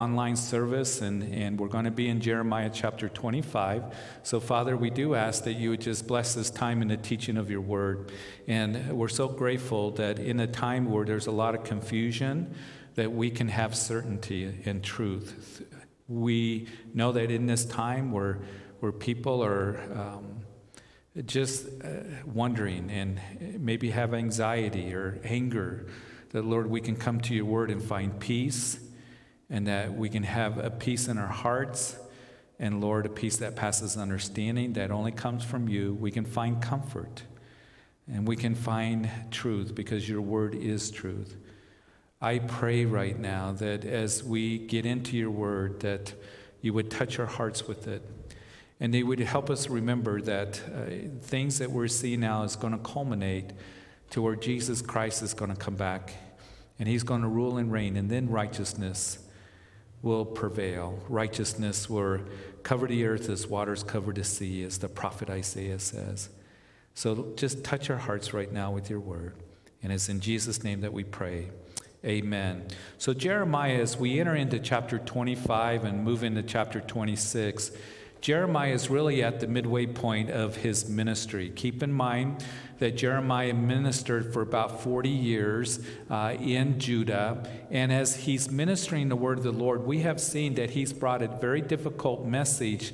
online 0.00 0.34
service, 0.34 1.02
and, 1.02 1.22
and 1.22 1.60
we're 1.60 1.68
going 1.68 1.84
to 1.84 1.90
be 1.90 2.08
in 2.08 2.22
Jeremiah 2.22 2.70
chapter 2.72 3.06
25. 3.06 3.84
So, 4.22 4.40
Father, 4.40 4.74
we 4.74 4.88
do 4.88 5.14
ask 5.14 5.44
that 5.44 5.54
you 5.54 5.70
would 5.70 5.82
just 5.82 6.06
bless 6.06 6.34
this 6.34 6.48
time 6.48 6.80
in 6.80 6.88
the 6.88 6.96
teaching 6.96 7.36
of 7.36 7.50
your 7.50 7.60
word. 7.60 8.10
And 8.48 8.92
we're 8.92 9.08
so 9.08 9.28
grateful 9.28 9.90
that 9.92 10.18
in 10.18 10.40
a 10.40 10.46
time 10.46 10.90
where 10.90 11.04
there's 11.04 11.26
a 11.26 11.30
lot 11.30 11.54
of 11.54 11.64
confusion, 11.64 12.54
that 12.94 13.12
we 13.12 13.30
can 13.30 13.48
have 13.48 13.76
certainty 13.76 14.62
and 14.64 14.82
truth. 14.82 15.62
We 16.08 16.68
know 16.94 17.12
that 17.12 17.30
in 17.30 17.44
this 17.44 17.66
time 17.66 18.10
where, 18.10 18.38
where 18.80 18.92
people 18.92 19.44
are 19.44 19.80
um, 19.94 20.40
just 21.26 21.66
uh, 21.84 21.88
wondering 22.24 22.90
and 22.90 23.20
maybe 23.58 23.90
have 23.90 24.14
anxiety 24.14 24.94
or 24.94 25.20
anger, 25.24 25.88
that, 26.30 26.42
Lord, 26.42 26.70
we 26.70 26.80
can 26.80 26.96
come 26.96 27.20
to 27.20 27.34
your 27.34 27.44
word 27.44 27.70
and 27.70 27.82
find 27.82 28.18
peace 28.18 28.78
and 29.50 29.66
that 29.66 29.92
we 29.92 30.08
can 30.08 30.22
have 30.22 30.58
a 30.58 30.70
peace 30.70 31.08
in 31.08 31.18
our 31.18 31.26
hearts. 31.26 31.96
And 32.58 32.80
Lord, 32.80 33.04
a 33.06 33.08
peace 33.08 33.38
that 33.38 33.56
passes 33.56 33.96
understanding 33.96 34.74
that 34.74 34.90
only 34.90 35.12
comes 35.12 35.44
from 35.44 35.68
you. 35.68 35.94
We 35.94 36.10
can 36.10 36.24
find 36.24 36.62
comfort 36.62 37.24
and 38.06 38.26
we 38.26 38.36
can 38.36 38.54
find 38.54 39.10
truth 39.30 39.74
because 39.74 40.08
your 40.08 40.20
word 40.20 40.54
is 40.54 40.90
truth. 40.90 41.36
I 42.20 42.38
pray 42.38 42.84
right 42.84 43.18
now 43.18 43.52
that 43.52 43.84
as 43.84 44.22
we 44.22 44.58
get 44.58 44.84
into 44.84 45.16
your 45.16 45.30
word, 45.30 45.80
that 45.80 46.12
you 46.60 46.72
would 46.74 46.90
touch 46.90 47.18
our 47.18 47.26
hearts 47.26 47.66
with 47.66 47.88
it. 47.88 48.02
And 48.78 48.92
they 48.92 49.02
would 49.02 49.20
help 49.20 49.50
us 49.50 49.68
remember 49.68 50.20
that 50.22 50.60
uh, 50.74 51.20
things 51.22 51.58
that 51.58 51.70
we're 51.70 51.88
seeing 51.88 52.20
now 52.20 52.42
is 52.42 52.56
going 52.56 52.72
to 52.72 52.78
culminate 52.78 53.52
to 54.10 54.22
where 54.22 54.36
Jesus 54.36 54.82
Christ 54.82 55.22
is 55.22 55.34
going 55.34 55.50
to 55.50 55.56
come 55.56 55.76
back 55.76 56.14
and 56.78 56.88
he's 56.88 57.02
going 57.02 57.20
to 57.20 57.28
rule 57.28 57.58
and 57.58 57.70
reign, 57.70 57.96
and 57.98 58.08
then 58.08 58.30
righteousness 58.30 59.18
will 60.02 60.24
prevail. 60.24 60.98
Righteousness 61.08 61.88
will 61.88 62.20
cover 62.62 62.86
the 62.86 63.06
earth 63.06 63.28
as 63.28 63.46
waters 63.46 63.82
cover 63.82 64.12
the 64.12 64.24
sea, 64.24 64.62
as 64.62 64.78
the 64.78 64.88
prophet 64.88 65.30
Isaiah 65.30 65.78
says. 65.78 66.30
So 66.94 67.32
just 67.36 67.64
touch 67.64 67.90
our 67.90 67.96
hearts 67.96 68.32
right 68.32 68.50
now 68.50 68.72
with 68.72 68.90
your 68.90 69.00
word. 69.00 69.34
And 69.82 69.92
it's 69.92 70.08
in 70.08 70.20
Jesus' 70.20 70.62
name 70.62 70.82
that 70.82 70.92
we 70.92 71.04
pray. 71.04 71.48
Amen. 72.04 72.66
So, 72.96 73.12
Jeremiah, 73.12 73.78
as 73.80 73.96
we 73.96 74.20
enter 74.20 74.34
into 74.34 74.58
chapter 74.58 74.98
25 74.98 75.84
and 75.84 76.02
move 76.02 76.24
into 76.24 76.42
chapter 76.42 76.80
26, 76.80 77.72
Jeremiah 78.22 78.72
is 78.72 78.88
really 78.88 79.22
at 79.22 79.40
the 79.40 79.46
midway 79.46 79.86
point 79.86 80.30
of 80.30 80.56
his 80.56 80.88
ministry. 80.88 81.50
Keep 81.50 81.82
in 81.82 81.92
mind 81.92 82.44
that 82.80 82.96
Jeremiah 82.96 83.54
ministered 83.54 84.32
for 84.32 84.42
about 84.42 84.82
40 84.82 85.08
years 85.08 85.80
uh, 86.10 86.34
in 86.40 86.80
Judah. 86.80 87.48
And 87.70 87.92
as 87.92 88.16
he's 88.16 88.50
ministering 88.50 89.08
the 89.08 89.16
word 89.16 89.38
of 89.38 89.44
the 89.44 89.52
Lord, 89.52 89.84
we 89.86 90.00
have 90.00 90.20
seen 90.20 90.54
that 90.54 90.70
he's 90.70 90.92
brought 90.92 91.22
a 91.22 91.28
very 91.28 91.60
difficult 91.60 92.26
message 92.26 92.92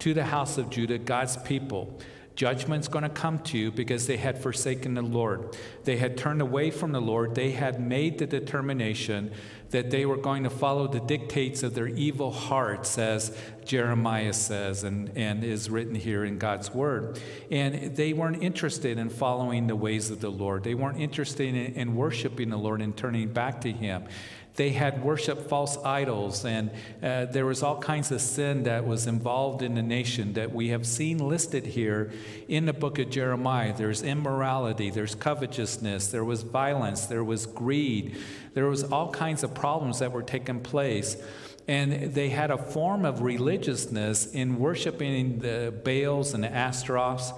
to 0.00 0.14
the 0.14 0.24
house 0.24 0.58
of 0.58 0.68
Judah, 0.68 0.98
God's 0.98 1.36
people. 1.38 1.98
Judgment's 2.34 2.88
going 2.88 3.02
to 3.02 3.10
come 3.10 3.38
to 3.40 3.58
you 3.58 3.70
because 3.70 4.06
they 4.06 4.16
had 4.16 4.38
forsaken 4.38 4.94
the 4.94 5.02
Lord. 5.02 5.56
They 5.84 5.96
had 5.96 6.16
turned 6.16 6.40
away 6.40 6.70
from 6.70 6.92
the 6.92 7.00
Lord. 7.00 7.34
They 7.34 7.52
had 7.52 7.80
made 7.80 8.18
the 8.18 8.26
determination 8.26 9.32
that 9.70 9.90
they 9.90 10.04
were 10.06 10.16
going 10.16 10.44
to 10.44 10.50
follow 10.50 10.86
the 10.86 11.00
dictates 11.00 11.62
of 11.62 11.74
their 11.74 11.88
evil 11.88 12.30
hearts, 12.30 12.98
as 12.98 13.36
Jeremiah 13.64 14.32
says 14.32 14.84
and, 14.84 15.10
and 15.16 15.42
is 15.42 15.70
written 15.70 15.94
here 15.94 16.24
in 16.24 16.38
God's 16.38 16.72
Word. 16.72 17.18
And 17.50 17.96
they 17.96 18.12
weren't 18.12 18.42
interested 18.42 18.98
in 18.98 19.08
following 19.08 19.66
the 19.66 19.76
ways 19.76 20.10
of 20.10 20.20
the 20.20 20.30
Lord. 20.30 20.62
They 20.62 20.74
weren't 20.74 21.00
interested 21.00 21.48
in, 21.48 21.74
in 21.74 21.96
worshiping 21.96 22.50
the 22.50 22.58
Lord 22.58 22.82
and 22.82 22.96
turning 22.96 23.28
back 23.28 23.62
to 23.62 23.72
Him 23.72 24.04
they 24.56 24.70
had 24.70 25.02
worshiped 25.02 25.48
false 25.48 25.78
idols, 25.78 26.44
and 26.44 26.70
uh, 27.02 27.24
there 27.26 27.46
was 27.46 27.62
all 27.62 27.78
kinds 27.80 28.10
of 28.12 28.20
sin 28.20 28.64
that 28.64 28.86
was 28.86 29.06
involved 29.06 29.62
in 29.62 29.74
the 29.74 29.82
nation 29.82 30.34
that 30.34 30.52
we 30.52 30.68
have 30.68 30.86
seen 30.86 31.18
listed 31.18 31.64
here 31.66 32.12
in 32.48 32.66
the 32.66 32.72
book 32.72 32.98
of 32.98 33.08
Jeremiah. 33.08 33.74
There's 33.74 34.02
immorality, 34.02 34.90
there's 34.90 35.14
covetousness, 35.14 36.08
there 36.08 36.24
was 36.24 36.42
violence, 36.42 37.06
there 37.06 37.24
was 37.24 37.46
greed, 37.46 38.16
there 38.52 38.66
was 38.66 38.84
all 38.84 39.10
kinds 39.10 39.42
of 39.42 39.54
problems 39.54 40.00
that 40.00 40.12
were 40.12 40.22
taking 40.22 40.60
place. 40.60 41.16
And 41.68 42.12
they 42.12 42.28
had 42.28 42.50
a 42.50 42.58
form 42.58 43.04
of 43.04 43.22
religiousness 43.22 44.26
in 44.26 44.58
worshiping 44.58 45.38
the 45.38 45.72
Baals 45.84 46.34
and 46.34 46.42
the 46.42 46.52
Astaroths 46.52 47.32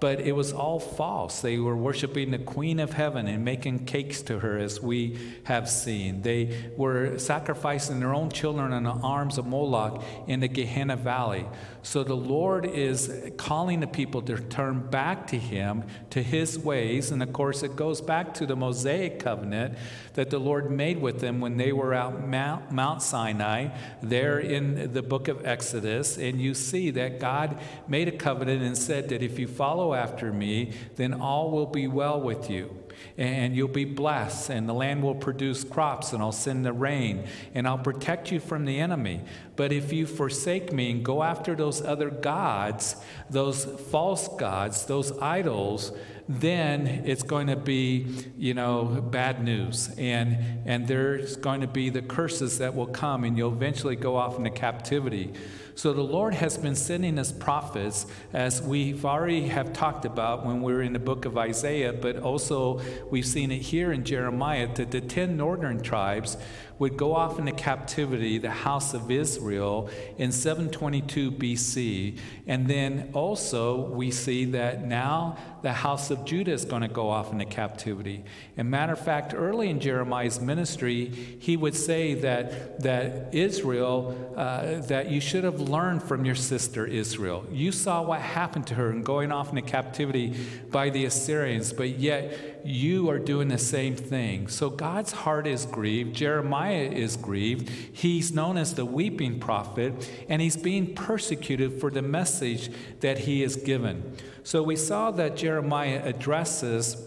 but 0.00 0.20
it 0.20 0.32
was 0.32 0.52
all 0.52 0.80
false. 0.80 1.40
They 1.40 1.58
were 1.58 1.76
worshiping 1.76 2.30
the 2.30 2.38
Queen 2.38 2.80
of 2.80 2.94
Heaven 2.94 3.26
and 3.26 3.44
making 3.44 3.84
cakes 3.84 4.22
to 4.22 4.38
her, 4.40 4.58
as 4.58 4.80
we 4.80 5.18
have 5.44 5.68
seen. 5.68 6.22
They 6.22 6.72
were 6.76 7.18
sacrificing 7.18 8.00
their 8.00 8.14
own 8.14 8.30
children 8.30 8.72
in 8.72 8.84
the 8.84 8.90
arms 8.90 9.36
of 9.36 9.46
Moloch 9.46 10.02
in 10.26 10.40
the 10.40 10.48
Gehenna 10.48 10.96
Valley. 10.96 11.46
So 11.82 12.04
the 12.04 12.16
Lord 12.16 12.66
is 12.66 13.32
calling 13.36 13.80
the 13.80 13.86
people 13.86 14.22
to 14.22 14.38
turn 14.38 14.90
back 14.90 15.26
to 15.28 15.38
Him, 15.38 15.84
to 16.10 16.22
His 16.22 16.58
ways. 16.58 17.10
And 17.10 17.22
of 17.22 17.32
course, 17.32 17.62
it 17.62 17.76
goes 17.76 18.00
back 18.00 18.34
to 18.34 18.46
the 18.46 18.56
Mosaic 18.56 19.18
covenant 19.18 19.76
that 20.14 20.30
the 20.30 20.38
Lord 20.38 20.70
made 20.70 21.00
with 21.00 21.20
them 21.20 21.40
when 21.40 21.56
they 21.56 21.72
were 21.72 21.94
out 21.94 22.26
Mount, 22.26 22.70
Mount 22.70 23.02
Sinai, 23.02 23.68
there 24.02 24.38
in 24.38 24.92
the 24.92 25.02
book 25.02 25.28
of 25.28 25.46
Exodus. 25.46 26.18
And 26.18 26.40
you 26.40 26.54
see 26.54 26.90
that 26.90 27.18
God 27.18 27.58
made 27.88 28.08
a 28.08 28.12
covenant 28.12 28.62
and 28.62 28.76
said 28.76 29.08
that 29.08 29.22
if 29.22 29.38
you 29.38 29.48
follow 29.48 29.94
after 29.94 30.32
me, 30.32 30.72
then 30.96 31.14
all 31.14 31.50
will 31.50 31.66
be 31.66 31.86
well 31.86 32.20
with 32.20 32.50
you 32.50 32.76
and 33.16 33.54
you'll 33.56 33.68
be 33.68 33.84
blessed, 33.84 34.50
and 34.50 34.68
the 34.68 34.72
land 34.72 35.02
will 35.02 35.14
produce 35.14 35.64
crops, 35.64 36.12
and 36.12 36.22
I'll 36.22 36.32
send 36.32 36.64
the 36.64 36.72
rain, 36.72 37.26
and 37.54 37.66
I'll 37.66 37.78
protect 37.78 38.30
you 38.30 38.40
from 38.40 38.64
the 38.64 38.78
enemy. 38.78 39.22
But 39.60 39.72
if 39.72 39.92
you 39.92 40.06
forsake 40.06 40.72
me 40.72 40.90
and 40.90 41.04
go 41.04 41.22
after 41.22 41.54
those 41.54 41.82
other 41.82 42.08
gods, 42.08 42.96
those 43.28 43.66
false 43.66 44.26
gods, 44.38 44.86
those 44.86 45.12
idols, 45.18 45.92
then 46.26 46.86
it's 47.04 47.22
going 47.22 47.48
to 47.48 47.56
be, 47.56 48.06
you 48.38 48.54
know, 48.54 48.84
bad 48.86 49.44
news. 49.44 49.94
And, 49.98 50.62
and 50.64 50.88
there's 50.88 51.36
going 51.36 51.60
to 51.60 51.66
be 51.66 51.90
the 51.90 52.00
curses 52.00 52.56
that 52.56 52.74
will 52.74 52.86
come, 52.86 53.22
and 53.22 53.36
you'll 53.36 53.52
eventually 53.52 53.96
go 53.96 54.16
off 54.16 54.38
into 54.38 54.48
captivity. 54.48 55.34
So 55.74 55.92
the 55.92 56.00
Lord 56.00 56.32
has 56.32 56.56
been 56.56 56.74
sending 56.74 57.18
us 57.18 57.30
prophets, 57.30 58.06
as 58.32 58.62
we've 58.62 59.04
already 59.04 59.48
have 59.48 59.74
talked 59.74 60.06
about 60.06 60.46
when 60.46 60.62
we 60.62 60.72
were 60.72 60.82
in 60.82 60.94
the 60.94 60.98
book 60.98 61.26
of 61.26 61.36
Isaiah, 61.36 61.92
but 61.92 62.16
also 62.16 62.80
we've 63.10 63.26
seen 63.26 63.50
it 63.50 63.60
here 63.60 63.92
in 63.92 64.04
Jeremiah 64.04 64.74
that 64.76 64.90
the 64.90 65.02
ten 65.02 65.36
northern 65.36 65.82
tribes 65.82 66.38
would 66.80 66.96
go 66.96 67.14
off 67.14 67.38
into 67.38 67.52
captivity, 67.52 68.38
the 68.38 68.50
house 68.50 68.94
of 68.94 69.10
Israel, 69.10 69.90
in 70.16 70.32
722 70.32 71.30
BC. 71.30 72.18
And 72.46 72.66
then 72.66 73.10
also 73.12 73.82
we 73.90 74.10
see 74.10 74.46
that 74.46 74.86
now 74.86 75.36
the 75.60 75.74
house 75.74 76.10
of 76.10 76.24
Judah 76.24 76.52
is 76.52 76.64
going 76.64 76.80
to 76.80 76.88
go 76.88 77.10
off 77.10 77.32
into 77.32 77.44
captivity. 77.44 78.24
And 78.56 78.70
matter 78.70 78.94
of 78.94 78.98
fact, 78.98 79.34
early 79.34 79.68
in 79.68 79.78
Jeremiah's 79.78 80.40
ministry, 80.40 81.10
he 81.38 81.54
would 81.54 81.74
say 81.74 82.14
that, 82.14 82.80
that 82.80 83.34
Israel, 83.34 84.32
uh, 84.34 84.80
that 84.86 85.10
you 85.10 85.20
should 85.20 85.44
have 85.44 85.60
learned 85.60 86.02
from 86.02 86.24
your 86.24 86.34
sister 86.34 86.86
Israel. 86.86 87.44
You 87.52 87.72
saw 87.72 88.00
what 88.00 88.22
happened 88.22 88.66
to 88.68 88.74
her 88.76 88.90
in 88.90 89.02
going 89.02 89.32
off 89.32 89.50
into 89.50 89.60
captivity 89.62 90.34
by 90.70 90.88
the 90.88 91.04
Assyrians, 91.04 91.74
but 91.74 91.90
yet 91.98 92.59
you 92.64 93.10
are 93.10 93.18
doing 93.18 93.48
the 93.48 93.58
same 93.58 93.96
thing. 93.96 94.48
So 94.48 94.70
God's 94.70 95.12
heart 95.12 95.46
is 95.46 95.66
grieved. 95.66 96.14
Jeremiah 96.14 96.90
is 96.90 97.16
grieved. 97.16 97.68
He's 97.68 98.32
known 98.32 98.56
as 98.56 98.74
the 98.74 98.84
weeping 98.84 99.40
prophet, 99.40 100.10
and 100.28 100.40
he's 100.40 100.56
being 100.56 100.94
persecuted 100.94 101.80
for 101.80 101.90
the 101.90 102.02
message 102.02 102.70
that 103.00 103.18
he 103.18 103.42
is 103.42 103.56
given. 103.56 104.16
So 104.42 104.62
we 104.62 104.76
saw 104.76 105.10
that 105.12 105.36
Jeremiah 105.36 106.02
addresses 106.04 107.06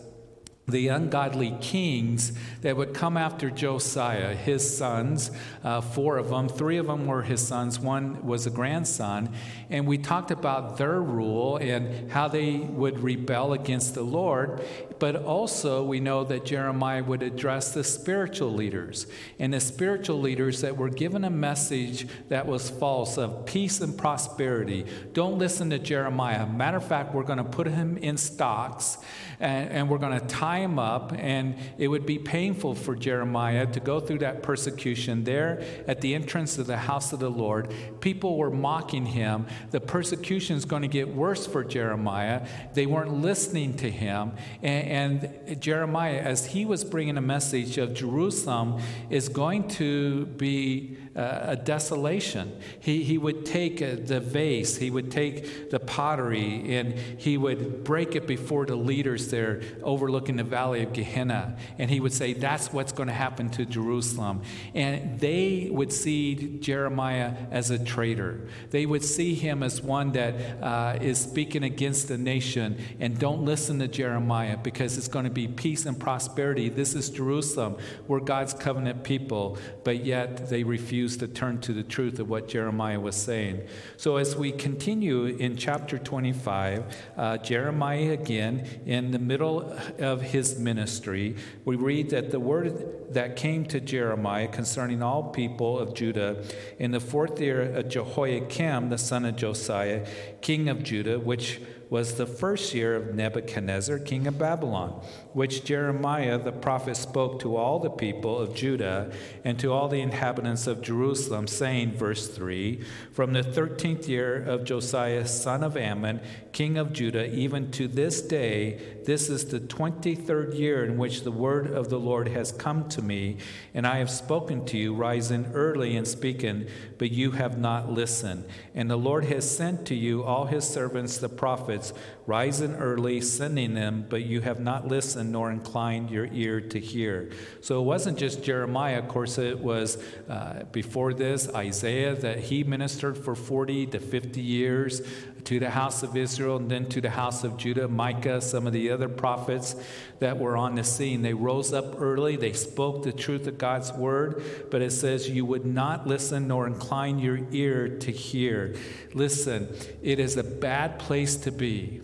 the 0.67 0.87
ungodly 0.87 1.55
kings 1.59 2.31
that 2.61 2.77
would 2.77 2.93
come 2.93 3.17
after 3.17 3.51
Josiah, 3.51 4.33
his 4.33 4.77
sons, 4.77 5.29
uh, 5.61 5.81
four 5.81 6.17
of 6.17 6.29
them, 6.29 6.47
three 6.47 6.77
of 6.77 6.87
them 6.87 7.05
were 7.05 7.21
his 7.21 7.45
sons, 7.45 7.81
one 7.81 8.25
was 8.25 8.47
a 8.47 8.49
grandson. 8.49 9.29
And 9.69 9.85
we 9.85 9.97
talked 9.97 10.31
about 10.31 10.77
their 10.77 11.01
rule 11.01 11.57
and 11.57 12.09
how 12.09 12.29
they 12.29 12.55
would 12.55 12.99
rebel 13.01 13.51
against 13.51 13.93
the 13.93 14.03
Lord. 14.03 14.65
But 14.99 15.17
also, 15.17 15.83
we 15.83 15.99
know 15.99 16.23
that 16.23 16.45
Jeremiah 16.45 17.03
would 17.03 17.23
address 17.23 17.73
the 17.73 17.83
spiritual 17.83 18.53
leaders 18.53 19.05
and 19.39 19.53
the 19.53 19.59
spiritual 19.59 20.21
leaders 20.21 20.61
that 20.61 20.77
were 20.77 20.89
given 20.89 21.25
a 21.25 21.29
message 21.29 22.07
that 22.29 22.47
was 22.47 22.69
false 22.69 23.17
of 23.17 23.45
peace 23.45 23.81
and 23.81 23.97
prosperity. 23.97 24.85
Don't 25.11 25.37
listen 25.37 25.71
to 25.71 25.79
Jeremiah. 25.79 26.47
Matter 26.47 26.77
of 26.77 26.87
fact, 26.87 27.13
we're 27.13 27.23
going 27.23 27.37
to 27.37 27.43
put 27.43 27.67
him 27.67 27.97
in 27.97 28.15
stocks 28.15 28.97
and, 29.41 29.69
and 29.69 29.89
we're 29.89 29.97
going 29.97 30.17
to 30.17 30.25
tie 30.25 30.52
him 30.59 30.79
up, 30.79 31.13
and 31.15 31.55
it 31.77 31.87
would 31.87 32.05
be 32.05 32.17
painful 32.19 32.75
for 32.75 32.95
Jeremiah 32.95 33.65
to 33.67 33.79
go 33.79 33.99
through 33.99 34.19
that 34.19 34.43
persecution 34.43 35.23
there 35.23 35.63
at 35.87 36.01
the 36.01 36.15
entrance 36.15 36.57
of 36.57 36.67
the 36.67 36.77
house 36.77 37.13
of 37.13 37.19
the 37.19 37.29
Lord. 37.29 37.73
People 37.99 38.37
were 38.37 38.51
mocking 38.51 39.05
him. 39.05 39.47
The 39.71 39.79
persecution 39.79 40.55
is 40.55 40.65
going 40.65 40.81
to 40.81 40.87
get 40.87 41.07
worse 41.07 41.47
for 41.47 41.63
Jeremiah. 41.63 42.47
They 42.73 42.85
weren't 42.85 43.21
listening 43.21 43.75
to 43.77 43.89
him. 43.89 44.33
And, 44.61 45.29
and 45.47 45.61
Jeremiah, 45.61 46.19
as 46.19 46.47
he 46.47 46.65
was 46.65 46.83
bringing 46.83 47.17
a 47.17 47.21
message 47.21 47.77
of 47.77 47.93
Jerusalem, 47.93 48.81
is 49.09 49.29
going 49.29 49.67
to 49.69 50.25
be 50.25 50.97
a 51.15 51.55
desolation. 51.55 52.59
He, 52.79 53.03
he 53.03 53.17
would 53.17 53.45
take 53.45 53.81
uh, 53.81 53.97
the 54.03 54.19
vase, 54.19 54.77
he 54.77 54.89
would 54.89 55.11
take 55.11 55.69
the 55.69 55.79
pottery, 55.79 56.75
and 56.75 56.93
he 56.97 57.37
would 57.37 57.83
break 57.83 58.15
it 58.15 58.25
before 58.25 58.65
the 58.65 58.75
leaders 58.75 59.29
there 59.29 59.61
overlooking 59.83 60.37
the 60.37 60.43
valley 60.43 60.81
of 60.81 60.91
Gehenna. 60.93 61.55
And 61.77 61.91
he 61.91 61.99
would 61.99 62.13
say, 62.13 62.33
That's 62.33 62.73
what's 62.73 62.91
going 62.91 63.07
to 63.07 63.13
happen 63.13 63.49
to 63.51 63.65
Jerusalem. 63.65 64.41
And 64.73 65.19
they 65.19 65.69
would 65.71 65.93
see 65.93 66.57
Jeremiah 66.59 67.33
as 67.51 67.69
a 67.69 67.77
traitor. 67.77 68.47
They 68.71 68.87
would 68.87 69.05
see 69.05 69.35
him 69.35 69.61
as 69.61 69.81
one 69.81 70.13
that 70.13 70.63
uh, 70.63 70.97
is 70.99 71.19
speaking 71.19 71.63
against 71.63 72.07
the 72.07 72.17
nation 72.17 72.77
and 72.99 73.19
don't 73.19 73.45
listen 73.45 73.77
to 73.79 73.87
Jeremiah 73.87 74.57
because 74.57 74.97
it's 74.97 75.07
going 75.07 75.25
to 75.25 75.31
be 75.31 75.47
peace 75.47 75.85
and 75.85 75.99
prosperity. 75.99 76.69
This 76.69 76.95
is 76.95 77.09
Jerusalem. 77.09 77.77
We're 78.07 78.19
God's 78.19 78.53
covenant 78.53 79.03
people, 79.03 79.59
but 79.83 80.03
yet 80.03 80.49
they 80.49 80.63
refuse 80.63 81.02
to 81.17 81.27
turn 81.27 81.59
to 81.61 81.73
the 81.73 81.83
truth 81.83 82.19
of 82.19 82.29
what 82.29 82.47
Jeremiah 82.47 82.99
was 82.99 83.15
saying. 83.15 83.67
So 83.97 84.17
as 84.17 84.35
we 84.35 84.51
continue 84.51 85.25
in 85.25 85.57
chapter 85.57 85.97
25, 85.97 86.83
uh, 87.17 87.37
Jeremiah 87.37 88.11
again, 88.11 88.67
in 88.85 89.11
the 89.11 89.19
middle 89.19 89.77
of 89.99 90.21
his 90.21 90.57
ministry, 90.57 91.35
we 91.65 91.75
read 91.75 92.09
that 92.11 92.31
the 92.31 92.39
word 92.39 93.13
that 93.13 93.35
came 93.35 93.65
to 93.65 93.79
Jeremiah 93.79 94.47
concerning 94.47 95.03
all 95.03 95.23
people 95.23 95.77
of 95.77 95.93
Judah 95.93 96.43
in 96.79 96.91
the 96.91 96.99
fourth 96.99 97.39
year 97.39 97.61
of 97.61 97.89
Jehoiakim, 97.89 98.89
the 98.89 98.97
son 98.97 99.25
of 99.25 99.35
Josiah, 99.35 100.05
king 100.41 100.69
of 100.69 100.83
Judah, 100.83 101.19
which 101.19 101.61
was 101.89 102.15
the 102.15 102.25
first 102.25 102.73
year 102.73 102.95
of 102.95 103.13
Nebuchadnezzar, 103.13 103.99
king 103.99 104.25
of 104.25 104.39
Babylon, 104.39 105.05
which 105.33 105.63
Jeremiah 105.63 106.37
the 106.37 106.51
prophet 106.51 106.95
spoke 106.95 107.39
to 107.41 107.55
all 107.55 107.79
the 107.79 107.89
people 107.89 108.37
of 108.37 108.55
Judah 108.55 109.11
and 109.43 109.59
to 109.59 109.71
all 109.71 109.87
the 109.87 110.01
inhabitants 110.01 110.67
of 110.67 110.81
Jerusalem, 110.81 111.47
saying, 111.47 111.93
verse 111.93 112.27
3 112.27 112.81
From 113.11 113.33
the 113.33 113.43
thirteenth 113.43 114.07
year 114.07 114.41
of 114.41 114.63
Josiah, 114.63 115.25
son 115.25 115.63
of 115.63 115.75
Amon, 115.75 116.21
king 116.51 116.77
of 116.77 116.93
Judah, 116.93 117.33
even 117.33 117.71
to 117.71 117.87
this 117.87 118.21
day, 118.21 118.79
this 119.05 119.29
is 119.29 119.45
the 119.45 119.59
twenty 119.59 120.15
third 120.15 120.53
year 120.53 120.85
in 120.85 120.97
which 120.97 121.23
the 121.23 121.31
word 121.31 121.67
of 121.67 121.89
the 121.89 121.99
Lord 121.99 122.29
has 122.29 122.51
come 122.51 122.87
to 122.89 123.01
me, 123.01 123.37
and 123.73 123.87
I 123.87 123.97
have 123.97 124.11
spoken 124.11 124.65
to 124.67 124.77
you, 124.77 124.93
rising 124.93 125.51
early 125.53 125.97
and 125.97 126.07
speaking, 126.07 126.67
but 126.97 127.11
you 127.11 127.31
have 127.31 127.57
not 127.57 127.91
listened. 127.91 128.45
And 128.75 128.89
the 128.89 128.97
Lord 128.97 129.25
has 129.25 129.49
sent 129.49 129.85
to 129.87 129.95
you 129.95 130.23
all 130.23 130.45
his 130.45 130.67
servants, 130.67 131.17
the 131.17 131.27
prophets, 131.29 131.91
rising 132.25 132.75
early, 132.75 133.19
sending 133.19 133.73
them, 133.73 134.05
but 134.07 134.23
you 134.23 134.41
have 134.41 134.59
not 134.59 134.87
listened 134.87 135.22
nor 135.31 135.51
inclined 135.51 136.09
your 136.09 136.27
ear 136.31 136.61
to 136.61 136.79
hear. 136.79 137.31
So 137.61 137.79
it 137.81 137.85
wasn't 137.85 138.17
just 138.17 138.43
Jeremiah, 138.43 138.99
of 138.99 139.07
course, 139.07 139.37
it 139.37 139.59
was 139.59 140.03
uh, 140.29 140.63
before 140.71 141.13
this 141.13 141.49
Isaiah 141.53 142.15
that 142.15 142.39
he 142.39 142.63
ministered 142.63 143.17
for 143.17 143.35
40 143.35 143.87
to 143.87 143.99
50 143.99 144.41
years 144.41 145.01
to 145.45 145.59
the 145.59 145.69
house 145.69 146.03
of 146.03 146.15
Israel 146.15 146.57
and 146.57 146.69
then 146.69 146.87
to 146.89 147.01
the 147.01 147.09
house 147.09 147.43
of 147.43 147.57
Judah, 147.57 147.87
Micah, 147.87 148.41
some 148.41 148.65
of 148.65 148.73
the 148.73 148.91
other 148.91 149.09
prophets 149.09 149.75
that 150.19 150.37
were 150.37 150.55
on 150.55 150.75
the 150.75 150.83
scene. 150.83 151.21
They 151.21 151.33
rose 151.33 151.73
up 151.73 151.99
early, 151.99 152.35
they 152.35 152.53
spoke 152.53 153.03
the 153.03 153.11
truth 153.11 153.47
of 153.47 153.57
God's 153.57 153.91
word, 153.91 154.43
but 154.71 154.81
it 154.81 154.91
says, 154.91 155.29
You 155.29 155.45
would 155.45 155.65
not 155.65 156.07
listen 156.07 156.47
nor 156.47 156.67
incline 156.67 157.19
your 157.19 157.39
ear 157.51 157.97
to 157.99 158.11
hear. 158.11 158.75
Listen, 159.13 159.67
it 160.01 160.19
is 160.19 160.37
a 160.37 160.43
bad 160.43 160.99
place 160.99 161.35
to 161.37 161.51
be 161.51 162.01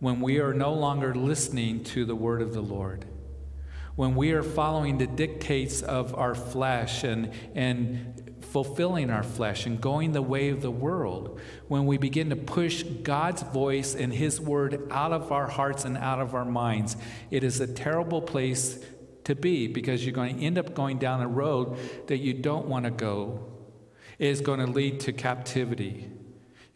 when 0.00 0.20
we 0.20 0.38
are 0.38 0.54
no 0.54 0.72
longer 0.72 1.14
listening 1.14 1.82
to 1.82 2.04
the 2.04 2.14
word 2.14 2.40
of 2.40 2.54
the 2.54 2.60
Lord. 2.60 3.04
When 3.96 4.14
we 4.14 4.30
are 4.30 4.44
following 4.44 4.98
the 4.98 5.08
dictates 5.08 5.82
of 5.82 6.14
our 6.14 6.34
flesh 6.34 7.02
and, 7.02 7.32
and 7.54 8.38
fulfilling 8.42 9.10
our 9.10 9.24
flesh 9.24 9.66
and 9.66 9.80
going 9.80 10.12
the 10.12 10.22
way 10.22 10.50
of 10.50 10.62
the 10.62 10.70
world, 10.70 11.40
when 11.66 11.84
we 11.84 11.98
begin 11.98 12.30
to 12.30 12.36
push 12.36 12.84
God's 12.84 13.42
voice 13.42 13.96
and 13.96 14.12
His 14.12 14.40
word 14.40 14.88
out 14.92 15.12
of 15.12 15.32
our 15.32 15.48
hearts 15.48 15.84
and 15.84 15.98
out 15.98 16.20
of 16.20 16.34
our 16.34 16.44
minds, 16.44 16.96
it 17.32 17.42
is 17.42 17.60
a 17.60 17.66
terrible 17.66 18.22
place 18.22 18.78
to 19.24 19.34
be 19.34 19.66
because 19.66 20.04
you're 20.04 20.14
going 20.14 20.38
to 20.38 20.44
end 20.44 20.58
up 20.58 20.74
going 20.74 20.98
down 20.98 21.20
a 21.20 21.28
road 21.28 21.76
that 22.06 22.18
you 22.18 22.34
don't 22.34 22.66
want 22.66 22.84
to 22.84 22.90
go. 22.92 23.46
It 24.18 24.28
is 24.28 24.40
going 24.40 24.60
to 24.60 24.66
lead 24.66 25.00
to 25.00 25.12
captivity. 25.12 26.08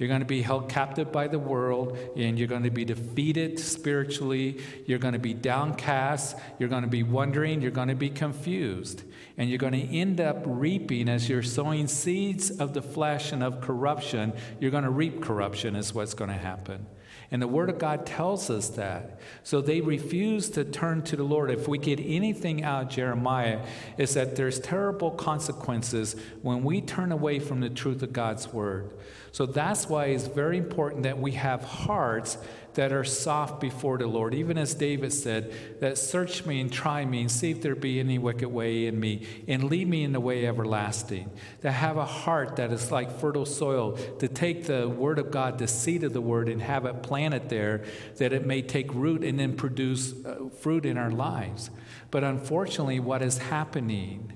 You're 0.02 0.08
going 0.08 0.18
to 0.18 0.26
be 0.26 0.42
held 0.42 0.68
captive 0.68 1.12
by 1.12 1.28
the 1.28 1.38
world, 1.38 1.96
and 2.16 2.36
you're 2.36 2.48
going 2.48 2.64
to 2.64 2.70
be 2.70 2.84
defeated 2.84 3.60
spiritually. 3.60 4.60
You're 4.84 4.98
going 4.98 5.12
to 5.12 5.20
be 5.20 5.32
downcast. 5.32 6.36
You're 6.58 6.68
going 6.68 6.82
to 6.82 6.88
be 6.88 7.04
wondering. 7.04 7.62
You're 7.62 7.70
going 7.70 7.86
to 7.86 7.94
be 7.94 8.10
confused. 8.10 9.04
And 9.38 9.48
you're 9.48 9.60
going 9.60 9.74
to 9.74 9.96
end 9.96 10.20
up 10.20 10.42
reaping, 10.44 11.08
as 11.08 11.28
you're 11.28 11.44
sowing 11.44 11.86
seeds 11.86 12.50
of 12.50 12.74
the 12.74 12.82
flesh 12.82 13.30
and 13.30 13.44
of 13.44 13.60
corruption, 13.60 14.32
you're 14.58 14.72
going 14.72 14.82
to 14.82 14.90
reap 14.90 15.22
corruption, 15.22 15.76
is 15.76 15.94
what's 15.94 16.14
going 16.14 16.30
to 16.30 16.36
happen. 16.36 16.84
And 17.30 17.40
the 17.40 17.48
Word 17.48 17.70
of 17.70 17.78
God 17.78 18.04
tells 18.04 18.50
us 18.50 18.68
that. 18.70 19.20
So 19.42 19.62
they 19.62 19.80
refuse 19.80 20.50
to 20.50 20.64
turn 20.64 21.02
to 21.02 21.16
the 21.16 21.22
Lord. 21.22 21.50
If 21.50 21.66
we 21.66 21.78
get 21.78 21.98
anything 21.98 22.62
out 22.62 22.90
Jeremiah, 22.90 23.64
is 23.96 24.14
that 24.14 24.36
there's 24.36 24.60
terrible 24.60 25.12
consequences 25.12 26.14
when 26.42 26.62
we 26.62 26.82
turn 26.82 27.10
away 27.10 27.38
from 27.38 27.60
the 27.60 27.70
truth 27.70 28.02
of 28.02 28.12
God's 28.12 28.52
Word. 28.52 28.92
So 29.32 29.46
that's 29.46 29.88
why 29.88 30.06
it's 30.06 30.26
very 30.26 30.58
important 30.58 31.04
that 31.04 31.18
we 31.18 31.32
have 31.32 31.64
hearts 31.64 32.36
that 32.74 32.92
are 32.92 33.04
soft 33.04 33.60
before 33.60 33.96
the 33.98 34.06
Lord. 34.06 34.34
Even 34.34 34.58
as 34.58 34.74
David 34.74 35.12
said, 35.12 35.80
that 35.80 35.96
search 35.96 36.44
me 36.44 36.60
and 36.60 36.70
try 36.70 37.04
me 37.04 37.22
and 37.22 37.30
see 37.30 37.50
if 37.50 37.62
there 37.62 37.74
be 37.74 37.98
any 37.98 38.18
wicked 38.18 38.48
way 38.48 38.86
in 38.86 39.00
me 39.00 39.26
and 39.48 39.64
lead 39.64 39.88
me 39.88 40.04
in 40.04 40.12
the 40.12 40.20
way 40.20 40.46
everlasting. 40.46 41.30
To 41.62 41.72
have 41.72 41.96
a 41.96 42.04
heart 42.04 42.56
that 42.56 42.72
is 42.72 42.90
like 42.90 43.18
fertile 43.20 43.46
soil, 43.46 43.96
to 44.18 44.28
take 44.28 44.64
the 44.66 44.86
word 44.86 45.18
of 45.18 45.30
God, 45.30 45.58
the 45.58 45.68
seed 45.68 46.04
of 46.04 46.12
the 46.12 46.20
word, 46.20 46.48
and 46.48 46.60
have 46.60 46.84
it 46.84 47.02
planted 47.02 47.48
there 47.48 47.84
that 48.16 48.34
it 48.34 48.46
may 48.46 48.60
take 48.60 48.92
root 48.94 49.24
and 49.24 49.38
then 49.38 49.56
produce 49.56 50.14
uh, 50.24 50.48
fruit 50.60 50.84
in 50.84 50.98
our 50.98 51.10
lives. 51.10 51.70
But 52.10 52.22
unfortunately, 52.22 53.00
what 53.00 53.22
is 53.22 53.38
happening 53.38 54.32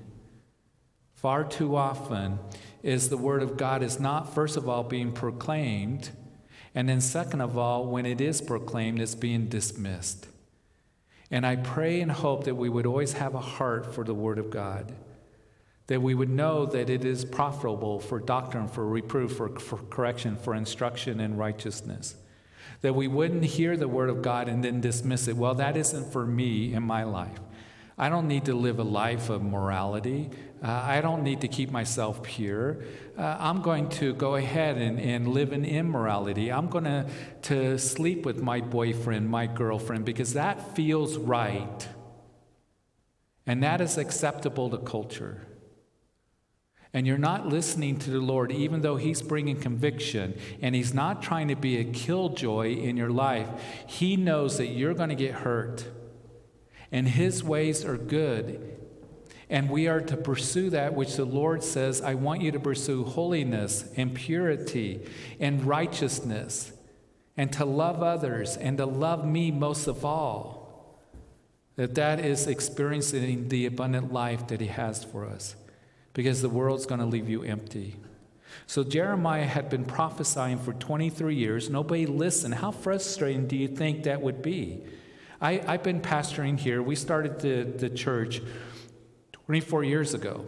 far 1.13 1.43
too 1.43 1.75
often 1.75 2.39
is 2.87 3.09
the 3.09 3.17
word 3.17 3.43
of 3.43 3.57
God 3.57 3.83
is 3.83 3.99
not, 3.99 4.33
first 4.33 4.57
of 4.57 4.67
all, 4.67 4.83
being 4.83 5.11
proclaimed 5.11 6.09
and 6.77 6.87
then, 6.87 7.01
second 7.01 7.41
of 7.41 7.57
all, 7.57 7.87
when 7.87 8.05
it 8.05 8.21
is 8.21 8.39
proclaimed, 8.39 9.01
it's 9.01 9.15
being 9.15 9.47
dismissed. 9.47 10.27
And 11.31 11.43
I 11.43 11.55
pray 11.55 12.01
and 12.01 12.11
hope 12.11 12.43
that 12.43 12.53
we 12.53 12.69
would 12.69 12.85
always 12.85 13.13
have 13.13 13.33
a 13.33 13.39
heart 13.39 13.95
for 13.95 14.03
the 14.03 14.13
Word 14.13 14.37
of 14.37 14.51
God, 14.51 14.93
that 15.87 16.03
we 16.03 16.13
would 16.13 16.29
know 16.29 16.67
that 16.67 16.87
it 16.87 17.03
is 17.03 17.25
profitable 17.25 17.99
for 17.99 18.19
doctrine, 18.19 18.67
for 18.67 18.85
reproof, 18.85 19.35
for, 19.35 19.57
for 19.57 19.77
correction, 19.89 20.35
for 20.35 20.53
instruction 20.53 21.19
in 21.19 21.35
righteousness. 21.35 22.13
That 22.81 22.93
we 22.93 23.07
wouldn't 23.07 23.45
hear 23.45 23.75
the 23.75 23.87
Word 23.87 24.11
of 24.11 24.21
God 24.21 24.47
and 24.47 24.63
then 24.63 24.79
dismiss 24.79 25.27
it. 25.27 25.35
Well, 25.35 25.55
that 25.55 25.75
isn't 25.75 26.11
for 26.11 26.27
me 26.27 26.75
in 26.75 26.83
my 26.83 27.05
life. 27.05 27.39
I 27.97 28.09
don't 28.09 28.27
need 28.27 28.45
to 28.45 28.53
live 28.53 28.77
a 28.77 28.83
life 28.83 29.31
of 29.31 29.41
morality. 29.41 30.29
Uh, 30.63 30.71
I 30.71 31.01
don't 31.01 31.23
need 31.23 31.41
to 31.41 31.47
keep 31.47 31.71
myself 31.71 32.23
pure. 32.23 32.83
Uh, 33.17 33.37
I'm 33.39 33.61
going 33.61 33.89
to 33.89 34.13
go 34.13 34.35
ahead 34.35 34.77
and, 34.77 34.99
and 34.99 35.27
live 35.27 35.53
in 35.53 35.63
immorality. 35.63 36.51
I'm 36.51 36.67
going 36.67 36.85
to, 36.85 37.05
to 37.43 37.77
sleep 37.77 38.25
with 38.25 38.41
my 38.41 38.61
boyfriend, 38.61 39.29
my 39.29 39.45
girlfriend, 39.47 40.05
because 40.05 40.33
that 40.33 40.75
feels 40.75 41.17
right. 41.17 41.87
And 43.45 43.61
that 43.63 43.81
is 43.81 43.97
acceptable 43.97 44.69
to 44.71 44.77
culture. 44.77 45.47
And 46.93 47.05
you're 47.05 47.17
not 47.17 47.47
listening 47.47 47.99
to 47.99 48.09
the 48.09 48.19
Lord, 48.19 48.51
even 48.51 48.81
though 48.81 48.95
He's 48.95 49.21
bringing 49.21 49.59
conviction 49.59 50.39
and 50.61 50.73
He's 50.73 50.93
not 50.93 51.21
trying 51.21 51.49
to 51.49 51.55
be 51.55 51.77
a 51.77 51.83
killjoy 51.83 52.75
in 52.75 52.97
your 52.97 53.11
life. 53.11 53.47
He 53.85 54.15
knows 54.15 54.57
that 54.57 54.67
you're 54.67 54.95
going 54.95 55.09
to 55.09 55.15
get 55.15 55.33
hurt 55.33 55.85
and 56.91 57.07
his 57.07 57.43
ways 57.43 57.83
are 57.83 57.97
good. 57.97 58.86
And 59.49 59.69
we 59.69 59.87
are 59.87 60.01
to 60.01 60.17
pursue 60.17 60.69
that 60.71 60.93
which 60.93 61.15
the 61.15 61.25
Lord 61.25 61.63
says, 61.63 62.01
I 62.01 62.15
want 62.15 62.41
you 62.41 62.51
to 62.51 62.59
pursue 62.59 63.05
holiness 63.05 63.85
and 63.95 64.13
purity 64.13 65.05
and 65.39 65.63
righteousness 65.63 66.73
and 67.37 67.53
to 67.53 67.63
love 67.63 68.03
others 68.03 68.57
and 68.57 68.77
to 68.77 68.85
love 68.85 69.25
me 69.25 69.51
most 69.51 69.87
of 69.87 70.03
all. 70.03 70.57
That 71.77 71.95
that 71.95 72.19
is 72.19 72.47
experiencing 72.47 73.49
the 73.49 73.67
abundant 73.67 74.11
life 74.11 74.47
that 74.47 74.59
he 74.59 74.67
has 74.67 75.03
for 75.03 75.25
us 75.25 75.55
because 76.13 76.41
the 76.41 76.49
world's 76.49 76.87
going 76.87 76.99
to 76.99 77.05
leave 77.05 77.29
you 77.29 77.43
empty. 77.43 77.95
So 78.65 78.83
Jeremiah 78.83 79.45
had 79.45 79.69
been 79.69 79.85
prophesying 79.85 80.57
for 80.57 80.73
23 80.73 81.35
years. 81.35 81.69
Nobody 81.69 82.07
listened. 82.07 82.55
How 82.55 82.71
frustrating 82.71 83.47
do 83.47 83.55
you 83.55 83.67
think 83.67 84.03
that 84.03 84.21
would 84.21 84.41
be? 84.41 84.81
I, 85.39 85.61
I've 85.67 85.83
been 85.83 86.01
pastoring 86.01 86.57
here. 86.57 86.81
We 86.81 86.95
started 86.95 87.39
the, 87.39 87.63
the 87.63 87.89
church 87.89 88.41
24 89.47 89.85
years 89.85 90.13
ago. 90.13 90.43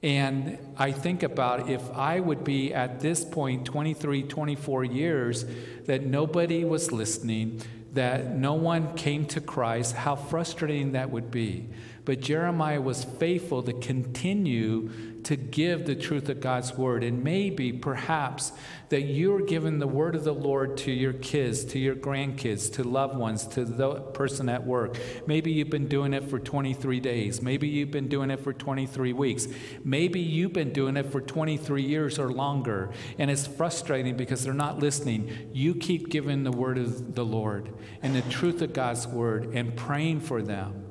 And 0.00 0.56
I 0.76 0.92
think 0.92 1.24
about 1.24 1.68
if 1.68 1.90
I 1.90 2.20
would 2.20 2.44
be 2.44 2.72
at 2.72 3.00
this 3.00 3.24
point, 3.24 3.64
23, 3.66 4.22
24 4.22 4.84
years, 4.84 5.44
that 5.86 6.06
nobody 6.06 6.64
was 6.64 6.92
listening, 6.92 7.60
that 7.94 8.36
no 8.36 8.54
one 8.54 8.94
came 8.94 9.26
to 9.26 9.40
Christ, 9.40 9.96
how 9.96 10.14
frustrating 10.14 10.92
that 10.92 11.10
would 11.10 11.32
be. 11.32 11.68
But 12.04 12.20
Jeremiah 12.20 12.80
was 12.80 13.04
faithful 13.04 13.62
to 13.62 13.72
continue 13.72 14.90
to 15.24 15.36
give 15.36 15.86
the 15.86 15.94
truth 15.94 16.28
of 16.28 16.40
God's 16.40 16.76
word. 16.76 17.04
And 17.04 17.22
maybe, 17.22 17.72
perhaps, 17.72 18.52
that 18.88 19.02
you're 19.02 19.40
giving 19.40 19.78
the 19.78 19.86
word 19.86 20.16
of 20.16 20.24
the 20.24 20.34
Lord 20.34 20.76
to 20.78 20.90
your 20.90 21.12
kids, 21.12 21.64
to 21.66 21.78
your 21.78 21.94
grandkids, 21.94 22.72
to 22.74 22.82
loved 22.82 23.16
ones, 23.16 23.46
to 23.48 23.64
the 23.64 23.94
person 23.94 24.48
at 24.48 24.66
work. 24.66 24.98
Maybe 25.26 25.52
you've 25.52 25.70
been 25.70 25.86
doing 25.86 26.12
it 26.12 26.28
for 26.28 26.40
23 26.40 26.98
days. 26.98 27.40
Maybe 27.40 27.68
you've 27.68 27.92
been 27.92 28.08
doing 28.08 28.30
it 28.30 28.40
for 28.40 28.52
23 28.52 29.12
weeks. 29.12 29.46
Maybe 29.84 30.20
you've 30.20 30.52
been 30.52 30.72
doing 30.72 30.96
it 30.96 31.12
for 31.12 31.20
23 31.20 31.82
years 31.82 32.18
or 32.18 32.32
longer. 32.32 32.90
And 33.18 33.30
it's 33.30 33.46
frustrating 33.46 34.16
because 34.16 34.42
they're 34.42 34.52
not 34.54 34.80
listening. 34.80 35.50
You 35.52 35.74
keep 35.76 36.08
giving 36.08 36.42
the 36.42 36.52
word 36.52 36.78
of 36.78 37.14
the 37.14 37.24
Lord 37.24 37.72
and 38.02 38.14
the 38.14 38.22
truth 38.22 38.60
of 38.60 38.72
God's 38.72 39.06
word 39.06 39.54
and 39.54 39.76
praying 39.76 40.20
for 40.20 40.42
them. 40.42 40.81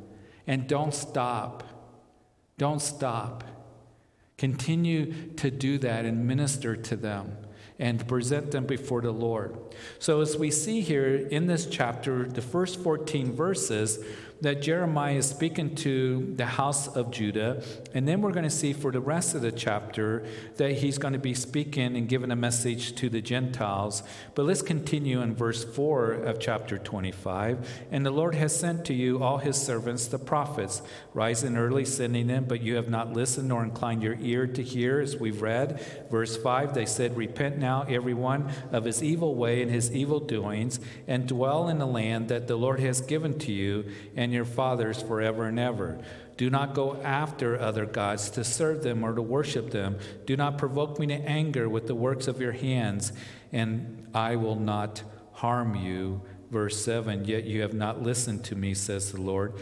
And 0.47 0.67
don't 0.67 0.93
stop. 0.93 1.63
Don't 2.57 2.81
stop. 2.81 3.43
Continue 4.37 5.33
to 5.37 5.51
do 5.51 5.77
that 5.79 6.05
and 6.05 6.27
minister 6.27 6.75
to 6.75 6.95
them 6.95 7.37
and 7.77 8.07
present 8.07 8.51
them 8.51 8.65
before 8.65 9.01
the 9.01 9.11
Lord. 9.11 9.57
So, 9.99 10.21
as 10.21 10.37
we 10.37 10.51
see 10.51 10.81
here 10.81 11.15
in 11.15 11.47
this 11.47 11.65
chapter, 11.65 12.25
the 12.25 12.41
first 12.41 12.79
14 12.81 13.33
verses, 13.33 14.03
that 14.41 14.59
Jeremiah 14.59 15.15
is 15.15 15.29
speaking 15.29 15.75
to 15.75 16.33
the 16.35 16.45
house 16.45 16.87
of 16.87 17.11
Judah. 17.11 17.63
And 17.93 18.07
then 18.07 18.21
we're 18.21 18.31
going 18.31 18.43
to 18.43 18.49
see 18.49 18.73
for 18.73 18.91
the 18.91 18.99
rest 18.99 19.35
of 19.35 19.43
the 19.43 19.51
chapter 19.51 20.25
that 20.57 20.73
he's 20.73 20.97
going 20.97 21.13
to 21.13 21.19
be 21.19 21.35
speaking 21.35 21.95
and 21.95 22.09
giving 22.09 22.31
a 22.31 22.35
message 22.35 22.95
to 22.95 23.09
the 23.09 23.21
Gentiles. 23.21 24.01
But 24.33 24.45
let's 24.45 24.63
continue 24.63 25.21
in 25.21 25.35
verse 25.35 25.63
4 25.63 26.13
of 26.13 26.39
chapter 26.39 26.79
25. 26.79 27.85
And 27.91 28.03
the 28.03 28.11
Lord 28.11 28.33
has 28.33 28.59
sent 28.59 28.83
to 28.85 28.95
you 28.95 29.23
all 29.23 29.37
his 29.37 29.61
servants, 29.61 30.07
the 30.07 30.17
prophets, 30.17 30.81
rising 31.13 31.55
early, 31.55 31.85
sending 31.85 32.25
them, 32.25 32.45
but 32.45 32.61
you 32.61 32.75
have 32.75 32.89
not 32.89 33.13
listened 33.13 33.49
nor 33.49 33.63
inclined 33.63 34.01
your 34.01 34.17
ear 34.19 34.47
to 34.47 34.63
hear, 34.63 34.99
as 34.99 35.17
we've 35.17 35.41
read. 35.41 35.79
Verse 36.09 36.35
5 36.35 36.73
they 36.73 36.87
said, 36.87 37.15
Repent 37.15 37.59
now, 37.59 37.83
everyone, 37.87 38.51
of 38.71 38.85
his 38.85 39.03
evil 39.03 39.35
way 39.35 39.60
and 39.61 39.71
his 39.71 39.91
evil 39.91 40.19
doings, 40.19 40.79
and 41.07 41.27
dwell 41.27 41.69
in 41.69 41.77
the 41.77 41.85
land 41.87 42.29
that 42.29 42.47
the 42.47 42.55
Lord 42.55 42.79
has 42.79 43.01
given 43.01 43.37
to 43.39 43.51
you. 43.51 43.85
And 44.15 44.33
your 44.33 44.45
fathers 44.45 45.01
forever 45.01 45.45
and 45.45 45.59
ever. 45.59 45.99
Do 46.37 46.49
not 46.49 46.73
go 46.73 46.99
after 47.03 47.59
other 47.59 47.85
gods 47.85 48.31
to 48.31 48.43
serve 48.43 48.81
them 48.81 49.03
or 49.03 49.13
to 49.13 49.21
worship 49.21 49.69
them. 49.69 49.99
Do 50.25 50.35
not 50.35 50.57
provoke 50.57 50.97
me 50.97 51.07
to 51.07 51.13
anger 51.13 51.69
with 51.69 51.87
the 51.87 51.95
works 51.95 52.27
of 52.27 52.41
your 52.41 52.53
hands, 52.53 53.13
and 53.51 54.07
I 54.13 54.37
will 54.37 54.55
not 54.55 55.03
harm 55.33 55.75
you. 55.75 56.21
Verse 56.49 56.83
7 56.83 57.25
Yet 57.25 57.45
you 57.45 57.61
have 57.61 57.73
not 57.73 58.01
listened 58.01 58.43
to 58.45 58.55
me, 58.55 58.73
says 58.73 59.11
the 59.11 59.21
Lord, 59.21 59.53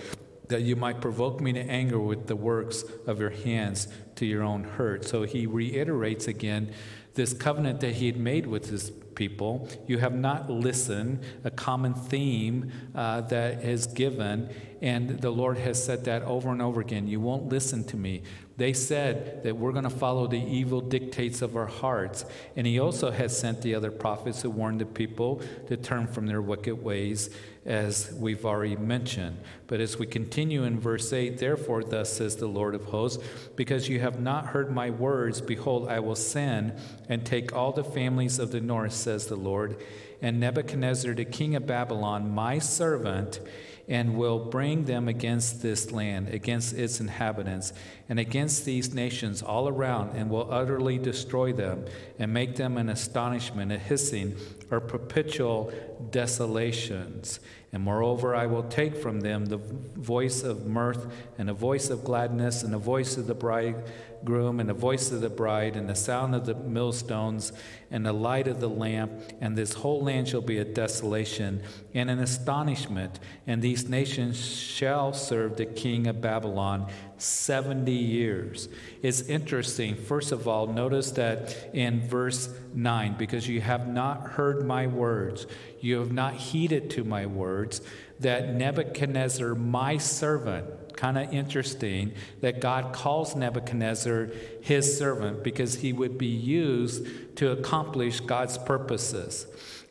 that 0.47 0.61
you 0.61 0.75
might 0.75 1.01
provoke 1.01 1.39
me 1.39 1.53
to 1.53 1.59
anger 1.59 1.99
with 1.99 2.27
the 2.27 2.35
works 2.35 2.83
of 3.05 3.19
your 3.19 3.29
hands 3.29 3.87
to 4.15 4.25
your 4.25 4.43
own 4.43 4.63
hurt. 4.63 5.05
So 5.05 5.23
he 5.23 5.45
reiterates 5.45 6.27
again 6.27 6.73
this 7.13 7.33
covenant 7.33 7.81
that 7.81 7.95
he 7.95 8.07
had 8.07 8.17
made 8.17 8.47
with 8.47 8.69
his 8.69 8.91
people. 9.19 9.67
You 9.85 9.97
have 9.97 10.15
not 10.15 10.49
listened, 10.49 11.19
a 11.43 11.51
common 11.51 11.93
theme 11.93 12.71
uh, 12.95 13.21
that 13.21 13.63
is 13.63 13.85
given. 13.85 14.49
And 14.81 15.19
the 15.19 15.29
Lord 15.29 15.57
has 15.57 15.83
said 15.83 16.05
that 16.05 16.23
over 16.23 16.49
and 16.49 16.61
over 16.61 16.79
again. 16.79 17.05
You 17.05 17.19
won't 17.19 17.49
listen 17.49 17.83
to 17.83 17.97
me. 17.97 18.23
They 18.59 18.73
said 18.73 19.43
that 19.43 19.55
we're 19.55 19.71
going 19.71 19.85
to 19.85 19.89
follow 19.89 20.27
the 20.27 20.37
evil 20.37 20.81
dictates 20.81 21.41
of 21.41 21.55
our 21.55 21.65
hearts. 21.65 22.25
And 22.57 22.67
he 22.67 22.77
also 22.77 23.09
has 23.09 23.37
sent 23.37 23.61
the 23.61 23.73
other 23.73 23.89
prophets 23.89 24.41
who 24.41 24.49
warned 24.49 24.81
the 24.81 24.85
people 24.85 25.41
to 25.67 25.77
turn 25.77 26.07
from 26.07 26.27
their 26.27 26.41
wicked 26.41 26.83
ways, 26.83 27.29
as 27.65 28.13
we've 28.13 28.45
already 28.45 28.75
mentioned. 28.75 29.37
But 29.67 29.79
as 29.79 29.97
we 29.97 30.05
continue 30.05 30.63
in 30.63 30.77
verse 30.77 31.13
8, 31.13 31.37
therefore, 31.37 31.83
thus 31.83 32.11
says 32.11 32.35
the 32.35 32.47
Lord 32.47 32.75
of 32.75 32.83
hosts, 32.85 33.23
because 33.55 33.87
you 33.87 34.01
have 34.01 34.19
not 34.19 34.47
heard 34.47 34.71
my 34.71 34.89
words, 34.89 35.39
behold, 35.39 35.87
I 35.87 36.01
will 36.01 36.15
send 36.15 36.73
and 37.07 37.25
take 37.25 37.55
all 37.55 37.71
the 37.71 37.83
families 37.83 38.39
of 38.39 38.51
the 38.51 38.61
north, 38.61 38.93
says 38.93 39.27
the 39.27 39.37
Lord, 39.37 39.77
and 40.21 40.37
Nebuchadnezzar, 40.39 41.13
the 41.13 41.23
king 41.23 41.55
of 41.55 41.65
Babylon, 41.65 42.29
my 42.29 42.59
servant, 42.59 43.39
and 43.87 44.15
will 44.15 44.37
bring 44.37 44.85
them 44.85 45.07
against 45.07 45.63
this 45.63 45.91
land, 45.91 46.29
against 46.29 46.73
its 46.73 46.99
inhabitants, 46.99 47.73
and 48.09 48.19
against 48.19 48.65
these 48.65 48.93
nations 48.93 49.43
all 49.43 49.67
around, 49.67 50.15
and 50.15 50.29
will 50.29 50.51
utterly 50.51 50.97
destroy 50.97 51.53
them, 51.53 51.85
and 52.17 52.33
make 52.33 52.55
them 52.55 52.75
an 52.77 52.89
astonishment, 52.89 53.71
a 53.71 53.77
hissing, 53.77 54.35
or 54.71 54.79
perpetual 54.79 55.71
desolations. 56.09 57.39
And 57.71 57.83
moreover, 57.83 58.35
I 58.35 58.47
will 58.47 58.63
take 58.63 58.95
from 58.95 59.19
them 59.19 59.45
the 59.45 59.57
voice 59.57 60.41
of 60.41 60.65
mirth, 60.65 61.05
and 61.37 61.47
the 61.47 61.53
voice 61.53 61.91
of 61.91 62.03
gladness, 62.03 62.63
and 62.63 62.73
the 62.73 62.79
voice 62.79 63.15
of 63.15 63.27
the 63.27 63.35
bridegroom, 63.35 64.59
and 64.59 64.67
the 64.67 64.73
voice 64.73 65.11
of 65.11 65.21
the 65.21 65.29
bride, 65.29 65.75
and 65.75 65.87
the 65.87 65.95
sound 65.95 66.33
of 66.33 66.47
the 66.47 66.55
millstones, 66.55 67.53
and 67.91 68.03
the 68.03 68.13
light 68.13 68.47
of 68.47 68.59
the 68.59 68.69
lamp. 68.69 69.11
And 69.39 69.55
this 69.55 69.73
whole 69.73 70.03
land 70.03 70.29
shall 70.29 70.41
be 70.41 70.57
a 70.57 70.65
desolation 70.65 71.61
and 71.93 72.09
an 72.09 72.17
astonishment. 72.17 73.19
And 73.45 73.61
these 73.61 73.87
nations 73.87 74.43
shall 74.43 75.13
serve 75.13 75.57
the 75.57 75.67
king 75.67 76.07
of 76.07 76.21
Babylon 76.21 76.91
70 77.21 77.91
years. 77.91 78.69
It's 79.01 79.21
interesting. 79.21 79.95
First 79.95 80.31
of 80.31 80.47
all, 80.47 80.67
notice 80.67 81.11
that 81.11 81.55
in 81.73 82.07
verse 82.07 82.49
9, 82.73 83.15
because 83.17 83.47
you 83.47 83.61
have 83.61 83.87
not 83.87 84.31
heard 84.31 84.65
my 84.65 84.87
words, 84.87 85.47
you 85.79 85.99
have 85.99 86.11
not 86.11 86.35
heeded 86.35 86.89
to 86.91 87.03
my 87.03 87.25
words, 87.25 87.81
that 88.19 88.53
Nebuchadnezzar, 88.53 89.55
my 89.55 89.97
servant, 89.97 90.65
kind 90.99 91.17
of 91.17 91.33
interesting 91.33 92.13
that 92.41 92.59
God 92.59 92.93
calls 92.93 93.33
Nebuchadnezzar 93.33 94.29
his 94.61 94.97
servant 94.97 95.43
because 95.43 95.75
he 95.75 95.93
would 95.93 96.17
be 96.17 96.27
used 96.27 97.37
to 97.37 97.51
accomplish 97.51 98.19
God's 98.19 98.57
purposes. 98.57 99.47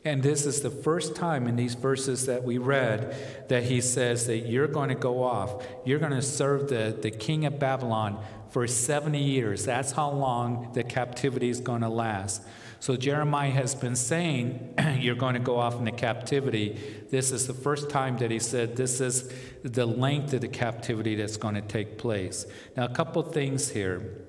And 0.09 0.23
this 0.23 0.47
is 0.47 0.61
the 0.61 0.71
first 0.71 1.15
time 1.15 1.45
in 1.45 1.55
these 1.55 1.75
verses 1.75 2.25
that 2.25 2.43
we 2.43 2.57
read 2.57 3.15
that 3.47 3.61
he 3.61 3.79
says 3.79 4.25
that 4.25 4.39
you're 4.39 4.67
going 4.67 4.89
to 4.89 4.95
go 4.95 5.21
off. 5.21 5.63
You're 5.85 5.99
going 5.99 6.13
to 6.13 6.23
serve 6.23 6.67
the, 6.67 6.97
the 6.99 7.11
king 7.11 7.45
of 7.45 7.59
Babylon 7.59 8.19
for 8.49 8.65
70 8.65 9.21
years. 9.21 9.65
That's 9.65 9.91
how 9.91 10.09
long 10.09 10.71
the 10.73 10.83
captivity 10.83 11.49
is 11.49 11.59
going 11.59 11.81
to 11.81 11.89
last. 11.89 12.41
So 12.79 12.97
Jeremiah 12.97 13.51
has 13.51 13.75
been 13.75 13.95
saying, 13.95 14.73
You're 14.97 15.13
going 15.13 15.35
to 15.35 15.39
go 15.39 15.59
off 15.59 15.75
into 15.75 15.91
captivity. 15.91 17.05
This 17.11 17.31
is 17.31 17.45
the 17.45 17.53
first 17.53 17.91
time 17.91 18.17
that 18.17 18.31
he 18.31 18.39
said, 18.39 18.77
This 18.77 19.01
is 19.01 19.31
the 19.61 19.85
length 19.85 20.33
of 20.33 20.41
the 20.41 20.47
captivity 20.47 21.13
that's 21.13 21.37
going 21.37 21.53
to 21.53 21.61
take 21.61 21.99
place. 21.99 22.47
Now, 22.75 22.85
a 22.85 22.89
couple 22.89 23.21
things 23.21 23.69
here. 23.69 24.25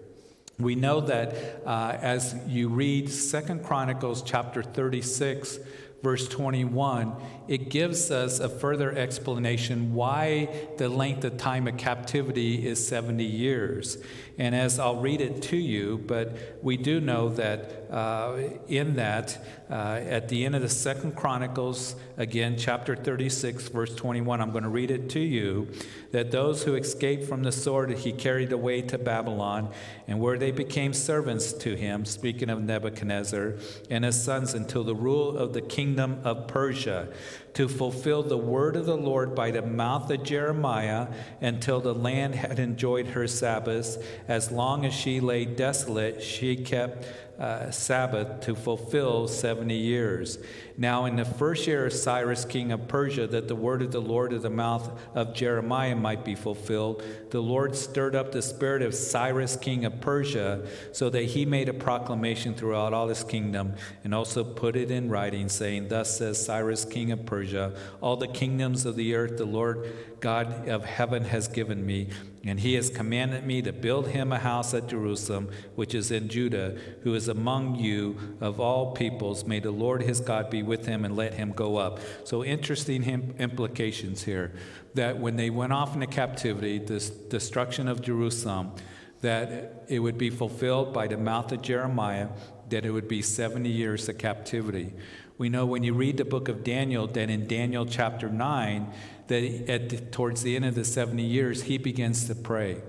We 0.61 0.75
know 0.75 1.01
that 1.01 1.63
uh, 1.65 1.97
as 2.01 2.35
you 2.47 2.69
read 2.69 3.11
Second 3.11 3.65
Chronicles 3.65 4.23
chapter 4.23 4.63
36, 4.63 5.59
verse 6.03 6.29
21, 6.29 7.15
it 7.49 7.71
gives 7.71 8.11
us 8.11 8.41
a 8.41 8.49
further 8.49 8.93
explanation 8.93 9.95
why 9.95 10.49
the 10.77 10.89
length 10.89 11.25
of 11.25 11.37
time 11.37 11.67
of 11.67 11.77
captivity 11.77 12.67
is 12.67 12.87
70 12.87 13.25
years. 13.25 13.99
And 14.41 14.55
as 14.55 14.79
I'll 14.79 14.97
read 14.97 15.21
it 15.21 15.43
to 15.43 15.57
you, 15.59 16.03
but 16.07 16.35
we 16.63 16.79
do 16.79 16.99
know 16.99 17.29
that 17.29 17.85
uh, 17.91 18.39
in 18.69 18.97
that, 18.97 19.39
uh, 19.69 19.75
at 19.75 20.31
the 20.31 20.47
end 20.47 20.57
of 20.57 20.63
the 20.63 20.69
Second 20.71 21.15
Chronicles, 21.15 21.95
again, 22.17 22.57
chapter 22.57 22.97
36, 22.97 23.69
verse 23.69 23.95
21, 23.95 24.41
I'm 24.41 24.51
going 24.51 24.63
to 24.63 24.71
read 24.71 24.91
it 24.91 25.11
to 25.11 25.21
you, 25.21 25.69
that 26.13 26.31
those 26.31 26.65
who 26.65 26.75
escaped 26.75 27.25
from 27.25 27.43
the 27.43 27.53
sword 27.53 27.91
he 27.91 28.13
carried 28.13 28.51
away 28.51 28.81
to 28.81 28.97
Babylon, 28.97 29.75
and 30.09 30.19
where 30.21 30.39
they 30.39 30.53
became 30.53 30.95
servants 30.95 31.53
to 31.53 31.77
him, 31.77 32.07
speaking 32.07 32.49
of 32.49 32.63
Nebuchadnezzar 32.63 33.57
and 33.91 34.07
his 34.07 34.23
sons, 34.23 34.55
until 34.55 34.85
the 34.85 34.95
rule 34.95 35.37
of 35.37 35.53
the 35.53 35.61
kingdom 35.61 36.19
of 36.25 36.49
Persia 36.49 37.13
to 37.55 37.69
fulfill 37.69 38.23
the 38.23 38.37
word 38.37 38.77
of 38.77 38.87
the 38.87 38.97
Lord 38.97 39.35
by 39.35 39.51
the 39.51 39.63
mouth 39.63 40.11
of 40.11 40.23
Jeremiah 40.23 41.09
until 41.41 41.81
the 41.81 41.95
land 41.95 42.35
had 42.35 42.59
enjoyed 42.59 43.09
her 43.09 43.27
Sabbaths. 43.27 43.99
As 44.29 44.51
long 44.51 44.85
as 44.85 44.95
she 44.95 45.21
lay 45.21 45.45
desolate, 45.45 46.23
she 46.23 46.57
kept 46.57 47.05
uh, 47.41 47.71
Sabbath 47.73 48.41
to 48.43 48.55
fulfill 48.55 49.27
70 49.27 49.75
years. 49.75 50.39
Now, 50.77 51.07
in 51.07 51.17
the 51.17 51.25
first 51.25 51.67
year 51.67 51.87
of 51.87 51.93
Cyrus, 51.93 52.45
king 52.45 52.71
of 52.71 52.87
Persia, 52.87 53.27
that 53.27 53.49
the 53.49 53.57
word 53.57 53.83
of 53.83 53.91
the 53.91 54.01
Lord 54.01 54.33
of 54.33 54.43
the 54.43 54.51
mouth 54.51 54.91
of 55.15 55.35
Jeremiah 55.35 55.97
might 55.97 56.25
be 56.25 56.35
fulfilled, 56.35 57.03
the 57.31 57.41
Lord 57.41 57.75
stirred 57.75 58.15
up 58.15 58.31
the 58.31 58.43
spirit 58.43 58.83
of 58.83 58.95
Cyrus, 58.95 59.57
king 59.57 59.85
of 59.85 60.01
Persia, 60.01 60.67
so 60.93 61.11
that 61.11 61.25
he 61.25 61.45
made 61.45 61.69
a 61.69 61.75
proclamation 61.75 62.55
throughout 62.55 62.93
all 62.93 63.09
his 63.09 63.25
kingdom 63.25 63.75
and 64.05 64.15
also 64.15 64.45
put 64.45 64.77
it 64.77 64.91
in 64.91 65.09
writing, 65.09 65.49
saying, 65.49 65.89
Thus 65.89 66.19
says 66.19 66.45
Cyrus, 66.45 66.85
king 66.85 67.11
of 67.11 67.27
Persia 67.27 67.41
Persia. 67.41 67.73
All 68.01 68.17
the 68.17 68.29
kingdoms 68.29 68.85
of 68.85 68.97
the 68.97 69.15
earth 69.15 69.39
the 69.39 69.45
Lord 69.47 69.93
God 70.21 70.69
of 70.69 70.85
heaven 70.85 71.25
has 71.25 71.49
given 71.49 71.85
me. 71.85 72.09
And 72.43 72.61
he 72.61 72.75
has 72.75 72.89
commanded 72.89 73.45
me 73.45 73.61
to 73.63 73.73
build 73.73 74.09
him 74.09 74.33
a 74.33 74.39
house 74.39 74.73
at 74.73 74.89
Jerusalem, 74.89 75.51
which 75.75 75.95
is 75.95 76.11
in 76.11 76.29
Judah, 76.29 76.79
who 77.03 77.15
is 77.15 77.29
among 77.29 77.77
you 77.77 78.37
of 78.41 78.59
all 78.59 78.93
peoples. 78.93 79.45
May 79.45 79.61
the 79.61 79.71
Lord 79.71 80.03
his 80.03 80.21
God 80.21 80.49
be 80.49 80.63
with 80.63 80.87
him 80.87 81.05
and 81.05 81.15
let 81.15 81.35
him 81.35 81.53
go 81.53 81.77
up. 81.77 82.01
So, 82.25 82.43
interesting 82.43 83.35
implications 83.39 84.23
here 84.23 84.53
that 84.95 85.19
when 85.19 85.37
they 85.37 85.51
went 85.51 85.75
off 85.75 85.95
into 85.95 86.07
captivity, 86.07 86.79
this 86.79 87.11
destruction 87.11 87.89
of 87.89 88.01
Jerusalem, 88.01 88.73
that 89.21 89.85
it 89.89 89.99
would 89.99 90.17
be 90.17 90.31
fulfilled 90.31 90.95
by 90.95 91.07
the 91.09 91.19
mouth 91.19 91.53
of 91.53 91.61
Jeremiah, 91.61 92.29
that 92.71 92.87
it 92.87 92.91
would 92.91 93.09
be 93.09 93.21
70 93.21 93.69
years 93.69 94.09
of 94.09 94.17
captivity. 94.17 94.95
We 95.37 95.49
know 95.49 95.67
when 95.67 95.83
you 95.83 95.95
read 95.95 96.17
the 96.17 96.25
book 96.25 96.49
of 96.49 96.65
Daniel 96.65 97.07
that 97.07 97.31
in 97.31 97.47
Daniel 97.47 97.87
chapter 97.87 98.29
9, 98.29 98.93
that 99.31 99.71
at, 99.71 100.13
towards 100.13 100.43
the 100.43 100.55
end 100.55 100.67
of 100.67 100.75
the 100.75 100.85
70 100.85 101.23
years, 101.23 101.63
he 101.63 101.79
begins 101.79 102.27
to 102.27 102.35
pray. 102.35 102.83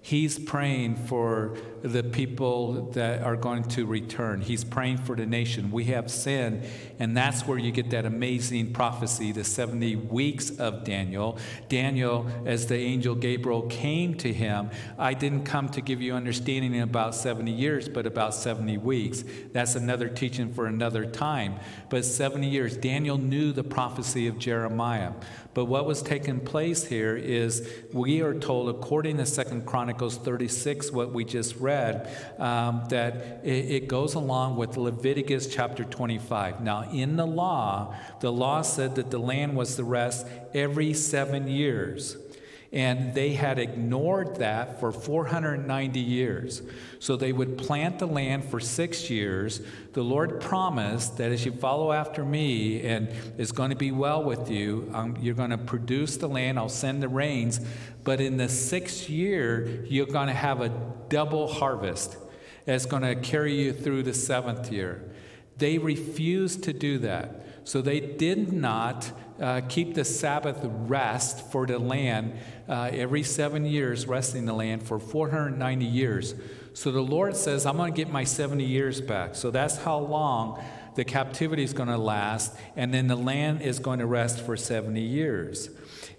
He's 0.00 0.38
praying 0.38 0.96
for 0.96 1.58
the 1.82 2.02
people 2.02 2.90
that 2.92 3.22
are 3.22 3.36
going 3.36 3.64
to 3.64 3.86
return. 3.86 4.40
He's 4.40 4.64
praying 4.64 4.98
for 4.98 5.14
the 5.14 5.26
nation. 5.26 5.70
We 5.70 5.84
have 5.84 6.10
sin, 6.10 6.62
and 6.98 7.16
that's 7.16 7.46
where 7.46 7.58
you 7.58 7.70
get 7.70 7.90
that 7.90 8.04
amazing 8.04 8.72
prophecy, 8.72 9.32
the 9.32 9.44
70 9.44 9.96
weeks 9.96 10.50
of 10.58 10.84
Daniel. 10.84 11.38
Daniel, 11.68 12.26
as 12.44 12.66
the 12.66 12.76
angel 12.76 13.14
Gabriel 13.14 13.62
came 13.62 14.14
to 14.14 14.32
him, 14.32 14.70
I 14.98 15.14
didn't 15.14 15.44
come 15.44 15.68
to 15.70 15.80
give 15.80 16.02
you 16.02 16.14
understanding 16.14 16.74
in 16.74 16.82
about 16.82 17.14
70 17.14 17.50
years, 17.50 17.88
but 17.88 18.06
about 18.06 18.34
70 18.34 18.78
weeks. 18.78 19.24
That's 19.52 19.74
another 19.74 20.08
teaching 20.08 20.52
for 20.52 20.66
another 20.66 21.06
time. 21.06 21.60
But 21.90 22.04
70 22.04 22.48
years, 22.48 22.76
Daniel 22.76 23.18
knew 23.18 23.52
the 23.52 23.64
prophecy 23.64 24.26
of 24.26 24.38
Jeremiah. 24.38 25.12
But 25.54 25.64
what 25.64 25.86
was 25.86 26.02
taking 26.02 26.40
place 26.40 26.84
here 26.84 27.16
is 27.16 27.68
we 27.92 28.20
are 28.20 28.34
told, 28.34 28.68
according 28.68 29.16
to 29.16 29.26
Second 29.26 29.66
Chronicles 29.66 30.16
36, 30.16 30.92
what 30.92 31.12
we 31.12 31.24
just 31.24 31.56
read, 31.56 31.67
um, 32.38 32.84
that 32.88 33.40
it, 33.44 33.70
it 33.70 33.88
goes 33.88 34.14
along 34.14 34.56
with 34.56 34.76
Leviticus 34.76 35.46
chapter 35.46 35.84
25. 35.84 36.60
Now, 36.60 36.90
in 36.90 37.16
the 37.16 37.26
law, 37.26 37.94
the 38.20 38.32
law 38.32 38.62
said 38.62 38.94
that 38.96 39.10
the 39.10 39.18
land 39.18 39.56
was 39.56 39.76
the 39.76 39.84
rest 39.84 40.26
every 40.54 40.94
seven 40.94 41.48
years. 41.48 42.16
And 42.70 43.14
they 43.14 43.32
had 43.32 43.58
ignored 43.58 44.36
that 44.36 44.78
for 44.78 44.92
490 44.92 46.00
years. 46.00 46.60
So 46.98 47.16
they 47.16 47.32
would 47.32 47.56
plant 47.56 47.98
the 47.98 48.06
land 48.06 48.44
for 48.44 48.60
six 48.60 49.08
years. 49.08 49.62
The 49.94 50.02
Lord 50.02 50.40
promised 50.40 51.16
that 51.16 51.32
as 51.32 51.46
you 51.46 51.52
follow 51.52 51.92
after 51.92 52.24
me 52.24 52.82
and 52.82 53.08
it's 53.38 53.52
going 53.52 53.70
to 53.70 53.76
be 53.76 53.90
well 53.90 54.22
with 54.22 54.50
you, 54.50 54.90
um, 54.92 55.16
you're 55.18 55.34
going 55.34 55.50
to 55.50 55.58
produce 55.58 56.18
the 56.18 56.28
land. 56.28 56.58
I'll 56.58 56.68
send 56.68 57.02
the 57.02 57.08
rains. 57.08 57.58
But 58.04 58.20
in 58.20 58.36
the 58.36 58.50
sixth 58.50 59.08
year, 59.08 59.84
you're 59.86 60.06
going 60.06 60.28
to 60.28 60.34
have 60.34 60.60
a 60.60 60.68
double 61.08 61.48
harvest 61.48 62.18
that's 62.66 62.84
going 62.84 63.02
to 63.02 63.14
carry 63.14 63.54
you 63.54 63.72
through 63.72 64.02
the 64.02 64.12
seventh 64.12 64.70
year. 64.70 65.10
They 65.56 65.78
refused 65.78 66.64
to 66.64 66.74
do 66.74 66.98
that. 66.98 67.46
So 67.64 67.82
they 67.82 68.00
did 68.00 68.52
not 68.52 69.10
uh, 69.40 69.60
keep 69.68 69.94
the 69.94 70.04
Sabbath 70.04 70.58
rest 70.62 71.50
for 71.50 71.66
the 71.66 71.78
land 71.78 72.34
uh, 72.68 72.90
every 72.92 73.22
seven 73.22 73.64
years, 73.64 74.06
resting 74.06 74.46
the 74.46 74.52
land 74.52 74.82
for 74.82 74.98
490 74.98 75.84
years. 75.84 76.34
So 76.74 76.90
the 76.90 77.00
Lord 77.00 77.36
says, 77.36 77.66
I'm 77.66 77.76
going 77.76 77.92
to 77.92 77.96
get 77.96 78.10
my 78.12 78.24
70 78.24 78.64
years 78.64 79.00
back. 79.00 79.34
So 79.34 79.50
that's 79.50 79.78
how 79.78 79.98
long 79.98 80.62
the 80.94 81.04
captivity 81.04 81.62
is 81.62 81.72
going 81.72 81.88
to 81.88 81.96
last, 81.96 82.56
and 82.74 82.92
then 82.92 83.06
the 83.06 83.16
land 83.16 83.62
is 83.62 83.78
going 83.78 84.00
to 84.00 84.06
rest 84.06 84.44
for 84.44 84.56
70 84.56 85.00
years. 85.00 85.70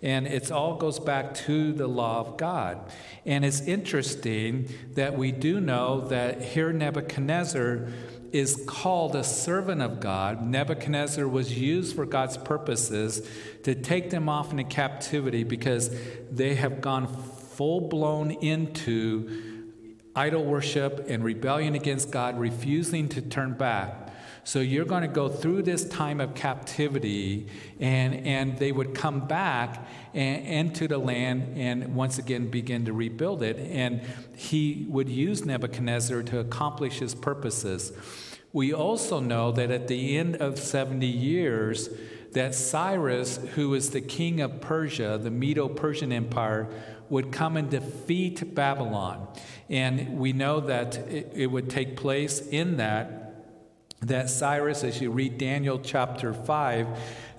And 0.02 0.26
it 0.26 0.52
all 0.52 0.78
goes 0.78 1.00
back 1.00 1.34
to 1.46 1.74
the 1.74 1.88
law 1.88 2.22
of 2.22 2.38
God. 2.38 2.90
And 3.26 3.44
it's 3.44 3.60
interesting 3.60 4.70
that 4.94 5.18
we 5.18 5.34
do 5.34 5.60
know 5.60 6.08
that 6.08 6.42
here 6.42 6.72
Nebuchadnezzar 6.72 7.90
is 8.32 8.64
called 8.68 9.16
a 9.16 9.24
servant 9.24 9.82
of 9.82 10.00
God. 10.00 10.42
Nebuchadnezzar 10.42 11.28
was 11.28 11.58
used 11.58 11.96
for 11.96 12.06
God's 12.06 12.38
purposes 12.38 13.28
to 13.64 13.76
take 13.76 14.10
them 14.10 14.30
off 14.30 14.52
into 14.52 14.64
captivity 14.64 15.44
because 15.44 15.96
they 16.32 16.56
have 16.56 16.82
gone 16.82 17.08
full 17.08 17.82
blown 17.82 18.32
into 18.32 19.70
idol 20.16 20.44
worship 20.44 21.06
and 21.08 21.24
rebellion 21.24 21.76
against 21.76 22.12
God, 22.12 22.40
refusing 22.40 23.10
to 23.10 23.22
turn 23.22 23.54
back. 23.54 24.10
So 24.44 24.60
you're 24.60 24.86
going 24.86 25.04
to 25.04 25.08
go 25.08 25.30
through 25.30 25.62
this 25.64 25.86
time 25.86 26.20
of 26.20 26.34
captivity, 26.34 27.48
and, 27.80 28.26
and 28.26 28.58
they 28.58 28.72
would 28.72 28.96
come 28.96 29.28
back 29.28 29.88
and, 30.14 30.46
into 30.46 30.88
the 30.88 30.98
land 30.98 31.58
and 31.58 31.96
once 31.96 32.18
again 32.18 32.50
begin 32.50 32.86
to 32.86 32.94
rebuild 32.94 33.44
it. 33.44 33.58
And 33.60 34.02
he 34.36 34.88
would 34.90 35.08
use 35.08 35.46
Nebuchadnezzar 35.46 36.24
to 36.24 36.40
accomplish 36.40 37.00
his 37.00 37.14
purposes. 37.14 37.92
We 38.52 38.74
also 38.74 39.20
know 39.20 39.52
that 39.52 39.70
at 39.70 39.88
the 39.88 40.18
end 40.18 40.38
of 40.38 40.58
70 40.58 41.06
years, 41.06 41.90
that 42.34 42.56
Cyrus, 42.56 43.38
who 43.56 43.74
is 43.74 43.92
the 43.92 44.02
king 44.02 44.42
of 44.42 44.62
Persia, 44.62 45.20
the 45.22 45.32
Medo 45.32 45.68
Persian 45.68 46.12
Empire, 46.12 46.68
would 47.10 47.32
come 47.32 47.58
and 47.58 47.70
defeat 47.70 48.54
Babylon. 48.54 49.28
And 49.68 50.18
we 50.20 50.34
know 50.34 50.60
that 50.62 50.98
it, 51.10 51.32
it 51.36 51.48
would 51.48 51.70
take 51.70 51.96
place 51.96 52.40
in 52.40 52.78
that 52.78 53.29
that 54.02 54.30
Cyrus, 54.30 54.84
as 54.84 55.02
you 55.02 55.12
read 55.12 55.38
Daniel 55.38 55.80
chapter 55.80 56.34
5, 56.34 56.88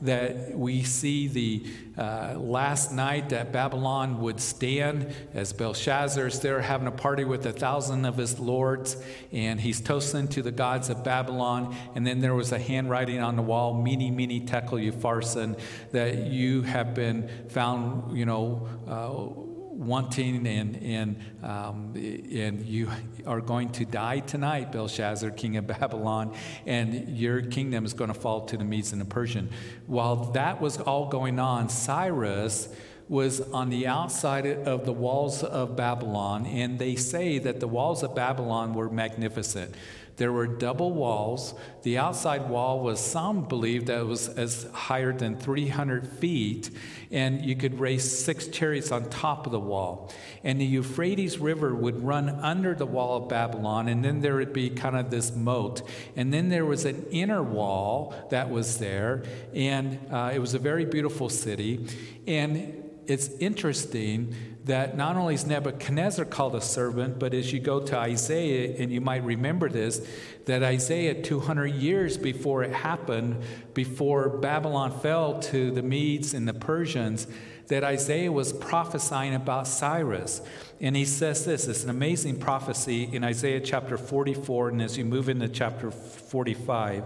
that 0.03 0.57
we 0.57 0.83
see 0.83 1.27
the 1.27 1.67
uh, 1.99 2.39
last 2.39 2.93
night 2.93 3.31
that 3.31 3.53
Babylon 3.53 4.21
would 4.21 4.41
stand 4.41 5.15
as 5.35 5.53
Belshazzar 5.53 6.27
is 6.27 6.41
there 6.41 6.61
having 6.61 6.87
a 6.87 6.93
party 6.93 7.25
with 7.25 7.45
a 7.47 7.53
thousand 7.53 8.05
of 8.05 8.17
his 8.17 8.39
lords, 8.39 9.03
and 9.33 9.61
he's 9.61 9.81
toasting 9.81 10.29
to 10.29 10.43
the 10.43 10.53
gods 10.53 10.91
of 10.91 11.03
Babylon. 11.05 11.75
And 11.95 12.07
then 12.07 12.21
there 12.21 12.35
was 12.35 12.53
a 12.53 12.59
handwriting 12.59 13.21
on 13.21 13.37
the 13.37 13.43
wall, 13.43 13.75
Mene, 13.75 14.15
Mene, 14.15 14.47
Tekel, 14.47 14.79
Upharsin, 14.79 15.59
that 15.93 16.27
you 16.27 16.63
have 16.63 16.95
been 16.95 17.29
found, 17.49 18.17
you 18.17 18.27
know. 18.27 18.69
Uh, 18.87 19.50
wanting 19.81 20.47
and, 20.47 20.77
and, 20.83 21.17
um, 21.43 21.93
and 21.97 22.67
you 22.67 22.91
are 23.27 23.41
going 23.41 23.71
to 23.73 23.87
die 23.87 24.21
tonight, 24.21 24.71
Belshazzar, 24.71 25.31
king 25.31 25.57
of 25.57 25.67
Babylon, 25.67 26.35
and 26.67 27.17
your 27.17 27.41
kingdom 27.41 27.87
is 27.87 27.95
going 27.95 28.13
to 28.13 28.19
fall 28.19 28.45
to 28.45 28.59
the 28.59 28.65
Medes 28.65 28.93
and 28.93 29.01
the 29.01 29.07
Persian. 29.07 29.49
While 29.87 30.17
that 30.33 30.61
was 30.61 30.79
all 30.79 31.09
going 31.09 31.39
on, 31.39 31.71
Cyrus 31.71 32.69
was 33.09 33.41
on 33.41 33.71
the 33.71 33.87
outside 33.87 34.47
of 34.47 34.85
the 34.85 34.93
walls 34.93 35.43
of 35.43 35.77
Babylon, 35.77 36.47
and 36.47 36.79
they 36.79 36.95
say 36.95 37.39
that 37.39 37.59
the 37.59 37.67
walls 37.67 38.03
of 38.03 38.15
Babylon 38.15 38.75
were 38.75 38.91
magnificent. 38.91 39.75
There 40.21 40.33
were 40.33 40.47
double 40.47 40.93
walls. 40.93 41.55
The 41.83 41.97
outside 41.97 42.51
wall 42.51 42.81
was, 42.81 43.01
some 43.01 43.45
believed 43.45 43.87
that 43.87 44.07
was 44.07 44.29
as 44.29 44.65
higher 44.71 45.15
than 45.15 45.39
300 45.39 46.07
feet, 46.07 46.69
and 47.11 47.43
you 47.43 47.57
could 47.57 47.81
raise 47.81 48.19
six 48.23 48.47
chariots 48.49 48.93
on 48.93 49.09
top 49.09 49.47
of 49.47 49.53
the 49.53 49.59
wall. 49.59 50.13
And 50.45 50.61
the 50.61 50.67
Euphrates 50.67 51.39
River 51.39 51.75
would 51.75 52.05
run 52.05 52.29
under 52.29 52.75
the 52.75 52.85
wall 52.85 53.23
of 53.23 53.31
Babylon, 53.31 53.89
and 53.89 54.05
then 54.05 54.21
there 54.21 54.35
would 54.35 54.53
be 54.53 54.69
kind 54.69 54.95
of 54.95 55.11
this 55.11 55.35
moat. 55.35 55.81
And 56.17 56.35
then 56.35 56.51
there 56.51 56.67
was 56.67 56.85
an 56.85 57.07
inner 57.11 57.43
wall 57.43 58.15
that 58.29 58.51
was 58.51 58.77
there, 58.77 59.23
and 59.55 59.99
uh, 60.13 60.33
it 60.35 60.39
was 60.39 60.53
a 60.53 60.59
very 60.59 60.85
beautiful 60.85 61.31
city. 61.31 61.87
And 62.27 62.90
it's 63.11 63.29
interesting 63.41 64.33
that 64.67 64.97
not 64.97 65.17
only 65.17 65.35
is 65.35 65.45
Nebuchadnezzar 65.45 66.25
called 66.25 66.55
a 66.55 66.61
servant, 66.61 67.19
but 67.19 67.35
as 67.35 67.53
you 67.53 67.59
go 67.59 67.81
to 67.81 67.99
Isaiah, 67.99 68.77
and 68.79 68.93
you 68.93 69.01
might 69.01 69.25
remember 69.25 69.69
this, 69.69 70.07
that 70.47 70.63
Isaiah, 70.63 71.21
200 71.21 71.67
years 71.67 72.17
before 72.17 72.63
it 72.63 72.73
happened, 72.73 73.43
before 73.75 74.29
Babylon 74.29 74.97
fell 75.01 75.41
to 75.41 75.73
the 75.73 75.83
Medes 75.83 76.35
and 76.35 76.47
the 76.47 76.55
Persians, 76.55 77.27
that 77.67 77.83
Isaiah 77.83 78.31
was 78.31 78.53
prophesying 78.53 79.35
about 79.35 79.67
Cyrus. 79.67 80.41
And 80.81 80.95
he 80.95 81.05
says 81.05 81.45
this 81.45 81.67
it's 81.67 81.83
an 81.83 81.91
amazing 81.91 82.39
prophecy 82.39 83.09
in 83.13 83.25
Isaiah 83.25 83.61
chapter 83.61 83.99
44, 83.99 84.69
and 84.69 84.81
as 84.81 84.97
you 84.97 85.05
move 85.05 85.29
into 85.29 85.49
chapter 85.49 85.91
45. 85.91 87.03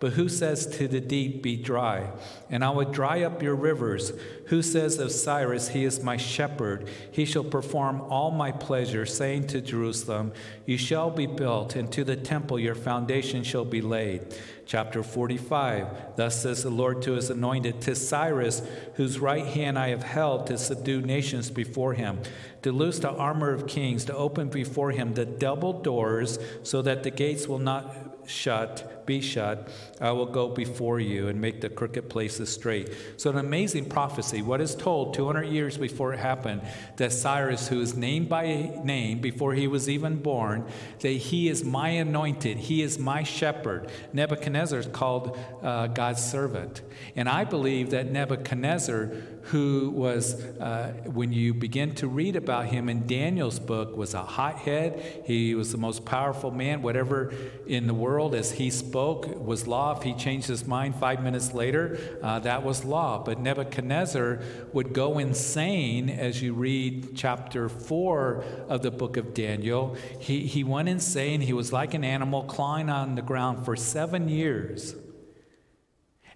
But 0.00 0.14
who 0.14 0.28
says 0.28 0.66
to 0.78 0.88
the 0.88 1.00
deep, 1.00 1.42
Be 1.42 1.56
dry? 1.56 2.10
And 2.50 2.64
I 2.64 2.70
will 2.70 2.90
dry 2.90 3.22
up 3.22 3.42
your 3.42 3.54
rivers. 3.54 4.12
Who 4.46 4.62
says 4.62 4.98
of 4.98 5.12
Cyrus, 5.12 5.68
He 5.68 5.84
is 5.84 6.02
my 6.02 6.16
shepherd? 6.16 6.88
He 7.10 7.24
shall 7.24 7.44
perform 7.44 8.00
all 8.02 8.30
my 8.30 8.52
pleasure, 8.52 9.06
saying 9.06 9.46
to 9.48 9.60
Jerusalem, 9.60 10.32
You 10.66 10.76
shall 10.76 11.10
be 11.10 11.26
built, 11.26 11.76
and 11.76 11.90
to 11.92 12.04
the 12.04 12.16
temple 12.16 12.58
your 12.58 12.74
foundation 12.74 13.42
shall 13.44 13.64
be 13.64 13.80
laid. 13.80 14.34
Chapter 14.66 15.02
45 15.02 16.16
Thus 16.16 16.42
says 16.42 16.62
the 16.62 16.70
Lord 16.70 17.02
to 17.02 17.12
his 17.12 17.30
anointed, 17.30 17.80
To 17.82 17.94
Cyrus, 17.94 18.62
whose 18.94 19.18
right 19.18 19.46
hand 19.46 19.78
I 19.78 19.88
have 19.88 20.02
held 20.02 20.46
to 20.46 20.58
subdue 20.58 21.02
nations 21.02 21.50
before 21.50 21.94
him 21.94 22.20
to 22.64 22.72
loose 22.72 22.98
the 22.98 23.10
armor 23.10 23.50
of 23.50 23.66
kings, 23.66 24.06
to 24.06 24.16
open 24.16 24.48
before 24.48 24.90
him 24.90 25.12
the 25.12 25.26
double 25.26 25.82
doors, 25.82 26.38
so 26.62 26.80
that 26.80 27.02
the 27.02 27.10
gates 27.10 27.46
will 27.46 27.58
not 27.58 27.94
shut, 28.26 28.93
be 29.06 29.20
shut, 29.20 29.68
I 30.00 30.10
will 30.12 30.26
go 30.26 30.48
before 30.48 31.00
you 31.00 31.28
and 31.28 31.40
make 31.40 31.60
the 31.60 31.68
crooked 31.68 32.08
places 32.08 32.52
straight. 32.52 32.90
So, 33.16 33.30
an 33.30 33.38
amazing 33.38 33.86
prophecy. 33.86 34.42
What 34.42 34.60
is 34.60 34.74
told 34.74 35.14
200 35.14 35.44
years 35.44 35.76
before 35.76 36.12
it 36.12 36.18
happened 36.18 36.62
that 36.96 37.12
Cyrus, 37.12 37.68
who 37.68 37.80
is 37.80 37.96
named 37.96 38.28
by 38.28 38.80
name 38.82 39.20
before 39.20 39.54
he 39.54 39.66
was 39.66 39.88
even 39.88 40.16
born, 40.16 40.66
that 41.00 41.08
he 41.08 41.48
is 41.48 41.64
my 41.64 41.90
anointed, 41.90 42.56
he 42.56 42.82
is 42.82 42.98
my 42.98 43.22
shepherd. 43.22 43.90
Nebuchadnezzar 44.12 44.78
is 44.78 44.86
called 44.86 45.38
uh, 45.62 45.88
God's 45.88 46.24
servant. 46.24 46.82
And 47.16 47.28
I 47.28 47.44
believe 47.44 47.90
that 47.90 48.10
Nebuchadnezzar, 48.10 49.10
who 49.42 49.90
was, 49.90 50.42
uh, 50.58 50.94
when 51.04 51.32
you 51.32 51.52
begin 51.52 51.94
to 51.96 52.08
read 52.08 52.36
about 52.36 52.66
him 52.66 52.88
in 52.88 53.06
Daniel's 53.06 53.58
book, 53.58 53.96
was 53.96 54.14
a 54.14 54.22
hothead. 54.22 55.22
He 55.26 55.54
was 55.54 55.70
the 55.72 55.78
most 55.78 56.04
powerful 56.04 56.50
man. 56.50 56.82
Whatever 56.82 57.32
in 57.66 57.86
the 57.86 57.94
world 57.94 58.34
as 58.34 58.52
he 58.52 58.70
spoke 58.70 58.93
was 58.94 59.66
law. 59.66 59.96
If 59.96 60.02
he 60.02 60.14
changed 60.14 60.46
his 60.46 60.66
mind 60.66 60.96
five 60.96 61.22
minutes 61.22 61.52
later, 61.52 61.98
uh, 62.22 62.38
that 62.40 62.62
was 62.62 62.84
law. 62.84 63.22
But 63.22 63.40
Nebuchadnezzar 63.40 64.40
would 64.72 64.92
go 64.92 65.18
insane 65.18 66.08
as 66.08 66.40
you 66.40 66.54
read 66.54 67.16
chapter 67.16 67.68
four 67.68 68.44
of 68.68 68.82
the 68.82 68.90
book 68.90 69.16
of 69.16 69.34
Daniel. 69.34 69.96
He, 70.20 70.46
he 70.46 70.64
went 70.64 70.88
insane. 70.88 71.40
He 71.40 71.52
was 71.52 71.72
like 71.72 71.94
an 71.94 72.04
animal 72.04 72.44
clawing 72.44 72.88
on 72.88 73.16
the 73.16 73.22
ground 73.22 73.64
for 73.64 73.76
seven 73.76 74.28
years. 74.28 74.94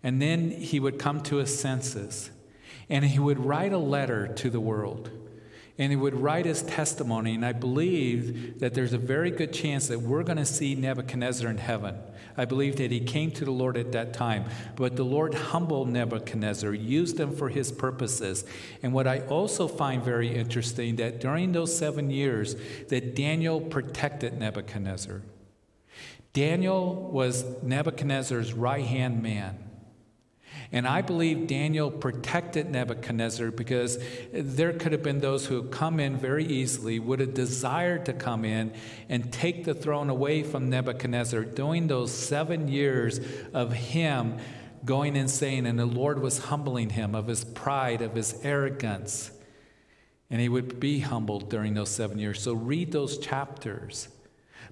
And 0.02 0.20
then 0.20 0.50
he 0.50 0.80
would 0.80 0.98
come 0.98 1.22
to 1.22 1.36
his 1.36 1.58
senses 1.58 2.30
and 2.88 3.04
he 3.04 3.18
would 3.18 3.38
write 3.38 3.72
a 3.72 3.78
letter 3.78 4.28
to 4.28 4.50
the 4.50 4.60
world. 4.60 5.10
And 5.78 5.92
he 5.92 5.96
would 5.96 6.14
write 6.14 6.44
his 6.44 6.62
testimony. 6.62 7.34
And 7.34 7.46
I 7.46 7.52
believe 7.52 8.58
that 8.58 8.74
there's 8.74 8.92
a 8.92 8.98
very 8.98 9.30
good 9.30 9.52
chance 9.52 9.88
that 9.88 10.00
we're 10.00 10.24
going 10.24 10.38
to 10.38 10.44
see 10.44 10.74
Nebuchadnezzar 10.74 11.48
in 11.48 11.58
heaven. 11.58 11.96
I 12.36 12.44
believe 12.44 12.76
that 12.76 12.90
he 12.90 13.00
came 13.00 13.30
to 13.32 13.44
the 13.44 13.50
Lord 13.50 13.76
at 13.76 13.92
that 13.92 14.12
time. 14.12 14.44
But 14.76 14.96
the 14.96 15.04
Lord 15.04 15.34
humbled 15.34 15.88
Nebuchadnezzar, 15.88 16.72
used 16.74 17.18
him 17.18 17.34
for 17.34 17.48
his 17.48 17.70
purposes. 17.70 18.44
And 18.82 18.92
what 18.92 19.06
I 19.06 19.20
also 19.20 19.68
find 19.68 20.02
very 20.02 20.34
interesting 20.34 20.96
that 20.96 21.20
during 21.20 21.52
those 21.52 21.76
seven 21.76 22.10
years 22.10 22.56
that 22.88 23.14
Daniel 23.14 23.60
protected 23.60 24.38
Nebuchadnezzar. 24.38 25.22
Daniel 26.32 27.10
was 27.12 27.44
Nebuchadnezzar's 27.62 28.52
right 28.52 28.84
hand 28.84 29.22
man. 29.22 29.67
And 30.70 30.86
I 30.86 31.00
believe 31.00 31.46
Daniel 31.46 31.90
protected 31.90 32.70
Nebuchadnezzar 32.70 33.50
because 33.50 33.98
there 34.32 34.74
could 34.74 34.92
have 34.92 35.02
been 35.02 35.20
those 35.20 35.46
who 35.46 35.62
come 35.64 35.98
in 35.98 36.18
very 36.18 36.44
easily, 36.44 36.98
would 36.98 37.20
have 37.20 37.32
desired 37.32 38.04
to 38.06 38.12
come 38.12 38.44
in 38.44 38.74
and 39.08 39.32
take 39.32 39.64
the 39.64 39.72
throne 39.72 40.10
away 40.10 40.42
from 40.42 40.68
Nebuchadnezzar 40.68 41.44
during 41.44 41.86
those 41.86 42.12
seven 42.12 42.68
years 42.68 43.18
of 43.54 43.72
him 43.72 44.36
going 44.84 45.16
insane. 45.16 45.64
And 45.64 45.78
the 45.78 45.86
Lord 45.86 46.20
was 46.20 46.38
humbling 46.38 46.90
him 46.90 47.14
of 47.14 47.28
his 47.28 47.44
pride, 47.44 48.02
of 48.02 48.14
his 48.14 48.38
arrogance. 48.44 49.30
And 50.30 50.38
he 50.38 50.50
would 50.50 50.78
be 50.78 51.00
humbled 51.00 51.48
during 51.48 51.72
those 51.72 51.88
seven 51.88 52.18
years. 52.18 52.42
So 52.42 52.52
read 52.52 52.92
those 52.92 53.16
chapters. 53.16 54.08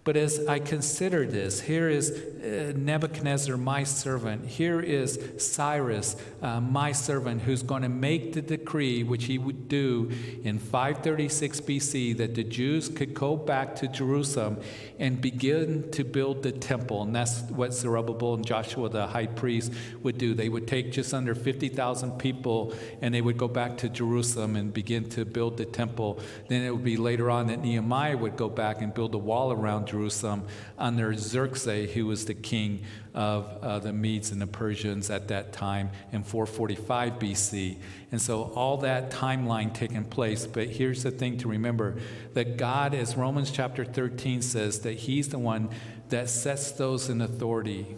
But 0.07 0.17
as 0.17 0.47
I 0.47 0.61
consider 0.61 1.27
this, 1.27 1.63
here 1.63 1.89
is 1.89 2.13
uh, 2.13 2.73
Nebuchadnezzar, 2.77 3.57
my 3.57 3.83
servant. 3.83 4.47
Here 4.47 4.81
is 4.81 5.19
Cyrus, 5.39 6.15
uh, 6.41 6.61
my 6.61 6.93
servant, 6.93 7.43
who's 7.43 7.65
going 7.65 7.83
to 7.83 7.89
make 7.89 8.33
the 8.33 8.41
decree, 8.41 9.03
which 9.03 9.25
he 9.25 9.37
would 9.37 9.69
do 9.69 10.13
in 10.45 10.61
536 10.61 11.61
BC, 11.61 12.17
that 12.19 12.37
the 12.37 12.45
Jews 12.45 12.89
could 12.89 13.15
go 13.15 13.37
back 13.37 13.75
to 13.77 13.89
Jerusalem 13.89 14.61
and 15.01 15.21
begin 15.21 15.91
to 15.91 16.05
build 16.05 16.45
the 16.45 16.53
temple. 16.53 17.03
And 17.03 17.13
that's 17.13 17.41
what 17.51 17.75
Zerubbabel 17.75 18.35
and 18.35 18.47
Joshua, 18.47 18.89
the 18.89 19.09
high 19.09 19.27
priest, 19.27 19.73
would 20.05 20.19
do. 20.19 20.35
They 20.35 20.49
would 20.49 20.69
take 20.69 20.93
just 20.93 21.13
under 21.15 21.35
50,000 21.35 22.13
people 22.13 22.73
and 23.03 23.13
they 23.13 23.23
would 23.23 23.39
go 23.39 23.49
back 23.49 23.77
to 23.79 23.89
Jerusalem 23.89 24.55
and 24.55 24.73
begin 24.73 25.09
to 25.11 25.25
build 25.25 25.57
the 25.57 25.65
temple. 25.65 26.21
Then 26.47 26.63
it 26.63 26.71
would 26.71 26.85
be 26.85 26.97
later 26.97 27.29
on 27.29 27.49
that 27.49 27.61
Nehemiah 27.61 28.17
would 28.17 28.37
go 28.37 28.49
back 28.49 28.83
and 28.83 28.95
build 28.95 29.13
a 29.13 29.19
wall 29.19 29.51
around 29.51 29.87
Jerusalem 29.87 29.96
Jerusalem 29.97 30.47
under 30.79 31.15
Xerxes, 31.15 31.93
who 31.95 32.07
was 32.07 32.27
the 32.27 32.35
king 32.35 32.85
of 33.15 33.47
uh, 33.63 33.79
the 33.79 33.95
Medes 33.95 34.31
and 34.31 34.41
the 34.43 34.47
Persians 34.47 35.09
at 35.09 35.29
that 35.29 35.55
time 35.55 35.91
in 36.13 36.23
445 36.23 37.15
BC. 37.15 37.79
And 38.13 38.21
so 38.21 38.53
all 38.55 38.77
that 38.79 39.11
timeline 39.11 39.73
taking 39.73 40.05
place. 40.05 40.47
But 40.47 40.69
here's 40.69 41.03
the 41.03 41.11
thing 41.11 41.39
to 41.39 41.49
remember 41.49 41.97
that 42.35 42.59
God, 42.59 42.93
as 42.95 43.17
Romans 43.17 43.51
chapter 43.51 43.87
13 43.87 44.43
says, 44.43 44.81
that 44.81 44.99
He's 44.99 45.31
the 45.31 45.39
one 45.39 45.71
that 46.11 46.29
sets 46.29 46.73
those 46.73 47.09
in 47.09 47.23
authority, 47.23 47.97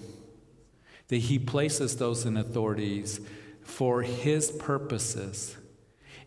that 1.08 1.16
He 1.16 1.40
places 1.40 1.96
those 1.96 2.24
in 2.24 2.36
authorities 2.36 3.20
for 3.64 4.02
His 4.02 4.52
purposes 4.52 5.56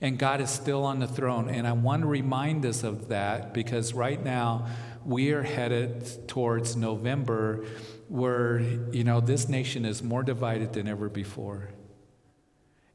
and 0.02 0.18
God 0.18 0.42
is 0.42 0.50
still 0.50 0.84
on 0.84 1.00
the 1.00 1.08
throne. 1.08 1.48
And 1.48 1.68
I 1.68 1.74
want 1.74 2.02
to 2.02 2.08
remind 2.08 2.66
us 2.66 2.84
of 2.84 3.10
that 3.10 3.54
because 3.54 3.94
right 3.94 4.22
now 4.22 4.68
we 5.06 5.32
are 5.32 5.44
headed 5.44 6.28
towards 6.28 6.76
November 6.76 7.66
where, 8.08 8.60
you 8.60 9.04
know, 9.04 9.20
this 9.20 9.48
nation 9.48 9.86
is 9.86 10.04
more 10.04 10.24
divided 10.24 10.74
than 10.74 10.88
ever 10.88 11.10
before. 11.10 11.70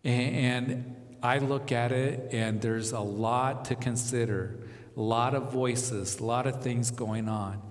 And 0.04 0.94
I 1.22 1.38
look 1.38 1.72
at 1.72 1.92
it 1.92 2.32
and 2.32 2.60
there's 2.60 2.92
a 2.92 3.00
lot 3.00 3.66
to 3.66 3.74
consider, 3.74 4.58
a 4.96 5.00
lot 5.00 5.34
of 5.34 5.52
voices, 5.52 6.20
a 6.20 6.24
lot 6.24 6.46
of 6.46 6.62
things 6.62 6.90
going 6.90 7.28
on. 7.28 7.62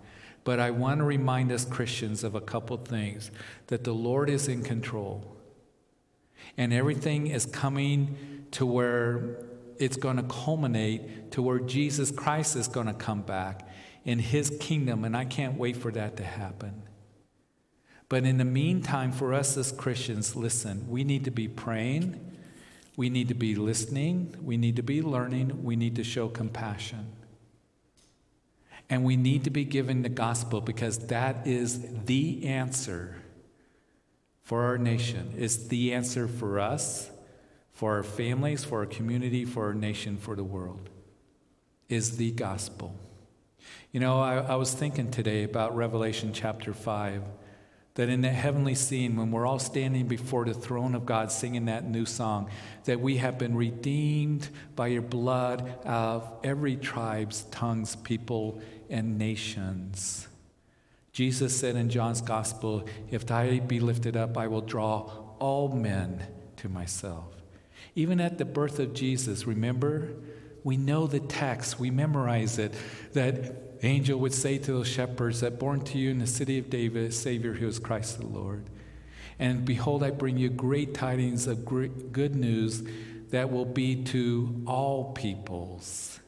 But 0.44 0.60
I 0.60 0.72
want 0.72 1.00
to 1.00 1.06
remind 1.06 1.52
us 1.52 1.66
Christians 1.66 2.24
of 2.24 2.36
a 2.36 2.42
couple 2.42 2.78
things 2.78 3.32
that 3.68 3.84
the 3.84 3.94
Lord 3.94 4.30
is 4.30 4.48
in 4.48 4.64
control. 4.64 5.36
And 6.58 6.74
everything 6.74 7.28
is 7.28 7.46
coming 7.46 8.46
to 8.52 8.66
where 8.66 9.38
it's 9.80 9.98
going 9.98 10.18
to 10.18 10.24
culminate 10.24 11.32
to 11.32 11.42
where 11.42 11.60
Jesus 11.60 12.12
Christ 12.12 12.56
is 12.56 12.68
going 12.68 12.88
to 12.88 12.94
come 12.94 13.22
back 13.22 13.68
in 14.06 14.20
his 14.20 14.56
kingdom, 14.60 15.04
and 15.04 15.18
I 15.18 15.26
can't 15.26 15.58
wait 15.58 15.76
for 15.76 15.92
that 15.92 16.16
to 16.18 16.24
happen. 16.24 16.84
But 18.08 18.24
in 18.24 18.38
the 18.38 18.46
meantime, 18.46 19.12
for 19.12 19.34
us 19.34 19.58
as 19.58 19.72
Christians, 19.72 20.36
listen, 20.36 20.88
we 20.88 21.04
need 21.04 21.26
to 21.26 21.32
be 21.32 21.48
praying, 21.48 22.34
we 22.96 23.10
need 23.10 23.28
to 23.30 23.34
be 23.34 23.56
listening, 23.56 24.36
we 24.42 24.58
need 24.58 24.76
to 24.76 24.84
be 24.84 25.02
learning, 25.02 25.64
we 25.64 25.76
need 25.76 25.96
to 25.96 26.04
show 26.04 26.30
compassion. 26.30 27.12
And 28.88 29.04
we 29.04 29.18
need 29.18 29.44
to 29.46 29.50
be 29.50 29.66
given 29.66 30.04
the 30.04 30.10
gospel 30.10 30.62
because 30.62 31.08
that 31.08 31.48
is 31.48 32.04
the 32.06 32.46
answer 32.46 33.16
for 34.44 34.66
our 34.66 34.78
nation. 34.78 35.34
It's 35.36 35.58
the 35.58 35.94
answer 35.94 36.28
for 36.28 36.60
us, 36.60 37.10
for 37.74 37.96
our 37.96 38.04
families, 38.04 38.64
for 38.64 38.82
our 38.82 38.86
community, 38.86 39.44
for 39.44 39.66
our 39.66 39.74
nation, 39.74 40.18
for 40.18 40.36
the 40.36 40.44
world. 40.44 40.92
Is 41.90 42.18
the 42.18 42.32
gospel. 42.32 42.96
You 43.92 44.00
know, 44.00 44.20
I, 44.20 44.38
I, 44.38 44.56
was 44.56 44.74
thinking 44.74 45.10
today 45.12 45.44
about 45.44 45.76
Revelation 45.76 46.34
chapter 46.34 46.74
5, 46.74 47.24
that 47.96 48.10
in 48.10 48.22
that 48.22 48.34
heavenly 48.34 48.76
scene, 48.76 49.16
when 49.16 49.32
we're 49.32 49.46
all 49.46 49.60
standing 49.60 50.08
before 50.08 50.46
the 50.46 50.54
throne 50.54 50.96
of 50.96 51.06
God 51.06 51.32
singing 51.32 51.66
that 51.66 51.86
new 51.86 52.06
song, 52.06 52.50
that 52.84 53.00
we 53.00 53.18
have 53.18 53.38
been 53.38 53.56
redeemed 53.56 54.50
by 54.76 54.88
your 54.88 55.02
blood 55.02 55.74
of 55.86 56.30
every 56.44 56.76
tribe's, 56.76 57.44
tongues, 57.52 57.96
people, 57.96 58.62
and 58.90 59.18
nations. 59.18 60.28
Jesus 61.14 61.58
said 61.58 61.78
in 61.78 61.90
John's 61.90 62.20
gospel, 62.20 62.86
If 63.10 63.32
I 63.32 63.60
be 63.60 63.80
lifted 63.80 64.18
up, 64.18 64.38
I 64.38 64.48
will 64.48 64.60
draw 64.60 65.10
all 65.40 65.70
men 65.70 66.22
to 66.58 66.68
myself. 66.68 67.36
Even 67.96 68.20
at 68.20 68.38
the 68.38 68.44
birth 68.44 68.80
of 68.80 68.94
Jesus, 68.94 69.48
remember, 69.48 70.10
we 70.66 70.78
know 70.78 71.06
the 71.06 71.20
text, 71.20 71.80
we 71.80 71.92
memorize 71.92 72.58
it, 72.58 72.74
that 73.14 73.54
angel 73.84 74.20
would 74.20 74.34
say 74.34 74.58
to 74.58 74.72
those 74.74 74.88
shepherds 74.88 75.42
that 75.42 75.60
born 75.60 75.80
to 75.80 76.00
you 76.00 76.10
in 76.10 76.18
the 76.18 76.26
city 76.26 76.58
of 76.58 76.72
David, 76.72 77.14
Savior 77.14 77.54
who 77.54 77.68
is 77.68 77.78
Christ 77.78 78.20
the 78.20 78.26
Lord. 78.26 78.66
And 79.38 79.64
behold, 79.64 80.02
I 80.02 80.10
bring 80.10 80.38
you 80.38 80.50
great 80.50 80.96
tidings 80.96 81.46
of 81.46 81.66
great, 81.66 82.12
good 82.12 82.36
news 82.36 82.84
that 83.30 83.52
will 83.52 83.66
be 83.66 84.04
to 84.06 84.64
all 84.66 85.14
peoples. 85.14 86.20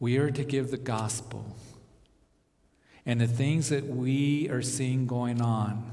We 0.00 0.16
are 0.16 0.30
to 0.30 0.44
give 0.44 0.70
the 0.70 0.78
gospel. 0.78 1.54
And 3.04 3.20
the 3.20 3.26
things 3.26 3.68
that 3.68 3.84
we 3.86 4.48
are 4.48 4.62
seeing 4.62 5.06
going 5.06 5.42
on, 5.42 5.92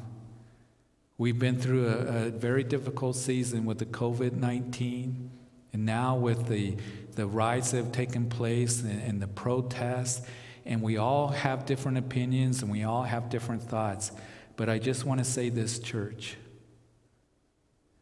we've 1.17 1.37
been 1.37 1.59
through 1.59 1.89
a, 1.89 2.27
a 2.27 2.29
very 2.29 2.63
difficult 2.63 3.17
season 3.17 3.65
with 3.65 3.79
the 3.79 3.85
COVID 3.85 4.31
19, 4.31 5.31
and 5.73 5.85
now 5.85 6.15
with 6.15 6.47
the 6.47 6.77
the 7.15 7.27
riots 7.27 7.71
that 7.71 7.77
have 7.77 7.91
taken 7.91 8.29
place 8.29 8.81
and, 8.81 9.01
and 9.01 9.21
the 9.21 9.27
protests, 9.27 10.25
and 10.65 10.81
we 10.81 10.97
all 10.97 11.27
have 11.29 11.65
different 11.65 11.97
opinions 11.97 12.61
and 12.61 12.71
we 12.71 12.83
all 12.83 13.03
have 13.03 13.29
different 13.29 13.61
thoughts. 13.61 14.11
But 14.55 14.69
I 14.69 14.79
just 14.79 15.05
want 15.05 15.19
to 15.19 15.25
say 15.25 15.49
this, 15.49 15.79
church, 15.79 16.37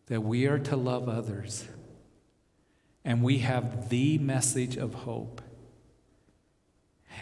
that 0.08 0.22
we 0.22 0.48
are 0.48 0.60
to 0.60 0.76
love 0.76 1.10
others. 1.10 1.68
And 3.04 3.24
we 3.24 3.40
have 3.40 3.90
the 3.90 4.20
message 4.20 4.78
of 4.78 4.94
hope. 4.94 5.42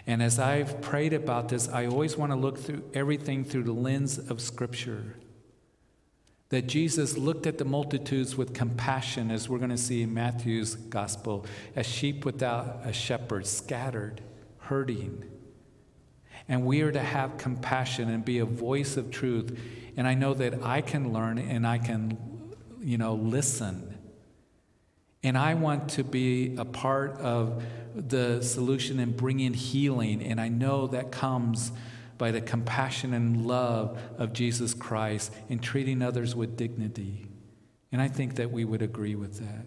And 0.06 0.22
as 0.22 0.40
I've 0.40 0.82
prayed 0.82 1.14
about 1.14 1.50
this, 1.50 1.70
I 1.70 1.86
always 1.86 2.18
want 2.18 2.32
to 2.32 2.36
look 2.36 2.58
through 2.58 2.84
everything 2.94 3.44
through 3.46 3.64
the 3.64 3.74
lens 3.74 4.18
of 4.18 4.42
Scripture. 4.42 5.16
That 6.50 6.66
Jesus 6.66 7.18
looked 7.18 7.46
at 7.46 7.60
the 7.60 7.66
multitudes 7.66 8.36
with 8.36 8.54
compassion, 8.54 9.30
as 9.30 9.48
we're 9.48 9.60
going 9.60 9.70
to 9.70 9.78
see 9.78 10.02
in 10.02 10.14
Matthew's 10.14 10.76
gospel, 10.76 11.46
as 11.76 11.86
sheep 11.86 12.26
without 12.26 12.82
a 12.84 12.92
shepherd, 12.92 13.46
scattered, 13.46 14.22
hurting. 14.58 15.24
And 16.48 16.66
we 16.66 16.82
are 16.82 16.92
to 16.92 17.00
have 17.00 17.38
compassion 17.38 18.10
and 18.10 18.26
be 18.26 18.40
a 18.40 18.46
voice 18.46 18.98
of 18.98 19.12
truth. 19.12 19.60
And 19.96 20.08
I 20.08 20.16
know 20.16 20.34
that 20.34 20.64
I 20.64 20.82
can 20.82 21.14
learn 21.14 21.38
and 21.38 21.68
I 21.68 21.78
can, 21.78 22.18
you 22.82 22.98
know, 22.98 23.14
listen. 23.14 23.96
And 25.22 25.38
I 25.38 25.54
want 25.54 25.90
to 25.92 26.04
be 26.04 26.56
a 26.56 26.66
part 26.66 27.18
of 27.18 27.64
the 27.94 28.42
solution 28.42 29.00
and 29.00 29.16
bring 29.16 29.40
in 29.40 29.54
healing. 29.54 30.24
And 30.24 30.42
I 30.42 30.48
know 30.48 30.88
that 30.88 31.12
comes 31.12 31.72
by 32.20 32.30
the 32.30 32.42
compassion 32.42 33.14
and 33.14 33.48
love 33.48 33.98
of 34.20 34.34
Jesus 34.34 34.76
Christ 34.76 35.34
in 35.48 35.58
treating 35.58 36.04
others 36.04 36.36
with 36.36 36.56
dignity. 36.56 37.26
And 37.92 38.00
I 38.00 38.10
think 38.10 38.36
that 38.36 38.52
we 38.52 38.66
would 38.66 38.84
agree 38.84 39.16
with 39.16 39.40
that. 39.40 39.66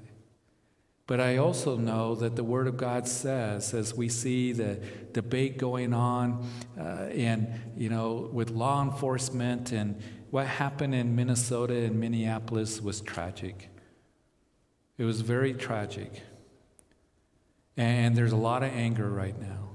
But 1.08 1.18
I 1.18 1.38
also 1.38 1.76
know 1.76 2.14
that 2.14 2.36
the 2.36 2.44
Word 2.44 2.68
of 2.68 2.76
God 2.76 3.08
says, 3.08 3.74
as 3.74 3.94
we 3.94 4.08
see 4.08 4.52
the 4.52 4.80
debate 5.12 5.58
going 5.58 5.92
on, 5.92 6.46
uh, 6.78 7.08
and 7.10 7.48
you 7.76 7.88
know, 7.88 8.30
with 8.32 8.50
law 8.50 8.82
enforcement, 8.82 9.72
and 9.72 10.00
what 10.30 10.46
happened 10.46 10.94
in 10.94 11.16
Minnesota 11.16 11.74
and 11.74 11.98
Minneapolis 11.98 12.80
was 12.80 13.00
tragic. 13.00 13.68
It 14.96 15.04
was 15.04 15.22
very 15.22 15.54
tragic. 15.54 16.22
And 17.76 18.14
there's 18.14 18.32
a 18.32 18.36
lot 18.36 18.62
of 18.62 18.72
anger 18.72 19.10
right 19.10 19.38
now. 19.40 19.71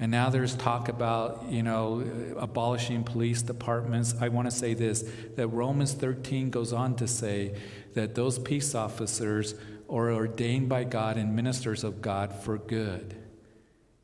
And 0.00 0.12
now 0.12 0.30
there's 0.30 0.54
talk 0.54 0.88
about, 0.88 1.46
you 1.48 1.62
know, 1.62 2.02
uh, 2.36 2.38
abolishing 2.38 3.02
police 3.02 3.42
departments. 3.42 4.14
I 4.20 4.28
want 4.28 4.48
to 4.48 4.56
say 4.56 4.74
this 4.74 5.04
that 5.36 5.48
Romans 5.48 5.92
13 5.92 6.50
goes 6.50 6.72
on 6.72 6.94
to 6.96 7.08
say 7.08 7.56
that 7.94 8.14
those 8.14 8.38
peace 8.38 8.74
officers 8.74 9.54
are 9.88 10.12
ordained 10.12 10.68
by 10.68 10.84
God 10.84 11.16
and 11.16 11.34
ministers 11.34 11.82
of 11.82 12.00
God 12.00 12.32
for 12.32 12.58
good. 12.58 13.16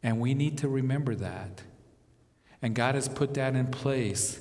And 0.02 0.20
we 0.20 0.35
need 0.35 0.59
to 0.59 0.68
remember 0.68 1.14
that. 1.14 1.62
And 2.61 2.74
God 2.74 2.94
has 2.94 3.09
put 3.09 3.35
that 3.35 3.54
in 3.54 3.66
place. 3.68 4.40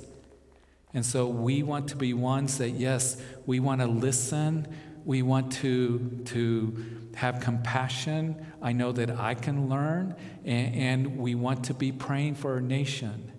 And 0.93 1.05
so 1.05 1.27
we 1.27 1.63
want 1.63 1.89
to 1.89 1.95
be 1.95 2.13
ones 2.13 2.57
that, 2.59 2.71
yes, 2.71 3.17
we 3.45 3.59
want 3.59 3.81
to 3.81 3.87
listen, 3.87 4.67
we 5.05 5.21
want 5.21 5.53
to, 5.53 6.21
to 6.25 6.85
have 7.15 7.39
compassion. 7.39 8.45
I 8.61 8.71
know 8.71 8.91
that 8.91 9.11
I 9.11 9.33
can 9.35 9.69
learn, 9.69 10.15
and, 10.45 10.75
and 10.75 11.17
we 11.17 11.35
want 11.35 11.65
to 11.65 11.73
be 11.73 11.91
praying 11.91 12.35
for 12.35 12.53
our 12.53 12.61
nation. 12.61 13.31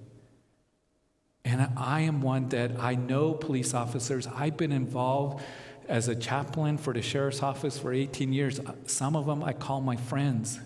And 1.44 1.68
I 1.76 2.00
am 2.00 2.22
one 2.22 2.48
that 2.50 2.80
I 2.80 2.94
know 2.94 3.32
police 3.32 3.74
officers. 3.74 4.26
I've 4.26 4.56
been 4.56 4.72
involved 4.72 5.42
as 5.88 6.08
a 6.08 6.14
chaplain 6.14 6.78
for 6.78 6.94
the 6.94 7.02
sheriff's 7.02 7.42
office 7.42 7.78
for 7.78 7.92
18 7.92 8.32
years. 8.32 8.60
Some 8.86 9.16
of 9.16 9.26
them 9.26 9.44
I 9.44 9.52
call 9.52 9.80
my 9.80 9.96
friends. 9.96 10.58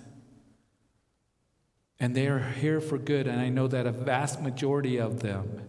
And 1.98 2.14
they 2.14 2.28
are 2.28 2.38
here 2.38 2.80
for 2.80 2.96
good, 2.96 3.26
and 3.26 3.40
I 3.40 3.48
know 3.48 3.66
that 3.66 3.86
a 3.86 3.90
vast 3.90 4.40
majority 4.40 4.98
of 4.98 5.20
them 5.20 5.62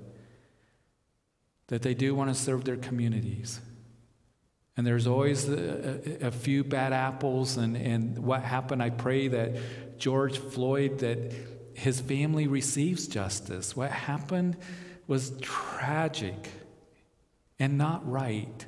that 1.68 1.82
they 1.84 1.94
do 1.94 2.14
want 2.14 2.30
to 2.30 2.36
serve 2.36 2.66
their 2.66 2.78
communities. 2.78 3.62
And 4.80 4.88
there's 4.88 5.08
always 5.08 5.50
a, 5.50 6.28
a, 6.28 6.32
few 6.32 6.64
bad 6.64 6.94
apples. 6.94 7.58
And, 7.58 7.76
and 7.76 8.18
what 8.18 8.44
happened, 8.44 8.82
I 8.82 8.92
pray 8.92 9.28
that 9.28 10.00
George 10.00 10.38
Floyd, 10.38 11.00
that 11.00 11.34
his 11.74 12.00
family 12.00 12.48
receives 12.48 13.06
justice. 13.06 13.76
What 13.76 13.92
happened 13.92 14.56
was 15.06 15.38
tragic 15.42 16.50
and 17.60 17.78
not 17.78 18.10
right. 18.10 18.66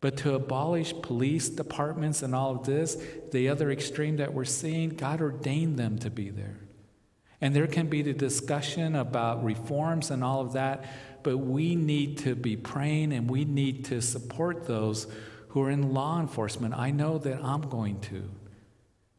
But 0.00 0.18
to 0.18 0.36
abolish 0.36 0.94
police 1.02 1.48
departments 1.48 2.22
and 2.22 2.32
all 2.32 2.54
of 2.54 2.64
this, 2.64 2.96
the 3.32 3.48
other 3.48 3.72
extreme 3.72 4.18
that 4.18 4.32
we're 4.32 4.44
seeing, 4.44 4.90
God 4.90 5.20
ordained 5.20 5.80
them 5.80 5.98
to 5.98 6.10
be 6.10 6.30
there. 6.30 6.60
And 7.40 7.56
there 7.56 7.66
can 7.66 7.88
be 7.88 8.02
the 8.02 8.12
discussion 8.12 8.94
about 8.94 9.42
reforms 9.42 10.12
and 10.12 10.22
all 10.22 10.42
of 10.42 10.52
that, 10.52 10.84
but 11.26 11.38
we 11.38 11.74
need 11.74 12.18
to 12.18 12.36
be 12.36 12.56
praying 12.56 13.12
and 13.12 13.28
we 13.28 13.44
need 13.44 13.84
to 13.86 14.00
support 14.00 14.64
those 14.64 15.08
who 15.48 15.60
are 15.60 15.70
in 15.70 15.92
law 15.92 16.20
enforcement. 16.20 16.72
I 16.72 16.92
know 16.92 17.18
that 17.18 17.42
I'm 17.42 17.62
going 17.62 17.98
to. 18.02 18.30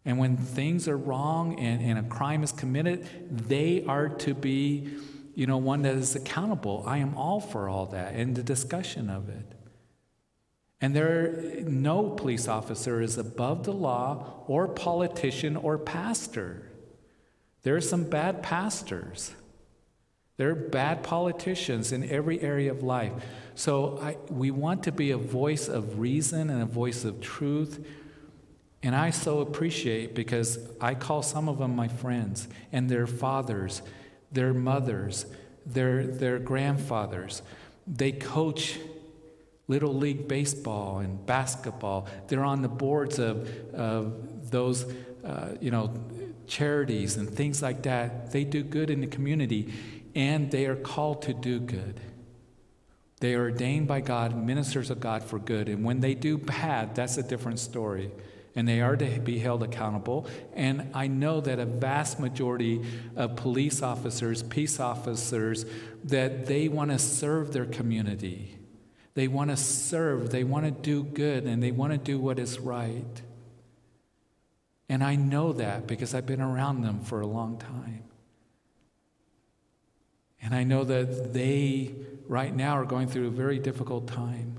And 0.06 0.18
when 0.18 0.38
things 0.38 0.88
are 0.88 0.96
wrong 0.96 1.60
and, 1.60 1.82
and 1.82 2.00
a 2.00 2.10
crime 2.10 2.44
is 2.44 2.54
committed, 2.54 3.10
they 3.50 3.84
are 3.84 4.08
to 4.08 4.34
be, 4.34 4.88
you 5.36 5.48
know, 5.48 5.58
one 5.58 5.82
that 5.82 5.96
is 5.96 6.16
accountable. 6.16 6.82
I 6.88 7.00
am 7.00 7.14
all 7.18 7.42
for 7.42 7.68
all 7.68 7.88
that 7.88 8.14
and 8.14 8.38
the 8.38 8.44
discussion 8.44 9.10
of 9.10 9.28
it. 9.28 9.52
And 10.80 10.96
there, 10.96 11.60
no 11.66 12.12
police 12.12 12.48
officer 12.48 13.02
is 13.02 13.18
above 13.18 13.66
the 13.66 13.74
law 13.74 14.46
or 14.48 14.70
politician 14.70 15.58
or 15.58 15.78
pastor. 15.78 16.72
There 17.64 17.76
are 17.76 17.82
some 17.82 18.06
bad 18.06 18.42
pastors. 18.42 19.34
There 20.38 20.52
are 20.52 20.56
bad 20.56 21.02
politicians 21.02 21.92
in 21.92 22.08
every 22.10 22.40
area 22.42 22.70
of 22.70 22.84
life. 22.84 23.12
So 23.56 24.00
I, 24.02 24.18
we 24.30 24.52
want 24.52 24.84
to 24.84 24.92
be 24.92 25.10
a 25.10 25.18
voice 25.18 25.68
of 25.68 26.00
reason 26.00 26.52
and 26.52 26.62
a 26.62 26.66
voice 26.66 27.04
of 27.06 27.20
truth. 27.22 27.84
And 28.84 28.96
I 28.96 29.10
so 29.10 29.40
appreciate 29.40 30.14
because 30.14 30.60
I 30.80 30.94
call 30.94 31.24
some 31.24 31.50
of 31.50 31.58
them 31.58 31.76
my 31.76 31.88
friends 31.88 32.48
and 32.72 32.88
their 32.88 33.08
fathers, 33.08 33.82
their 34.32 34.54
mothers, 34.54 35.26
their, 35.66 36.06
their 36.06 36.38
grandfathers. 36.38 37.42
They 37.88 38.12
coach 38.12 38.78
Little 39.68 39.94
League 39.94 40.28
Baseball 40.28 41.00
and 41.00 41.26
basketball. 41.26 42.08
They're 42.28 42.46
on 42.46 42.62
the 42.62 42.70
boards 42.70 43.18
of, 43.18 43.50
of 43.74 44.52
those, 44.52 44.86
uh, 45.26 45.56
you 45.60 45.72
know, 45.72 45.92
charities 46.46 47.18
and 47.18 47.28
things 47.28 47.62
like 47.62 47.84
that. 47.84 48.32
They 48.32 48.44
do 48.44 48.64
good 48.64 48.90
in 48.90 49.02
the 49.02 49.08
community 49.08 49.74
and 50.16 50.52
they 50.52 50.66
are 50.66 50.76
called 50.76 51.22
to 51.24 51.34
do 51.34 51.60
good. 51.60 52.00
They 53.20 53.34
are 53.34 53.44
ordained 53.44 53.88
by 53.88 54.02
God, 54.02 54.36
ministers 54.36 54.92
of 54.92 55.00
God 55.00 55.24
for 55.24 55.40
good. 55.40 55.70
And 55.70 55.84
when 55.84 56.02
they 56.02 56.14
do 56.14 56.38
bad, 56.38 56.96
that's 56.96 57.18
a 57.18 57.24
different 57.24 57.60
story. 57.60 58.12
And 58.56 58.68
they 58.68 58.82
are 58.82 58.96
to 58.96 59.20
be 59.20 59.40
held 59.40 59.64
accountable. 59.64 60.28
And 60.54 60.90
I 60.94 61.08
know 61.08 61.42
that 61.42 61.60
a 61.60 61.66
vast 61.66 62.20
majority 62.20 62.84
of 63.16 63.36
police 63.36 63.82
officers, 63.82 64.44
peace 64.44 64.80
officers, 64.80 65.66
that 66.04 66.46
they 66.46 66.68
want 66.68 66.92
to 66.92 67.00
serve 67.00 67.54
their 67.54 67.66
community. 67.66 68.58
They 69.14 69.28
want 69.28 69.50
to 69.50 69.58
serve, 69.58 70.30
they 70.30 70.44
want 70.44 70.66
to 70.66 70.72
do 70.72 71.04
good, 71.04 71.46
and 71.46 71.62
they 71.62 71.72
want 71.72 71.92
to 71.92 71.98
do 71.98 72.20
what 72.20 72.38
is 72.38 72.60
right. 72.60 73.22
And 74.90 75.04
I 75.04 75.16
know 75.16 75.54
that 75.54 75.88
because 75.88 76.14
I've 76.14 76.28
been 76.28 76.42
around 76.42 76.82
them 76.82 77.02
for 77.02 77.22
a 77.22 77.28
long 77.28 77.58
time. 77.58 78.04
And 80.48 80.56
I 80.56 80.64
know 80.64 80.86
that 80.86 81.34
they, 81.34 81.94
right 82.30 82.56
now, 82.56 82.78
are 82.78 82.86
going 82.86 83.10
through 83.10 83.28
a 83.28 83.32
very 83.32 83.60
difficult 83.60 84.08
time. 84.08 84.58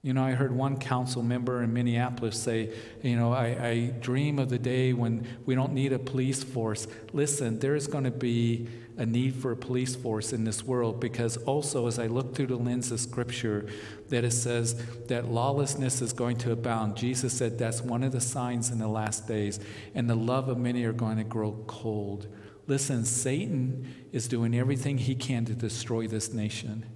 You 0.00 0.14
know, 0.14 0.24
I 0.24 0.30
heard 0.30 0.50
one 0.50 0.78
council 0.78 1.22
member 1.22 1.62
in 1.62 1.74
Minneapolis 1.74 2.40
say, 2.40 2.72
you 3.02 3.16
know, 3.16 3.34
I, 3.34 3.68
I 3.68 3.86
dream 4.00 4.38
of 4.38 4.48
the 4.48 4.58
day 4.58 4.94
when 4.94 5.28
we 5.44 5.54
don't 5.54 5.74
need 5.74 5.92
a 5.92 5.98
police 5.98 6.42
force. 6.42 6.86
Listen, 7.12 7.58
there's 7.58 7.86
going 7.86 8.04
to 8.04 8.10
be 8.10 8.66
a 8.96 9.04
need 9.04 9.34
for 9.34 9.52
a 9.52 9.56
police 9.56 9.94
force 9.94 10.32
in 10.32 10.44
this 10.44 10.64
world 10.64 11.00
because 11.00 11.36
also, 11.36 11.86
as 11.86 11.98
I 11.98 12.06
look 12.06 12.34
through 12.34 12.46
the 12.46 12.56
lens 12.56 12.90
of 12.90 12.98
Scripture, 12.98 13.66
that 14.08 14.24
it 14.24 14.32
says 14.32 14.82
that 15.08 15.30
lawlessness 15.30 16.00
is 16.00 16.14
going 16.14 16.38
to 16.38 16.52
abound. 16.52 16.96
Jesus 16.96 17.34
said 17.34 17.58
that's 17.58 17.82
one 17.82 18.02
of 18.02 18.12
the 18.12 18.22
signs 18.22 18.70
in 18.70 18.78
the 18.78 18.88
last 18.88 19.28
days, 19.28 19.60
and 19.94 20.08
the 20.08 20.14
love 20.14 20.48
of 20.48 20.56
many 20.56 20.84
are 20.84 20.94
going 20.94 21.18
to 21.18 21.24
grow 21.24 21.62
cold. 21.66 22.26
Listen, 22.72 23.04
Satan 23.04 23.86
is 24.12 24.26
doing 24.26 24.54
everything 24.54 24.96
he 24.96 25.14
can 25.14 25.44
to 25.44 25.54
destroy 25.54 26.06
this 26.06 26.32
nation. 26.32 26.86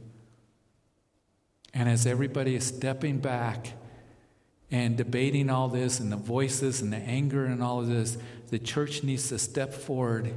And 1.75 1.87
as 1.87 2.07
everybody 2.07 2.55
is 2.55 2.65
stepping 2.65 3.19
back 3.19 3.75
and 4.71 4.97
debating 4.97 5.51
all 5.51 5.69
this 5.69 6.01
and 6.01 6.11
the 6.11 6.17
voices 6.17 6.81
and 6.81 6.91
the 6.91 6.97
anger 6.97 7.45
and 7.45 7.62
all 7.62 7.81
of 7.81 7.89
this, 7.89 8.17
the 8.49 8.59
church 8.59 9.03
needs 9.03 9.29
to 9.29 9.39
step 9.39 9.75
forward 9.75 10.33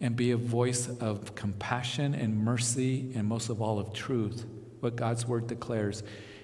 and 0.00 0.16
be 0.16 0.32
a 0.32 0.36
voice 0.36 0.88
of 0.88 1.36
compassion 1.36 2.12
and 2.12 2.36
mercy 2.36 3.12
and 3.14 3.28
most 3.28 3.50
of 3.50 3.62
all 3.62 3.78
of 3.78 3.92
truth, 3.92 4.44
what 4.80 4.96
God's 4.96 5.24
word 5.24 5.46
declares, 5.46 6.02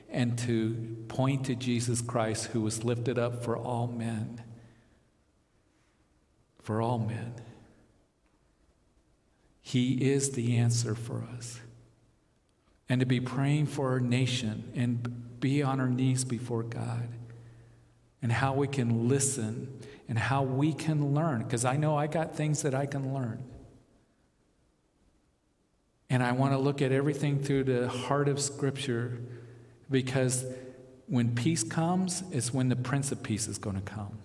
and 0.08 0.38
to 0.38 1.04
point 1.08 1.46
to 1.46 1.56
Jesus 1.56 2.00
Christ 2.00 2.46
who 2.52 2.60
was 2.60 2.84
lifted 2.84 3.18
up 3.18 3.42
for 3.42 3.56
all 3.56 3.88
men. 3.88 4.40
For 6.62 6.80
all 6.80 7.00
men. 7.00 7.34
He 9.62 10.10
is 10.10 10.30
the 10.30 10.56
answer 10.56 10.94
for 10.94 11.24
us. 11.36 11.60
and 12.88 12.98
to 12.98 13.06
be 13.06 13.20
praying 13.20 13.66
for 13.66 13.90
our 13.90 14.00
nation 14.00 14.64
and 14.74 15.38
be 15.38 15.62
on 15.62 15.78
our 15.80 15.88
knees 15.88 16.24
before 16.24 16.64
God 16.64 17.08
and 18.20 18.32
how 18.32 18.52
we 18.52 18.66
can 18.66 19.08
listen 19.08 19.80
and 20.08 20.18
how 20.18 20.42
we 20.42 20.72
can 20.72 21.14
learn. 21.14 21.44
Because 21.44 21.64
I 21.64 21.76
know 21.76 21.96
I 21.96 22.08
got 22.08 22.34
things 22.34 22.62
that 22.62 22.74
I 22.74 22.86
can 22.86 23.14
learn. 23.14 23.38
And 26.10 26.20
I 26.20 26.32
want 26.32 26.52
to 26.52 26.58
look 26.58 26.82
at 26.82 26.90
everything 26.90 27.40
through 27.40 27.62
the 27.64 27.88
heart 27.88 28.28
of 28.28 28.40
Scripture 28.40 29.20
because 29.88 30.44
when 31.06 31.36
peace 31.36 31.62
comes, 31.62 32.24
it's 32.32 32.52
when 32.52 32.68
the 32.68 32.76
Prince 32.76 33.12
of 33.12 33.22
Peace 33.22 33.46
is 33.46 33.58
going 33.58 33.76
to 33.76 33.82
come. 33.82 34.18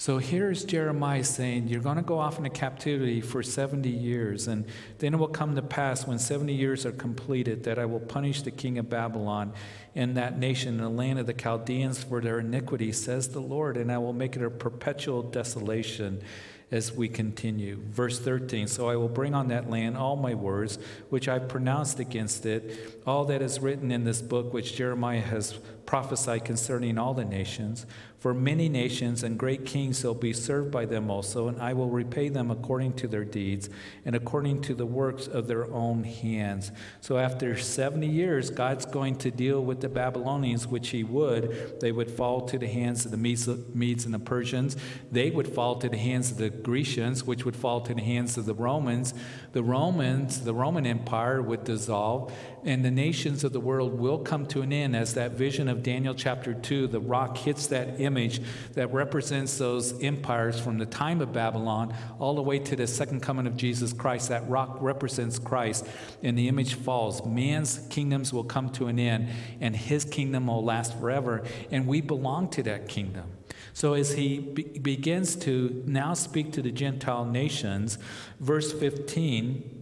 So 0.00 0.16
here's 0.16 0.64
Jeremiah 0.64 1.22
saying, 1.22 1.68
You're 1.68 1.82
going 1.82 1.98
to 1.98 2.02
go 2.02 2.18
off 2.18 2.38
into 2.38 2.48
captivity 2.48 3.20
for 3.20 3.42
70 3.42 3.90
years, 3.90 4.48
and 4.48 4.64
then 4.96 5.12
it 5.12 5.18
will 5.18 5.28
come 5.28 5.54
to 5.56 5.60
pass 5.60 6.06
when 6.06 6.18
70 6.18 6.54
years 6.54 6.86
are 6.86 6.92
completed 6.92 7.64
that 7.64 7.78
I 7.78 7.84
will 7.84 8.00
punish 8.00 8.40
the 8.40 8.50
king 8.50 8.78
of 8.78 8.88
Babylon 8.88 9.52
and 9.94 10.16
that 10.16 10.38
nation, 10.38 10.76
and 10.76 10.80
the 10.80 10.88
land 10.88 11.18
of 11.18 11.26
the 11.26 11.34
Chaldeans, 11.34 12.02
for 12.02 12.22
their 12.22 12.38
iniquity, 12.38 12.92
says 12.92 13.28
the 13.28 13.40
Lord, 13.40 13.76
and 13.76 13.92
I 13.92 13.98
will 13.98 14.14
make 14.14 14.36
it 14.36 14.42
a 14.42 14.48
perpetual 14.48 15.22
desolation 15.22 16.22
as 16.70 16.92
we 16.92 17.08
continue. 17.08 17.76
Verse 17.90 18.18
13 18.18 18.68
So 18.68 18.88
I 18.88 18.96
will 18.96 19.08
bring 19.08 19.34
on 19.34 19.48
that 19.48 19.68
land 19.68 19.98
all 19.98 20.16
my 20.16 20.34
words, 20.34 20.78
which 21.10 21.28
I 21.28 21.38
pronounced 21.38 22.00
against 22.00 22.46
it, 22.46 23.02
all 23.06 23.26
that 23.26 23.42
is 23.42 23.60
written 23.60 23.90
in 23.90 24.04
this 24.04 24.22
book, 24.22 24.52
which 24.52 24.76
Jeremiah 24.76 25.20
has 25.20 25.58
prophesied 25.84 26.44
concerning 26.44 26.98
all 26.98 27.14
the 27.14 27.24
nations. 27.24 27.84
For 28.20 28.34
many 28.34 28.68
nations 28.68 29.22
and 29.22 29.38
great 29.38 29.64
kings 29.64 30.00
shall 30.00 30.12
be 30.12 30.34
served 30.34 30.70
by 30.70 30.84
them 30.84 31.10
also, 31.10 31.48
and 31.48 31.58
I 31.58 31.72
will 31.72 31.88
repay 31.88 32.28
them 32.28 32.50
according 32.50 32.92
to 32.96 33.08
their 33.08 33.24
deeds 33.24 33.70
and 34.04 34.14
according 34.14 34.60
to 34.62 34.74
the 34.74 34.84
works 34.84 35.26
of 35.26 35.46
their 35.46 35.64
own 35.72 36.04
hands. 36.04 36.70
So 37.00 37.16
after 37.16 37.56
70 37.56 38.06
years, 38.06 38.50
God's 38.50 38.84
going 38.84 39.16
to 39.16 39.30
deal 39.30 39.64
with 39.64 39.80
the 39.80 39.88
Babylonians, 39.88 40.66
which 40.66 40.90
he 40.90 41.02
would. 41.02 41.80
They 41.80 41.92
would 41.92 42.10
fall 42.10 42.42
to 42.48 42.58
the 42.58 42.68
hands 42.68 43.06
of 43.06 43.10
the 43.10 43.16
Medes 43.16 44.04
and 44.04 44.12
the 44.12 44.18
Persians. 44.18 44.76
They 45.10 45.30
would 45.30 45.48
fall 45.48 45.76
to 45.76 45.88
the 45.88 45.96
hands 45.96 46.30
of 46.30 46.36
the 46.36 46.50
Grecians, 46.50 47.24
which 47.24 47.46
would 47.46 47.56
fall 47.56 47.80
to 47.80 47.94
the 47.94 48.02
hands 48.02 48.36
of 48.36 48.44
the 48.44 48.52
Romans. 48.52 49.14
The 49.52 49.62
Romans, 49.62 50.42
the 50.42 50.52
Roman 50.52 50.84
Empire 50.86 51.40
would 51.40 51.64
dissolve, 51.64 52.34
and 52.64 52.84
the 52.84 52.90
nations 52.90 53.44
of 53.44 53.52
the 53.52 53.60
world 53.60 53.98
will 53.98 54.18
come 54.18 54.46
to 54.46 54.62
an 54.62 54.72
end 54.72 54.94
as 54.94 55.14
that 55.14 55.32
vision 55.32 55.68
of 55.68 55.82
Daniel 55.82 56.14
chapter 56.14 56.52
2, 56.54 56.88
the 56.88 57.00
rock 57.00 57.36
hits 57.36 57.66
that 57.68 58.00
image 58.00 58.40
that 58.74 58.92
represents 58.92 59.58
those 59.58 60.00
empires 60.02 60.60
from 60.60 60.78
the 60.78 60.86
time 60.86 61.20
of 61.20 61.32
Babylon 61.32 61.94
all 62.18 62.34
the 62.34 62.42
way 62.42 62.58
to 62.58 62.76
the 62.76 62.86
second 62.86 63.20
coming 63.20 63.46
of 63.46 63.56
Jesus 63.56 63.92
Christ. 63.92 64.28
That 64.28 64.48
rock 64.48 64.78
represents 64.80 65.38
Christ, 65.38 65.86
and 66.22 66.36
the 66.36 66.48
image 66.48 66.74
falls. 66.74 67.24
Man's 67.24 67.86
kingdoms 67.90 68.32
will 68.32 68.44
come 68.44 68.70
to 68.70 68.88
an 68.88 68.98
end, 68.98 69.30
and 69.60 69.74
his 69.74 70.04
kingdom 70.04 70.46
will 70.46 70.64
last 70.64 70.98
forever, 70.98 71.44
and 71.70 71.86
we 71.86 72.00
belong 72.00 72.48
to 72.50 72.62
that 72.64 72.88
kingdom. 72.88 73.32
So, 73.72 73.94
as 73.94 74.12
he 74.12 74.38
be- 74.38 74.78
begins 74.78 75.36
to 75.36 75.82
now 75.86 76.14
speak 76.14 76.52
to 76.52 76.62
the 76.62 76.70
Gentile 76.70 77.24
nations, 77.24 77.98
verse 78.38 78.72
15, 78.72 79.79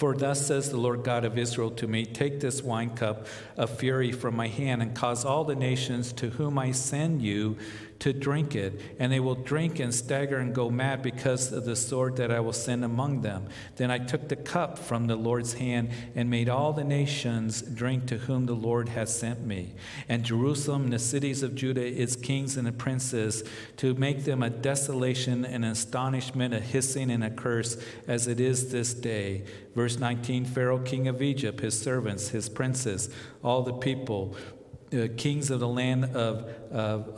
for 0.00 0.14
thus 0.14 0.46
says 0.46 0.70
the 0.70 0.78
Lord 0.78 1.04
God 1.04 1.26
of 1.26 1.36
Israel 1.36 1.70
to 1.72 1.86
me 1.86 2.06
Take 2.06 2.40
this 2.40 2.62
wine 2.62 2.96
cup 2.96 3.26
of 3.58 3.68
fury 3.78 4.12
from 4.12 4.34
my 4.34 4.48
hand 4.48 4.80
and 4.80 4.94
cause 4.96 5.26
all 5.26 5.44
the 5.44 5.54
nations 5.54 6.14
to 6.14 6.30
whom 6.30 6.58
I 6.58 6.72
send 6.72 7.20
you 7.20 7.58
to 8.00 8.12
drink 8.14 8.54
it, 8.54 8.80
and 8.98 9.12
they 9.12 9.20
will 9.20 9.34
drink 9.34 9.78
and 9.78 9.94
stagger 9.94 10.38
and 10.38 10.54
go 10.54 10.70
mad 10.70 11.02
because 11.02 11.52
of 11.52 11.64
the 11.64 11.76
sword 11.76 12.16
that 12.16 12.32
I 12.32 12.40
will 12.40 12.52
send 12.52 12.84
among 12.84 13.20
them. 13.20 13.48
Then 13.76 13.90
I 13.90 13.98
took 13.98 14.28
the 14.28 14.36
cup 14.36 14.78
from 14.78 15.06
the 15.06 15.16
Lord's 15.16 15.54
hand 15.54 15.90
and 16.14 16.28
made 16.30 16.48
all 16.48 16.72
the 16.72 16.84
nations 16.84 17.60
drink 17.60 18.06
to 18.06 18.16
whom 18.16 18.46
the 18.46 18.54
Lord 18.54 18.88
has 18.88 19.16
sent 19.16 19.46
me. 19.46 19.74
And 20.08 20.24
Jerusalem 20.24 20.84
and 20.84 20.92
the 20.92 20.98
cities 20.98 21.42
of 21.42 21.54
Judah, 21.54 21.84
its 21.84 22.16
kings 22.16 22.56
and 22.56 22.66
the 22.66 22.72
princes, 22.72 23.44
to 23.76 23.94
make 23.94 24.24
them 24.24 24.42
a 24.42 24.50
desolation, 24.50 25.44
and 25.44 25.64
astonishment, 25.64 26.54
a 26.54 26.60
hissing, 26.60 27.10
and 27.10 27.22
a 27.22 27.30
curse, 27.30 27.76
as 28.08 28.26
it 28.26 28.40
is 28.40 28.72
this 28.72 28.94
day. 28.94 29.44
Verse 29.74 29.98
19 29.98 30.46
Pharaoh, 30.46 30.78
king 30.78 31.06
of 31.06 31.20
Egypt, 31.20 31.60
his 31.60 31.78
servants, 31.78 32.30
his 32.30 32.48
princes, 32.48 33.10
all 33.42 33.62
the 33.62 33.74
people, 33.74 34.34
uh, 34.92 35.06
kings 35.16 35.50
of 35.50 35.60
the 35.60 35.68
land 35.68 36.04
of 36.16 36.52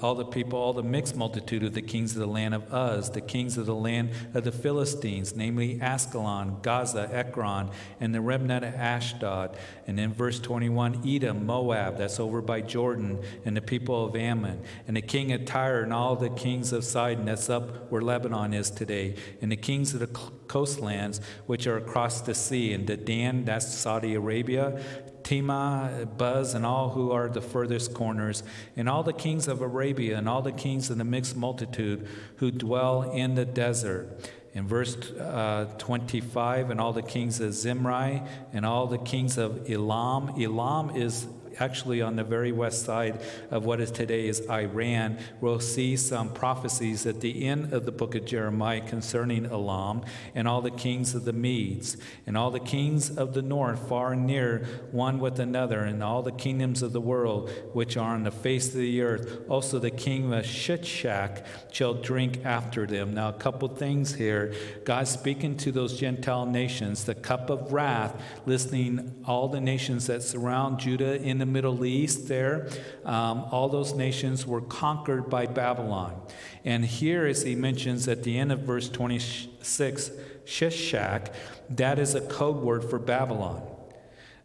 all 0.03 0.15
the 0.15 0.25
people, 0.25 0.59
all 0.59 0.73
the 0.73 0.83
mixed 0.83 1.17
multitude 1.17 1.63
of 1.63 1.75
the 1.75 1.83
kings 1.83 2.13
of 2.13 2.21
the 2.21 2.27
land 2.27 2.55
of 2.55 2.73
Uz, 2.73 3.11
the 3.11 3.21
kings 3.21 3.57
of 3.59 3.67
the 3.67 3.75
land 3.75 4.11
of 4.35 4.45
the 4.45 4.53
Philistines, 4.53 5.37
namely 5.37 5.79
Ashkelon, 5.79 6.63
Gaza, 6.63 7.09
Ekron, 7.13 7.71
and 8.01 8.15
the 8.15 8.21
remnant 8.21 8.65
of 8.65 8.75
Ashdod. 8.75 9.57
And 9.87 9.99
in 10.01 10.13
verse 10.13 10.41
21, 10.41 11.03
Edom, 11.07 11.47
Moab, 11.47 11.99
that's 11.99 12.21
over 12.21 12.41
by 12.41 12.61
Jordan, 12.61 13.23
and 13.45 13.57
the 13.57 13.63
people 13.63 14.07
of 14.07 14.17
Ammon, 14.17 14.63
and 14.87 14.97
the 14.97 15.03
king 15.03 15.33
of 15.33 15.45
Tyre, 15.45 15.83
and 15.83 15.93
all 15.93 16.17
the 16.17 16.31
kings 16.31 16.73
of 16.73 16.85
Sidon, 16.85 17.27
that's 17.27 17.51
up 17.51 17.91
where 17.91 18.03
Lebanon 18.03 18.55
is 18.55 18.71
today, 18.71 19.17
and 19.41 19.53
the 19.53 19.57
kings 19.57 19.95
of 19.95 20.01
the 20.01 20.07
coastlands, 20.07 21.21
which 21.47 21.67
are 21.67 21.77
across 21.77 22.21
the 22.21 22.35
sea, 22.35 22.73
and 22.73 22.87
Dedan, 22.87 23.45
that's 23.45 23.73
Saudi 23.73 24.15
Arabia, 24.15 24.83
Tema, 25.23 26.07
Buz, 26.17 26.55
and 26.55 26.65
all 26.65 26.91
who 26.91 27.13
are 27.13 27.29
the 27.29 27.41
furthest 27.41 27.95
corners, 27.95 28.43
and 28.77 28.89
all 28.89 29.03
the 29.03 29.13
kings 29.13 29.49
of 29.49 29.61
Arabia, 29.61 30.19
and 30.19 30.29
all 30.29 30.43
the 30.43 30.53
kings 30.53 30.91
of 30.91 30.99
the 30.99 31.05
mixed 31.05 31.37
multitude 31.37 32.07
who 32.37 32.51
dwell 32.51 33.11
in 33.11 33.35
the 33.35 33.45
desert. 33.45 34.09
In 34.55 34.67
verse 34.69 34.97
uh, 35.13 35.67
25, 35.79 36.71
and 36.71 36.81
all 36.81 36.93
the 36.93 37.03
kings 37.03 37.41
of 37.41 37.55
Zimri, 37.55 38.23
and 38.53 38.67
all 38.67 38.87
the 38.87 38.99
kings 38.99 39.39
of 39.39 39.71
Elam. 39.71 40.35
Elam 40.41 40.97
is 40.97 41.27
actually 41.59 42.03
on 42.03 42.17
the 42.17 42.25
very 42.25 42.53
west 42.53 42.85
side 42.85 43.21
of 43.51 43.65
what 43.65 43.81
is 43.81 43.91
today 43.91 44.29
is 44.29 44.49
Iran. 44.49 45.19
We'll 45.41 45.61
see 45.61 45.97
some 45.97 46.33
prophecies 46.33 47.07
at 47.07 47.21
the 47.21 47.47
end 47.47 47.73
of 47.73 47.85
the 47.85 47.93
book 47.93 48.15
of 48.15 48.25
Jeremiah 48.25 48.81
concerning 48.81 49.47
Elam 49.47 50.05
and 50.35 50.49
all 50.49 50.62
the 50.62 50.71
kings 50.71 51.15
of 51.15 51.25
the 51.25 51.33
Medes 51.33 51.97
and 52.27 52.37
all 52.37 52.51
the 52.51 52.61
kings 52.61 53.17
of 53.17 53.35
the 53.35 53.43
north, 53.43 53.88
far 53.88 54.12
and 54.12 54.27
near, 54.27 54.67
one 54.91 55.19
with 55.19 55.38
another, 55.38 55.81
and 55.81 56.03
all 56.03 56.23
the 56.23 56.33
kingdoms 56.33 56.83
of 56.83 56.93
the 56.93 57.01
world 57.01 57.51
which 57.73 57.97
are 57.97 58.15
on 58.15 58.23
the 58.23 58.31
face 58.31 58.69
of 58.69 58.75
the 58.75 59.03
earth. 59.03 59.43
Also, 59.49 59.79
the 59.79 59.91
king 59.91 60.33
of 60.33 60.45
Sheshach 60.45 61.45
shall 61.73 61.95
drink 61.95 62.45
after 62.45 62.87
them. 62.87 63.15
Now, 63.15 63.29
a 63.29 63.33
couple 63.33 63.69
things 63.69 64.15
here. 64.15 64.55
God 64.85 65.09
speaking 65.09 65.57
to 65.59 65.73
those 65.73 65.99
Gentile 65.99 66.47
nations, 66.47 67.05
the 67.05 67.15
cup 67.15 67.51
of 67.51 67.73
wrath, 67.73 68.21
listening 68.47 69.23
all 69.25 69.49
the 69.49 69.61
nations 69.61 70.07
that 70.07 70.23
surround 70.23 70.79
Judah 70.79 71.21
in 71.21 71.42
the 71.43 71.47
Middle 71.53 71.85
East 71.85 72.29
there, 72.29 72.69
um, 73.05 73.47
all 73.51 73.69
those 73.69 73.95
nations 73.95 74.47
were 74.47 74.61
conquered 74.61 75.29
by 75.29 75.47
Babylon. 75.47 76.21
And 76.65 76.85
here, 76.85 77.27
as 77.27 77.43
he 77.43 77.57
mentions 77.57 78.07
at 78.07 78.23
the 78.23 78.39
end 78.39 78.53
of 78.53 78.61
verse 78.61 78.89
26, 78.89 80.11
Sheshach, 80.47 81.33
that 81.71 81.99
is 81.99 82.15
a 82.15 82.21
code 82.21 82.57
word 82.57 82.89
for 82.89 83.01
Babylon. 83.01 83.63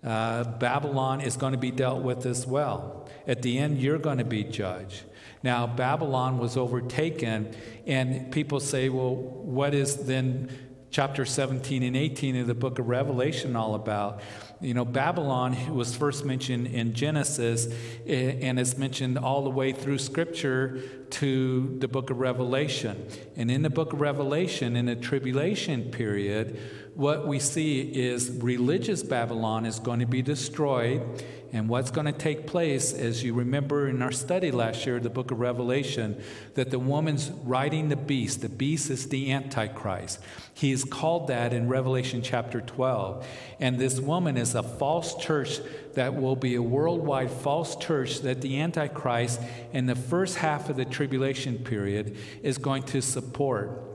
Uh, 0.04 0.44
Babylon 0.44 1.22
is 1.22 1.38
going 1.38 1.52
to 1.52 1.60
be 1.60 1.72
dealt 1.72 2.02
with 2.02 2.26
as 2.26 2.48
well. 2.48 3.08
At 3.28 3.44
the 3.44 3.60
end, 3.60 3.80
you're 3.80 4.00
going 4.00 4.18
to 4.18 4.26
be 4.26 4.44
judged. 4.44 5.04
Now, 5.44 5.68
Babylon 5.68 6.40
was 6.40 6.58
overtaken, 6.58 7.54
and 7.86 8.32
people 8.32 8.60
say, 8.60 8.90
well, 8.90 9.16
what 9.16 9.76
is 9.76 10.08
then 10.08 10.50
chapter 10.90 11.26
17 11.26 11.84
and 11.84 11.96
18 11.96 12.38
of 12.38 12.48
the 12.48 12.56
book 12.56 12.80
of 12.80 12.88
Revelation 12.88 13.56
all 13.56 13.76
about? 13.76 14.22
You 14.60 14.74
know, 14.74 14.86
Babylon 14.86 15.76
was 15.76 15.96
first 15.96 16.26
mentioned 16.26 16.67
in 16.67 16.93
Genesis 16.93 17.67
eh, 18.08 18.38
and 18.41 18.60
is 18.60 18.76
mentioned 18.76 19.20
all 19.20 19.43
the 19.43 19.52
way 19.52 19.72
through 19.72 20.00
Scripture 20.00 20.82
to 21.12 21.78
the 21.78 21.88
book 21.88 22.10
of 22.10 22.17
Revelation. 22.17 23.08
And 23.36 23.52
in 23.52 23.62
the 23.62 23.70
book 23.70 23.93
of 23.93 24.02
Revelation, 24.02 24.76
in 24.76 24.88
the 24.88 24.96
tribulation 24.96 25.91
period, 25.91 26.60
what 26.96 27.28
we 27.28 27.38
see 27.38 27.82
is 27.82 28.32
religious 28.32 29.04
Babylon 29.04 29.67
is 29.67 29.78
going 29.78 30.00
to 30.00 30.08
be 30.08 30.24
destroyed 30.24 31.24
and 31.58 31.67
what's 31.67 31.89
going 31.89 32.06
to 32.06 32.12
take 32.12 32.46
place, 32.46 32.93
as 32.93 33.24
you 33.24 33.34
remember 33.34 33.88
in 33.88 34.04
our 34.04 34.12
study 34.12 34.52
last 34.52 34.86
year, 34.86 35.00
the 35.00 35.10
book 35.10 35.32
of 35.32 35.39
Revelation, 35.39 36.22
that 36.54 36.70
the 36.70 36.78
woman's 36.78 37.32
riding 37.43 37.89
the 37.89 37.96
beast. 37.96 38.41
The 38.41 38.50
beast 38.50 38.91
is 38.91 39.10
the 39.10 39.32
Antichrist. 39.32 40.20
He 40.54 40.72
is 40.72 40.84
called 40.84 41.28
that 41.30 41.54
in 41.54 41.67
Revelation 41.67 42.22
chapter 42.22 42.62
12. 42.62 43.28
And 43.60 43.80
this 43.80 44.00
woman 44.00 44.38
is 44.38 44.54
a 44.54 44.62
false 44.62 45.15
church 45.15 45.60
that 45.96 46.15
will 46.15 46.36
be 46.36 46.54
a 46.54 46.62
worldwide 46.62 47.32
false 47.32 47.76
church 47.76 48.22
that 48.22 48.41
the 48.41 48.60
Antichrist, 48.60 49.41
in 49.74 49.88
the 49.88 49.96
first 49.96 50.38
half 50.38 50.70
of 50.70 50.78
the 50.78 50.86
tribulation 50.86 51.58
period, 51.58 52.17
is 52.43 52.60
going 52.60 52.84
to 52.84 53.02
support. 53.02 53.87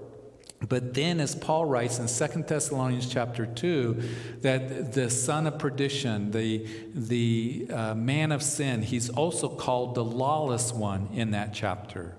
But 0.69 0.95
then, 0.95 1.21
as 1.21 1.35
Paul 1.35 1.65
writes 1.65 1.99
in 1.99 2.07
2 2.07 2.43
Thessalonians 2.43 3.09
chapter 3.09 3.47
2, 3.47 4.03
that 4.43 4.93
the 4.93 5.11
son 5.11 5.47
of 5.47 5.59
perdition, 5.59 6.31
the, 6.31 6.67
the 6.95 7.67
uh, 7.71 7.95
man 7.95 8.33
of 8.33 8.43
sin, 8.43 8.83
he's 8.83 9.11
also 9.11 9.49
called 9.49 9.95
the 9.95 10.05
lawless 10.05 10.73
one 10.73 11.09
in 11.13 11.33
that 11.33 11.53
chapter. 11.53 12.15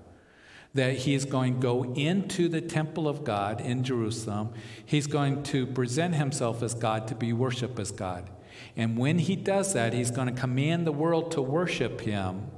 That 0.74 0.98
he 0.98 1.14
is 1.14 1.24
going 1.24 1.54
to 1.54 1.60
go 1.60 1.94
into 1.94 2.48
the 2.48 2.60
temple 2.60 3.08
of 3.08 3.24
God 3.24 3.60
in 3.60 3.84
Jerusalem. 3.84 4.50
He's 4.84 5.06
going 5.06 5.44
to 5.44 5.66
present 5.66 6.16
himself 6.16 6.62
as 6.62 6.74
God 6.74 7.08
to 7.08 7.14
be 7.14 7.32
worshiped 7.32 7.78
as 7.78 7.92
God. 7.92 8.28
And 8.76 8.98
when 8.98 9.20
he 9.20 9.36
does 9.36 9.72
that, 9.74 9.92
he's 9.92 10.10
going 10.10 10.32
to 10.32 10.38
command 10.38 10.86
the 10.86 10.92
world 10.92 11.30
to 11.32 11.42
worship 11.42 12.00
him. 12.00 12.48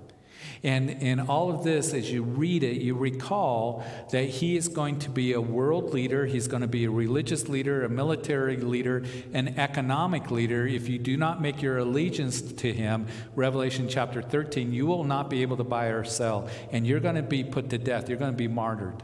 And 0.67 0.91
in 0.91 1.21
all 1.21 1.49
of 1.49 1.63
this, 1.63 1.95
as 1.95 2.11
you 2.11 2.25
read 2.25 2.65
it, 2.65 2.83
you 2.83 2.97
recall 2.97 3.85
that 4.11 4.25
he 4.25 4.57
is 4.57 4.67
going 4.67 4.99
to 4.99 5.11
be 5.11 5.33
a 5.33 5.41
world 5.41 5.95
leader, 5.95 6.27
he's 6.27 6.49
going 6.49 6.63
to 6.63 6.67
be 6.67 6.87
a 6.87 6.91
religious 6.91 7.49
leader, 7.49 7.85
a 7.85 7.89
military 7.89 8.57
leader, 8.57 9.05
an 9.33 9.61
economic 9.61 10.33
leader. 10.33 10.67
If 10.67 10.89
you 10.89 10.99
do 10.99 11.17
not 11.17 11.41
make 11.41 11.63
your 11.63 11.79
allegiance 11.79 12.43
to 12.43 12.73
him, 12.73 13.07
Revelation 13.37 13.87
chapter 13.89 14.21
13, 14.21 14.73
you 14.73 14.87
will 14.87 15.05
not 15.05 15.31
be 15.31 15.43
able 15.43 15.57
to 15.59 15.65
buy 15.65 15.87
or 15.87 16.03
sell, 16.03 16.49
and 16.73 16.85
you're 16.85 16.99
going 16.99 17.15
to 17.15 17.23
be 17.23 17.45
put 17.45 17.71
to 17.71 17.79
death, 17.79 18.09
you're 18.09 18.19
going 18.19 18.33
to 18.33 18.37
be 18.37 18.49
martyred. 18.49 19.01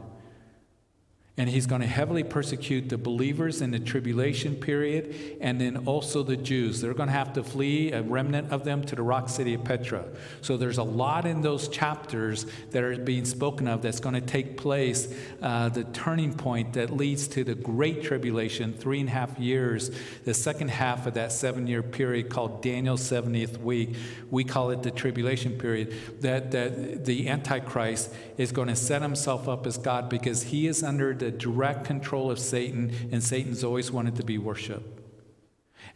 And 1.35 1.49
he's 1.49 1.65
going 1.65 1.81
to 1.81 1.87
heavily 1.87 2.23
persecute 2.23 2.89
the 2.89 2.97
believers 2.97 3.61
in 3.61 3.71
the 3.71 3.79
tribulation 3.79 4.55
period 4.55 5.37
and 5.41 5.59
then 5.59 5.77
also 5.87 6.21
the 6.21 6.37
Jews. 6.37 6.79
They're 6.79 6.93
going 6.93 7.09
to 7.09 7.13
have 7.13 7.33
to 7.33 7.43
flee, 7.43 7.91
a 7.91 8.03
remnant 8.03 8.51
of 8.51 8.63
them, 8.63 8.83
to 8.83 8.95
the 8.95 9.01
rock 9.01 9.29
city 9.29 9.55
of 9.55 9.63
Petra. 9.63 10.05
So 10.41 10.57
there's 10.57 10.77
a 10.77 10.83
lot 10.83 11.25
in 11.25 11.41
those 11.41 11.69
chapters 11.69 12.45
that 12.69 12.83
are 12.83 12.97
being 12.97 13.25
spoken 13.25 13.67
of 13.67 13.81
that's 13.81 13.99
going 13.99 14.13
to 14.13 14.21
take 14.21 14.57
place, 14.57 15.11
uh, 15.41 15.69
the 15.69 15.85
turning 15.85 16.35
point 16.35 16.73
that 16.73 16.91
leads 16.91 17.27
to 17.29 17.43
the 17.43 17.55
great 17.55 18.03
tribulation, 18.03 18.71
three 18.71 18.99
and 18.99 19.09
a 19.09 19.13
half 19.13 19.39
years, 19.39 19.89
the 20.25 20.35
second 20.35 20.69
half 20.69 21.07
of 21.07 21.15
that 21.15 21.31
seven 21.31 21.65
year 21.65 21.81
period 21.81 22.29
called 22.29 22.61
Daniel's 22.61 23.01
70th 23.01 23.57
week. 23.57 23.95
We 24.29 24.43
call 24.43 24.69
it 24.69 24.83
the 24.83 24.91
tribulation 24.91 25.53
period. 25.53 26.21
That, 26.21 26.51
that 26.51 27.05
the 27.05 27.27
Antichrist 27.27 28.13
is 28.37 28.51
going 28.51 28.67
to 28.67 28.75
set 28.75 29.01
himself 29.01 29.47
up 29.47 29.65
as 29.65 29.79
God 29.79 30.09
because 30.09 30.43
he 30.43 30.67
is 30.67 30.83
under 30.83 31.22
the 31.23 31.31
direct 31.31 31.85
control 31.85 32.29
of 32.29 32.39
Satan, 32.39 32.91
and 33.11 33.23
Satan's 33.23 33.63
always 33.63 33.91
wanted 33.91 34.15
to 34.17 34.23
be 34.23 34.37
worshiped. 34.37 35.01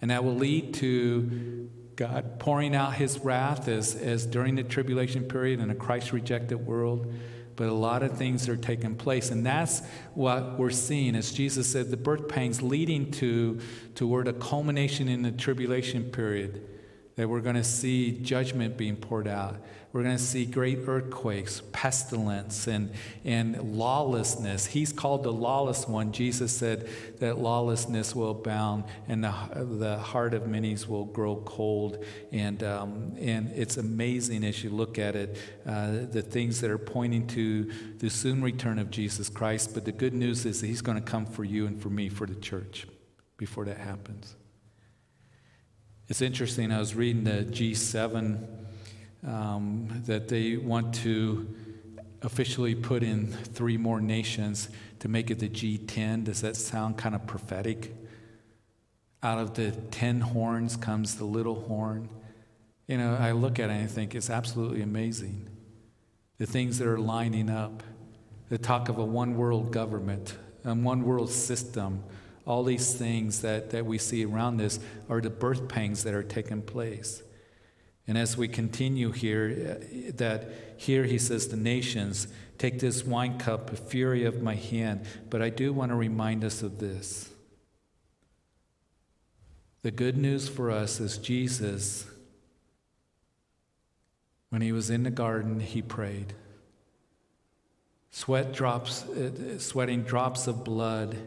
And 0.02 0.12
that 0.12 0.24
will 0.24 0.36
lead 0.36 0.74
to 0.76 1.70
God 1.96 2.40
pouring 2.40 2.76
out 2.76 2.94
his 2.94 3.20
wrath 3.20 3.68
as, 3.68 3.96
as 3.96 4.26
during 4.26 4.56
the 4.56 4.64
tribulation 4.64 5.24
period 5.24 5.60
in 5.60 5.70
a 5.70 5.76
Christ 5.76 6.14
rejected 6.14 6.58
world. 6.58 7.12
But 7.56 7.70
a 7.70 7.74
lot 7.74 8.04
of 8.04 8.16
things 8.16 8.48
are 8.48 8.56
taking 8.56 8.96
place. 8.96 9.32
And 9.32 9.44
that's 9.44 9.82
what 10.14 10.60
we're 10.60 10.70
seeing. 10.70 11.16
As 11.16 11.32
Jesus 11.32 11.68
said, 11.68 11.90
the 11.90 11.98
birth 11.98 12.28
pangs 12.28 12.62
leading 12.62 13.10
to 13.14 13.60
toward 13.96 14.28
a 14.28 14.34
culmination 14.34 15.08
in 15.08 15.24
the 15.24 15.32
tribulation 15.32 16.04
period 16.04 16.64
that 17.16 17.28
we're 17.28 17.42
going 17.42 17.56
to 17.56 17.64
see 17.64 18.12
judgment 18.12 18.78
being 18.78 18.96
poured 18.96 19.28
out. 19.28 19.56
We're 19.98 20.04
going 20.04 20.18
to 20.18 20.24
see 20.24 20.46
great 20.46 20.82
earthquakes, 20.86 21.64
pestilence, 21.72 22.68
and, 22.68 22.92
and 23.26 23.80
lawlessness. 23.80 24.68
He's 24.68 24.94
called 24.94 25.24
the 25.24 25.34
lawless 25.34 25.88
one. 25.88 26.12
Jesus 26.12 26.52
said 26.52 26.88
that 27.18 27.40
lawlessness 27.40 28.14
will 28.14 28.30
abound 28.30 28.84
and 29.08 29.24
the, 29.24 29.34
the 29.56 29.98
heart 29.98 30.36
of 30.36 30.46
many 30.46 30.78
will 30.88 31.06
grow 31.06 31.38
cold. 31.38 32.06
And, 32.32 32.62
um, 32.62 33.16
and 33.18 33.50
it's 33.56 33.78
amazing 33.78 34.44
as 34.44 34.64
you 34.64 34.70
look 34.70 35.00
at 35.00 35.16
it, 35.16 35.36
uh, 35.66 35.94
the 36.12 36.22
things 36.22 36.62
that 36.62 36.70
are 36.70 36.78
pointing 36.78 37.26
to 37.30 37.72
the 37.98 38.12
soon 38.12 38.44
return 38.44 38.78
of 38.78 38.92
Jesus 38.92 39.30
Christ. 39.30 39.74
But 39.74 39.86
the 39.86 39.92
good 39.92 40.14
news 40.14 40.46
is 40.46 40.62
that 40.62 40.68
he's 40.68 40.84
going 40.84 41.00
to 41.00 41.04
come 41.04 41.26
for 41.26 41.44
you 41.44 41.66
and 41.66 41.82
for 41.82 41.90
me, 41.90 42.08
for 42.08 42.28
the 42.28 42.36
church, 42.36 42.86
before 43.38 43.66
that 43.66 43.80
happens. 43.80 44.36
It's 46.08 46.22
interesting, 46.22 46.72
I 46.72 46.78
was 46.78 46.94
reading 46.94 47.24
the 47.24 47.44
G7 47.46 48.67
um, 49.26 50.04
that 50.06 50.28
they 50.28 50.58
want 50.58 50.94
to 50.96 51.48
officially 52.22 52.76
put 52.76 53.04
in 53.04 53.28
three 53.28 53.78
more 53.78 54.02
nations 54.02 54.70
to 55.00 55.08
make 55.08 55.30
it 55.30 55.40
the 55.40 55.50
G10. 55.50 56.26
Does 56.26 56.42
that 56.42 56.56
sound 56.56 56.98
kind 56.98 57.16
of 57.16 57.26
prophetic? 57.28 57.94
Out 59.24 59.40
of 59.40 59.54
the 59.56 59.72
10 59.72 60.22
horns 60.22 60.76
comes 60.76 61.16
the 61.16 61.26
little 61.26 61.62
horn. 61.62 62.10
You 62.88 62.98
know, 62.98 63.16
I 63.20 63.32
look 63.32 63.60
at 63.60 63.70
it 63.70 63.74
and 63.74 63.84
I 63.84 63.88
think 63.88 64.16
it's 64.16 64.30
absolutely 64.30 64.82
amazing. 64.82 65.50
The 66.38 66.46
things 66.46 66.78
that 66.80 66.88
are 66.88 67.00
lining 67.00 67.50
up, 67.50 67.84
the 68.50 68.58
talk 68.58 68.90
of 68.90 68.98
a 68.98 69.06
one 69.06 69.36
world 69.36 69.72
government, 69.72 70.38
a 70.64 70.74
one 70.74 71.04
world 71.04 71.30
system, 71.30 72.04
all 72.46 72.64
these 72.64 72.94
things 72.94 73.42
that, 73.42 73.72
that 73.72 73.86
we 73.86 73.98
see 73.98 74.24
around 74.24 74.58
this 74.58 74.80
are 75.10 75.20
the 75.20 75.30
birth 75.30 75.68
pangs 75.68 76.04
that 76.04 76.14
are 76.14 76.24
taking 76.24 76.62
place. 76.62 77.22
And 78.08 78.18
as 78.18 78.38
we 78.38 78.48
continue 78.48 79.12
here, 79.12 79.80
uh, 79.82 80.12
that 80.16 80.50
here 80.78 81.04
he 81.04 81.18
says, 81.18 81.48
the 81.50 81.58
nations, 81.58 82.28
take 82.58 82.80
this 82.80 83.04
wine 83.04 83.38
cup, 83.38 83.70
the 83.70 83.76
fury 83.76 84.24
of 84.24 84.42
my 84.42 84.56
hand. 84.56 85.06
But 85.30 85.42
I 85.42 85.50
do 85.50 85.74
want 85.74 85.92
to 85.92 85.96
remind 85.96 86.44
us 86.44 86.64
of 86.64 86.80
this. 86.80 87.30
The 89.82 89.92
good 89.92 90.18
news 90.18 90.48
for 90.48 90.72
us 90.72 91.00
is 91.00 91.18
Jesus, 91.18 92.06
when 94.50 94.62
he 94.62 94.72
was 94.72 94.90
in 94.90 95.04
the 95.04 95.12
garden, 95.12 95.60
he 95.60 95.82
prayed. 95.82 96.34
Sweat 98.12 98.54
drops, 98.54 99.04
uh, 99.04 99.60
sweating 99.60 100.04
drops 100.04 100.48
of 100.48 100.64
blood 100.64 101.18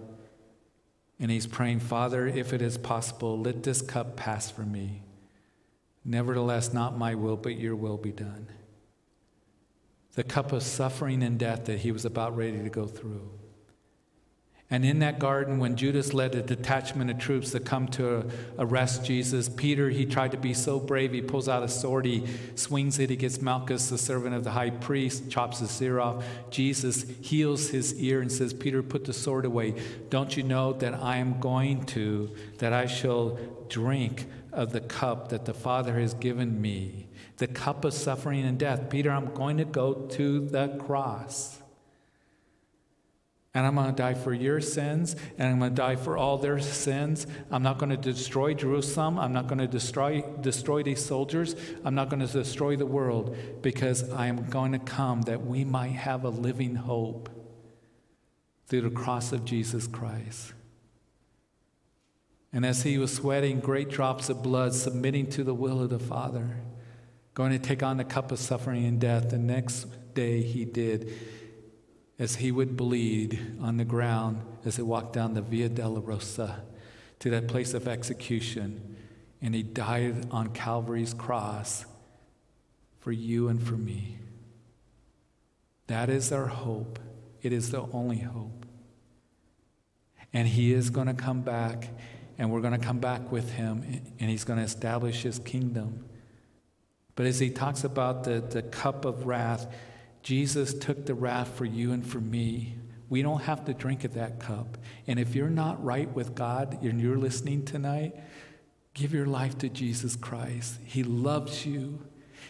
and 1.20 1.30
he's 1.30 1.46
praying, 1.46 1.80
Father, 1.80 2.26
if 2.26 2.54
it 2.54 2.62
is 2.62 2.78
possible, 2.78 3.38
let 3.38 3.62
this 3.62 3.82
cup 3.82 4.16
pass 4.16 4.50
from 4.50 4.72
me. 4.72 5.02
Nevertheless, 6.04 6.72
not 6.72 6.96
my 6.96 7.14
will, 7.14 7.36
but 7.36 7.58
your 7.58 7.76
will 7.76 7.98
be 7.98 8.12
done. 8.12 8.48
The 10.14 10.24
cup 10.24 10.52
of 10.52 10.62
suffering 10.62 11.22
and 11.22 11.38
death 11.38 11.66
that 11.66 11.80
he 11.80 11.92
was 11.92 12.04
about 12.04 12.36
ready 12.36 12.62
to 12.62 12.70
go 12.70 12.86
through. 12.86 13.30
And 14.72 14.84
in 14.84 15.00
that 15.00 15.18
garden, 15.18 15.58
when 15.58 15.74
Judas 15.74 16.14
led 16.14 16.36
a 16.36 16.42
detachment 16.42 17.10
of 17.10 17.18
troops 17.18 17.50
to 17.50 17.60
come 17.60 17.88
to 17.88 18.30
arrest 18.56 19.04
Jesus, 19.04 19.48
Peter, 19.48 19.90
he 19.90 20.06
tried 20.06 20.30
to 20.30 20.36
be 20.36 20.54
so 20.54 20.78
brave. 20.78 21.12
He 21.12 21.22
pulls 21.22 21.48
out 21.48 21.64
a 21.64 21.68
sword, 21.68 22.04
he 22.04 22.24
swings 22.54 23.00
it, 23.00 23.10
he 23.10 23.16
gets 23.16 23.42
Malchus, 23.42 23.88
the 23.88 23.98
servant 23.98 24.36
of 24.36 24.44
the 24.44 24.52
high 24.52 24.70
priest, 24.70 25.28
chops 25.28 25.58
his 25.58 25.82
ear 25.82 25.98
off. 25.98 26.24
Jesus 26.50 27.04
heals 27.20 27.70
his 27.70 28.00
ear 28.00 28.20
and 28.20 28.30
says, 28.30 28.54
Peter, 28.54 28.80
put 28.80 29.06
the 29.06 29.12
sword 29.12 29.44
away. 29.44 29.74
Don't 30.08 30.36
you 30.36 30.44
know 30.44 30.72
that 30.74 30.94
I 30.94 31.16
am 31.16 31.40
going 31.40 31.84
to, 31.86 32.30
that 32.58 32.72
I 32.72 32.86
shall 32.86 33.40
drink 33.68 34.26
of 34.52 34.72
the 34.72 34.80
cup 34.80 35.28
that 35.28 35.44
the 35.44 35.54
Father 35.54 35.98
has 35.98 36.14
given 36.14 36.60
me, 36.60 37.08
the 37.36 37.46
cup 37.46 37.84
of 37.84 37.94
suffering 37.94 38.44
and 38.44 38.58
death? 38.58 38.90
Peter, 38.90 39.10
I'm 39.10 39.32
going 39.34 39.58
to 39.58 39.64
go 39.64 39.94
to 39.94 40.46
the 40.46 40.68
cross. 40.78 41.58
And 43.52 43.66
I'm 43.66 43.74
going 43.74 43.88
to 43.88 43.92
die 43.92 44.14
for 44.14 44.32
your 44.32 44.60
sins, 44.60 45.16
and 45.36 45.48
I'm 45.48 45.58
going 45.58 45.72
to 45.72 45.76
die 45.76 45.96
for 45.96 46.16
all 46.16 46.38
their 46.38 46.60
sins. 46.60 47.26
I'm 47.50 47.64
not 47.64 47.78
going 47.78 47.90
to 47.90 47.96
destroy 47.96 48.54
Jerusalem. 48.54 49.18
I'm 49.18 49.32
not 49.32 49.48
going 49.48 49.58
to 49.58 49.66
destroy, 49.66 50.22
destroy 50.40 50.84
these 50.84 51.04
soldiers. 51.04 51.56
I'm 51.84 51.96
not 51.96 52.10
going 52.10 52.24
to 52.24 52.32
destroy 52.32 52.76
the 52.76 52.86
world 52.86 53.36
because 53.60 54.08
I 54.10 54.28
am 54.28 54.48
going 54.50 54.70
to 54.72 54.78
come 54.78 55.22
that 55.22 55.44
we 55.44 55.64
might 55.64 55.92
have 55.92 56.24
a 56.24 56.28
living 56.28 56.76
hope 56.76 57.28
through 58.68 58.82
the 58.82 58.90
cross 58.90 59.32
of 59.32 59.44
Jesus 59.44 59.88
Christ. 59.88 60.52
And 62.52 62.66
as 62.66 62.82
he 62.82 62.98
was 62.98 63.14
sweating 63.14 63.60
great 63.60 63.88
drops 63.88 64.28
of 64.28 64.42
blood, 64.42 64.74
submitting 64.74 65.30
to 65.30 65.44
the 65.44 65.54
will 65.54 65.80
of 65.82 65.90
the 65.90 65.98
Father, 65.98 66.56
going 67.34 67.52
to 67.52 67.58
take 67.58 67.82
on 67.82 67.96
the 67.96 68.04
cup 68.04 68.32
of 68.32 68.38
suffering 68.38 68.84
and 68.84 69.00
death, 69.00 69.30
the 69.30 69.38
next 69.38 69.86
day 70.14 70.42
he 70.42 70.64
did 70.64 71.12
as 72.18 72.36
he 72.36 72.52
would 72.52 72.76
bleed 72.76 73.56
on 73.60 73.78
the 73.78 73.84
ground 73.84 74.42
as 74.64 74.76
he 74.76 74.82
walked 74.82 75.14
down 75.14 75.32
the 75.34 75.40
Via 75.40 75.70
Dolorosa 75.70 76.60
to 77.20 77.30
that 77.30 77.48
place 77.48 77.72
of 77.72 77.88
execution. 77.88 78.96
And 79.40 79.54
he 79.54 79.62
died 79.62 80.26
on 80.30 80.48
Calvary's 80.48 81.14
cross 81.14 81.86
for 82.98 83.12
you 83.12 83.48
and 83.48 83.62
for 83.62 83.74
me. 83.74 84.18
That 85.86 86.10
is 86.10 86.30
our 86.30 86.46
hope. 86.46 86.98
It 87.42 87.52
is 87.52 87.70
the 87.70 87.80
only 87.92 88.18
hope. 88.18 88.66
And 90.32 90.46
he 90.46 90.72
is 90.72 90.90
going 90.90 91.06
to 91.06 91.14
come 91.14 91.40
back, 91.40 91.88
and 92.40 92.50
we're 92.50 92.62
going 92.62 92.72
to 92.72 92.78
come 92.78 92.98
back 92.98 93.30
with 93.30 93.52
him, 93.52 93.84
and 94.18 94.30
he's 94.30 94.44
going 94.44 94.58
to 94.58 94.64
establish 94.64 95.22
his 95.24 95.38
kingdom. 95.40 96.06
But 97.14 97.26
as 97.26 97.38
he 97.38 97.50
talks 97.50 97.84
about 97.84 98.24
the, 98.24 98.40
the 98.40 98.62
cup 98.62 99.04
of 99.04 99.26
wrath, 99.26 99.66
Jesus 100.22 100.72
took 100.72 101.04
the 101.04 101.12
wrath 101.12 101.54
for 101.54 101.66
you 101.66 101.92
and 101.92 102.04
for 102.04 102.18
me. 102.18 102.76
We 103.10 103.20
don't 103.20 103.42
have 103.42 103.66
to 103.66 103.74
drink 103.74 104.04
of 104.04 104.14
that 104.14 104.40
cup. 104.40 104.78
And 105.06 105.18
if 105.18 105.34
you're 105.34 105.50
not 105.50 105.84
right 105.84 106.10
with 106.14 106.34
God 106.34 106.82
and 106.82 106.98
you're 106.98 107.18
listening 107.18 107.66
tonight, 107.66 108.16
give 108.94 109.12
your 109.12 109.26
life 109.26 109.58
to 109.58 109.68
Jesus 109.68 110.16
Christ. 110.16 110.78
He 110.86 111.02
loves 111.02 111.66
you, 111.66 112.06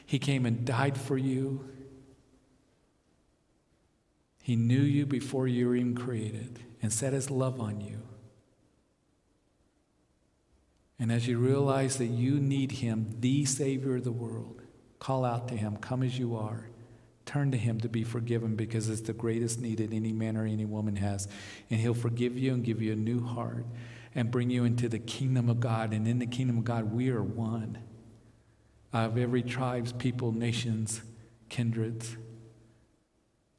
He 0.07 0.21
came 0.21 0.47
and 0.47 0.65
died 0.65 0.97
for 0.97 1.19
you. 1.19 1.69
He 4.41 4.55
knew 4.55 4.83
you 4.83 5.05
before 5.05 5.49
you 5.49 5.67
were 5.67 5.75
even 5.75 5.97
created 5.97 6.61
and 6.81 6.93
set 6.93 7.13
His 7.13 7.29
love 7.29 7.61
on 7.61 7.81
you. 7.81 8.03
And 11.01 11.11
as 11.11 11.27
you 11.27 11.39
realize 11.39 11.97
that 11.97 12.07
you 12.07 12.39
need 12.39 12.73
Him, 12.73 13.17
the 13.21 13.47
Savior 13.47 13.97
of 13.97 14.05
the 14.05 14.13
world, 14.13 14.61
call 14.99 15.25
out 15.25 15.49
to 15.49 15.57
Him, 15.57 15.79
come 15.79 16.03
as 16.03 16.19
you 16.19 16.37
are. 16.37 16.69
Turn 17.25 17.51
to 17.53 17.57
Him 17.57 17.81
to 17.81 17.89
be 17.89 18.05
forgiven 18.05 18.55
because 18.55 18.91
it's 18.91 19.01
the 19.01 19.15
greatest 19.15 19.61
need 19.61 19.79
that 19.79 19.95
any 19.95 20.13
man 20.13 20.37
or 20.37 20.45
any 20.45 20.67
woman 20.67 20.97
has. 20.97 21.27
And 21.71 21.81
He'll 21.81 21.95
forgive 21.95 22.37
you 22.37 22.53
and 22.53 22.63
give 22.63 22.83
you 22.83 22.93
a 22.93 22.97
new 22.97 23.25
heart 23.25 23.65
and 24.15 24.31
bring 24.31 24.51
you 24.51 24.65
into 24.65 24.91
the 24.91 24.99
kingdom 24.99 25.49
of 25.49 25.59
God. 25.59 25.95
And 25.95 26.07
in 26.07 26.19
the 26.19 26.27
kingdom 26.27 26.59
of 26.59 26.65
God, 26.65 26.93
we 26.93 27.09
are 27.09 27.23
one 27.23 27.79
of 28.93 29.17
every 29.17 29.43
tribes, 29.43 29.93
people, 29.93 30.33
nations, 30.33 31.01
kindreds. 31.49 32.17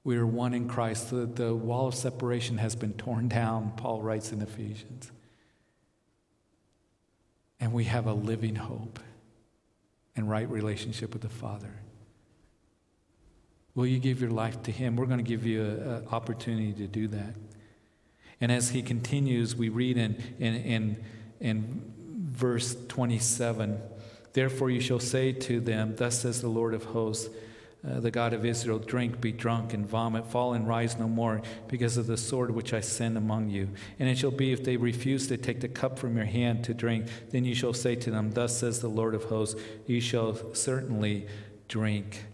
We 0.03 0.17
are 0.17 0.27
one 0.27 0.53
in 0.53 0.67
Christ. 0.67 1.09
The, 1.09 1.25
the 1.25 1.55
wall 1.55 1.87
of 1.87 1.95
separation 1.95 2.59
has 2.59 2.75
been 2.75 2.93
torn 2.93 3.29
down, 3.29 3.73
Paul 3.77 4.03
writes 4.03 4.31
in 4.31 4.41
Ephesians. 4.41 5.11
And 7.61 7.71
we 7.71 7.85
have 7.85 8.07
a 8.07 8.13
living 8.13 8.55
hope 8.55 8.99
and 10.15 10.29
right 10.29 10.49
relationship 10.49 11.13
with 11.13 11.21
the 11.21 11.29
Father. 11.29 11.71
Will 13.75 13.85
you 13.85 13.99
give 13.99 14.19
your 14.19 14.31
life 14.31 14.61
to 14.63 14.71
Him? 14.71 14.97
We're 14.97 15.05
going 15.05 15.19
to 15.19 15.23
give 15.23 15.45
you 15.45 15.63
an 15.63 16.07
opportunity 16.11 16.73
to 16.73 16.87
do 16.87 17.07
that. 17.09 17.35
And 18.41 18.51
as 18.51 18.71
he 18.71 18.81
continues, 18.81 19.55
we 19.55 19.69
read 19.69 19.97
in, 19.97 20.21
in, 20.39 20.55
in, 20.55 21.03
in 21.39 21.93
verse 22.31 22.75
27 22.87 23.79
Therefore 24.33 24.69
you 24.69 24.79
shall 24.79 24.99
say 24.99 25.33
to 25.33 25.59
them, 25.59 25.95
Thus 25.97 26.21
says 26.21 26.39
the 26.39 26.47
Lord 26.47 26.73
of 26.73 26.85
hosts, 26.85 27.29
uh, 27.87 27.99
the 27.99 28.11
God 28.11 28.33
of 28.33 28.45
Israel, 28.45 28.77
drink, 28.77 29.19
be 29.19 29.31
drunk, 29.31 29.73
and 29.73 29.87
vomit, 29.87 30.27
fall 30.27 30.53
and 30.53 30.67
rise 30.67 30.99
no 30.99 31.07
more, 31.07 31.41
because 31.67 31.97
of 31.97 32.05
the 32.05 32.17
sword 32.17 32.51
which 32.51 32.73
I 32.73 32.79
send 32.79 33.17
among 33.17 33.49
you. 33.49 33.69
And 33.97 34.07
it 34.07 34.17
shall 34.17 34.31
be, 34.31 34.51
if 34.51 34.63
they 34.63 34.77
refuse 34.77 35.27
to 35.27 35.37
take 35.37 35.61
the 35.61 35.67
cup 35.67 35.97
from 35.97 36.15
your 36.15 36.25
hand 36.25 36.63
to 36.65 36.75
drink, 36.75 37.07
then 37.31 37.43
you 37.43 37.55
shall 37.55 37.73
say 37.73 37.95
to 37.95 38.11
them, 38.11 38.31
Thus 38.31 38.57
says 38.57 38.81
the 38.81 38.87
Lord 38.87 39.15
of 39.15 39.23
hosts, 39.23 39.59
you 39.87 39.99
shall 39.99 40.53
certainly 40.53 41.25
drink. 41.67 42.25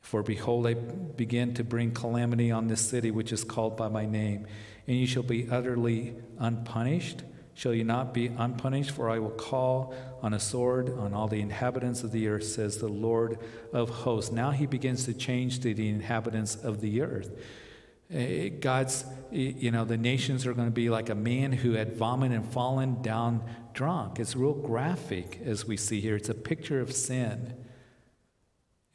For 0.00 0.22
behold, 0.22 0.66
I 0.66 0.74
begin 0.74 1.52
to 1.54 1.64
bring 1.64 1.90
calamity 1.90 2.50
on 2.50 2.68
this 2.68 2.80
city 2.80 3.10
which 3.10 3.32
is 3.32 3.44
called 3.44 3.76
by 3.76 3.88
my 3.88 4.06
name, 4.06 4.46
and 4.86 4.96
you 4.96 5.06
shall 5.06 5.24
be 5.24 5.48
utterly 5.50 6.14
unpunished. 6.38 7.22
Shall 7.56 7.72
you 7.72 7.84
not 7.84 8.12
be 8.12 8.26
unpunished? 8.26 8.90
For 8.90 9.08
I 9.08 9.18
will 9.18 9.30
call 9.30 9.94
on 10.22 10.34
a 10.34 10.38
sword 10.38 10.90
on 10.90 11.14
all 11.14 11.26
the 11.26 11.40
inhabitants 11.40 12.02
of 12.02 12.12
the 12.12 12.28
earth, 12.28 12.44
says 12.44 12.76
the 12.76 12.88
Lord 12.88 13.38
of 13.72 13.88
hosts. 13.88 14.30
Now 14.30 14.50
he 14.50 14.66
begins 14.66 15.06
to 15.06 15.14
change 15.14 15.60
to 15.60 15.72
the 15.72 15.88
inhabitants 15.88 16.54
of 16.54 16.82
the 16.82 17.00
earth. 17.00 17.30
Eh, 18.10 18.50
God's, 18.60 19.06
you 19.32 19.70
know, 19.70 19.86
the 19.86 19.96
nations 19.96 20.46
are 20.46 20.52
going 20.52 20.68
to 20.68 20.74
be 20.74 20.90
like 20.90 21.08
a 21.08 21.14
man 21.14 21.50
who 21.50 21.72
had 21.72 21.96
vomited 21.96 22.36
and 22.36 22.52
fallen 22.52 23.00
down 23.00 23.42
drunk. 23.72 24.20
It's 24.20 24.36
real 24.36 24.52
graphic 24.52 25.40
as 25.42 25.64
we 25.64 25.78
see 25.78 26.02
here. 26.02 26.16
It's 26.16 26.28
a 26.28 26.34
picture 26.34 26.82
of 26.82 26.92
sin. 26.92 27.54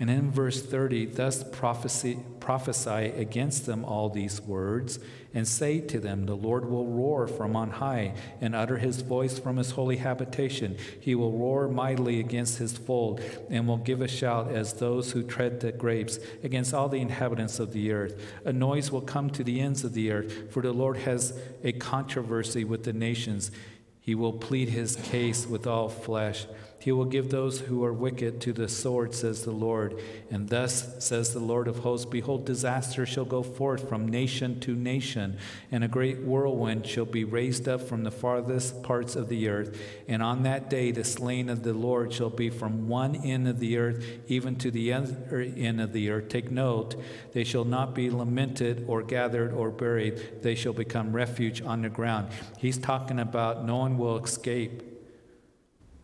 And 0.02 0.10
in 0.10 0.32
verse 0.32 0.64
30, 0.64 1.06
thus 1.06 1.44
prophesy, 1.44 2.18
prophesy 2.40 3.14
against 3.16 3.68
them 3.68 3.86
all 3.86 4.10
these 4.10 4.42
words, 4.42 4.98
and 5.32 5.48
say 5.48 5.80
to 5.80 6.00
them, 6.00 6.26
The 6.26 6.36
Lord 6.36 6.66
will 6.66 6.88
roar 6.88 7.28
from 7.28 7.56
on 7.56 7.70
high, 7.70 8.16
and 8.42 8.56
utter 8.56 8.80
his 8.80 9.04
voice 9.04 9.38
from 9.38 9.58
his 9.58 9.70
holy 9.70 9.98
habitation. 9.98 10.76
He 11.00 11.14
will 11.14 11.34
roar 11.34 11.68
mightily 11.68 12.20
against 12.20 12.58
his 12.58 12.76
fold, 12.76 13.22
and 13.52 13.68
will 13.68 13.78
give 13.78 14.02
a 14.02 14.08
shout 14.08 14.52
as 14.52 14.74
those 14.74 15.12
who 15.12 15.22
tread 15.22 15.60
the 15.60 15.72
grapes 15.72 16.18
against 16.42 16.74
all 16.74 16.90
the 16.90 16.98
inhabitants 16.98 17.60
of 17.60 17.72
the 17.72 17.92
earth. 17.92 18.20
A 18.44 18.52
noise 18.52 18.90
will 18.90 19.02
come 19.02 19.30
to 19.30 19.44
the 19.44 19.62
ends 19.62 19.84
of 19.84 19.94
the 19.94 20.12
earth, 20.12 20.52
for 20.52 20.64
the 20.64 20.74
Lord 20.74 20.98
has 20.98 21.40
a 21.64 21.74
controversy 21.74 22.64
with 22.64 22.86
the 22.86 22.94
nations. 22.94 23.52
He 24.00 24.16
will 24.16 24.34
plead 24.34 24.70
his 24.70 24.96
case 24.96 25.46
with 25.46 25.68
all 25.68 25.90
flesh. 25.90 26.48
He 26.82 26.92
will 26.92 27.06
give 27.06 27.30
those 27.30 27.60
who 27.60 27.84
are 27.84 27.94
wicked 27.94 28.42
to 28.42 28.54
the 28.54 28.68
sword, 28.68 29.14
says 29.14 29.46
the 29.46 29.52
Lord. 29.52 30.02
And 30.32 30.50
thus 30.50 30.96
says 30.98 31.32
the 31.32 31.40
Lord 31.40 31.68
of 31.68 31.80
hosts 31.80 32.08
Behold, 32.08 32.44
disaster 32.44 33.06
shall 33.06 33.24
go 33.24 33.44
forth 33.44 33.88
from 33.88 34.08
nation 34.08 34.60
to 34.62 34.76
nation, 34.76 35.38
and 35.72 35.84
a 35.84 35.88
great 35.88 36.22
whirlwind 36.22 36.88
shall 36.88 37.06
be 37.06 37.24
raised 37.24 37.68
up 37.68 37.82
from 37.82 38.04
the 38.04 38.10
farthest 38.10 38.82
parts 38.82 39.16
of 39.16 39.30
the 39.30 39.48
earth. 39.48 39.80
And 40.08 40.24
on 40.24 40.42
that 40.42 40.72
day 40.72 40.90
the 40.90 41.04
slain 41.04 41.50
of 41.50 41.62
the 41.62 41.74
Lord 41.74 42.12
shall 42.14 42.32
be 42.32 42.50
from 42.50 42.88
one 42.88 43.16
end 43.16 43.48
of 43.48 43.60
the 43.60 43.78
earth 43.78 44.04
even 44.28 44.56
to 44.56 44.72
the 44.72 44.92
other 44.92 45.40
end 45.56 45.80
of 45.80 45.94
the 45.94 46.10
earth. 46.10 46.30
Take 46.30 46.50
note, 46.50 46.96
they 47.34 47.44
shall 47.44 47.66
not 47.66 47.94
be 47.94 48.10
lamented 48.10 48.86
or 48.88 49.04
gathered 49.04 49.54
or 49.54 49.70
buried, 49.70 50.42
they 50.42 50.56
shall 50.56 50.74
become 50.74 51.14
refuge 51.14 51.62
on 51.62 51.84
the 51.84 51.90
ground. 51.90 52.30
He's 52.58 52.80
talking 52.80 53.20
about 53.20 53.66
no 53.66 53.78
one 53.78 54.00
will 54.00 54.24
escape. 54.24 54.91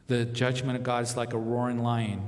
The 0.08 0.26
judgment 0.26 0.78
of 0.78 0.84
God 0.84 1.04
is 1.04 1.18
like 1.18 1.34
a 1.34 1.38
roaring 1.38 1.84
lion. 1.84 2.28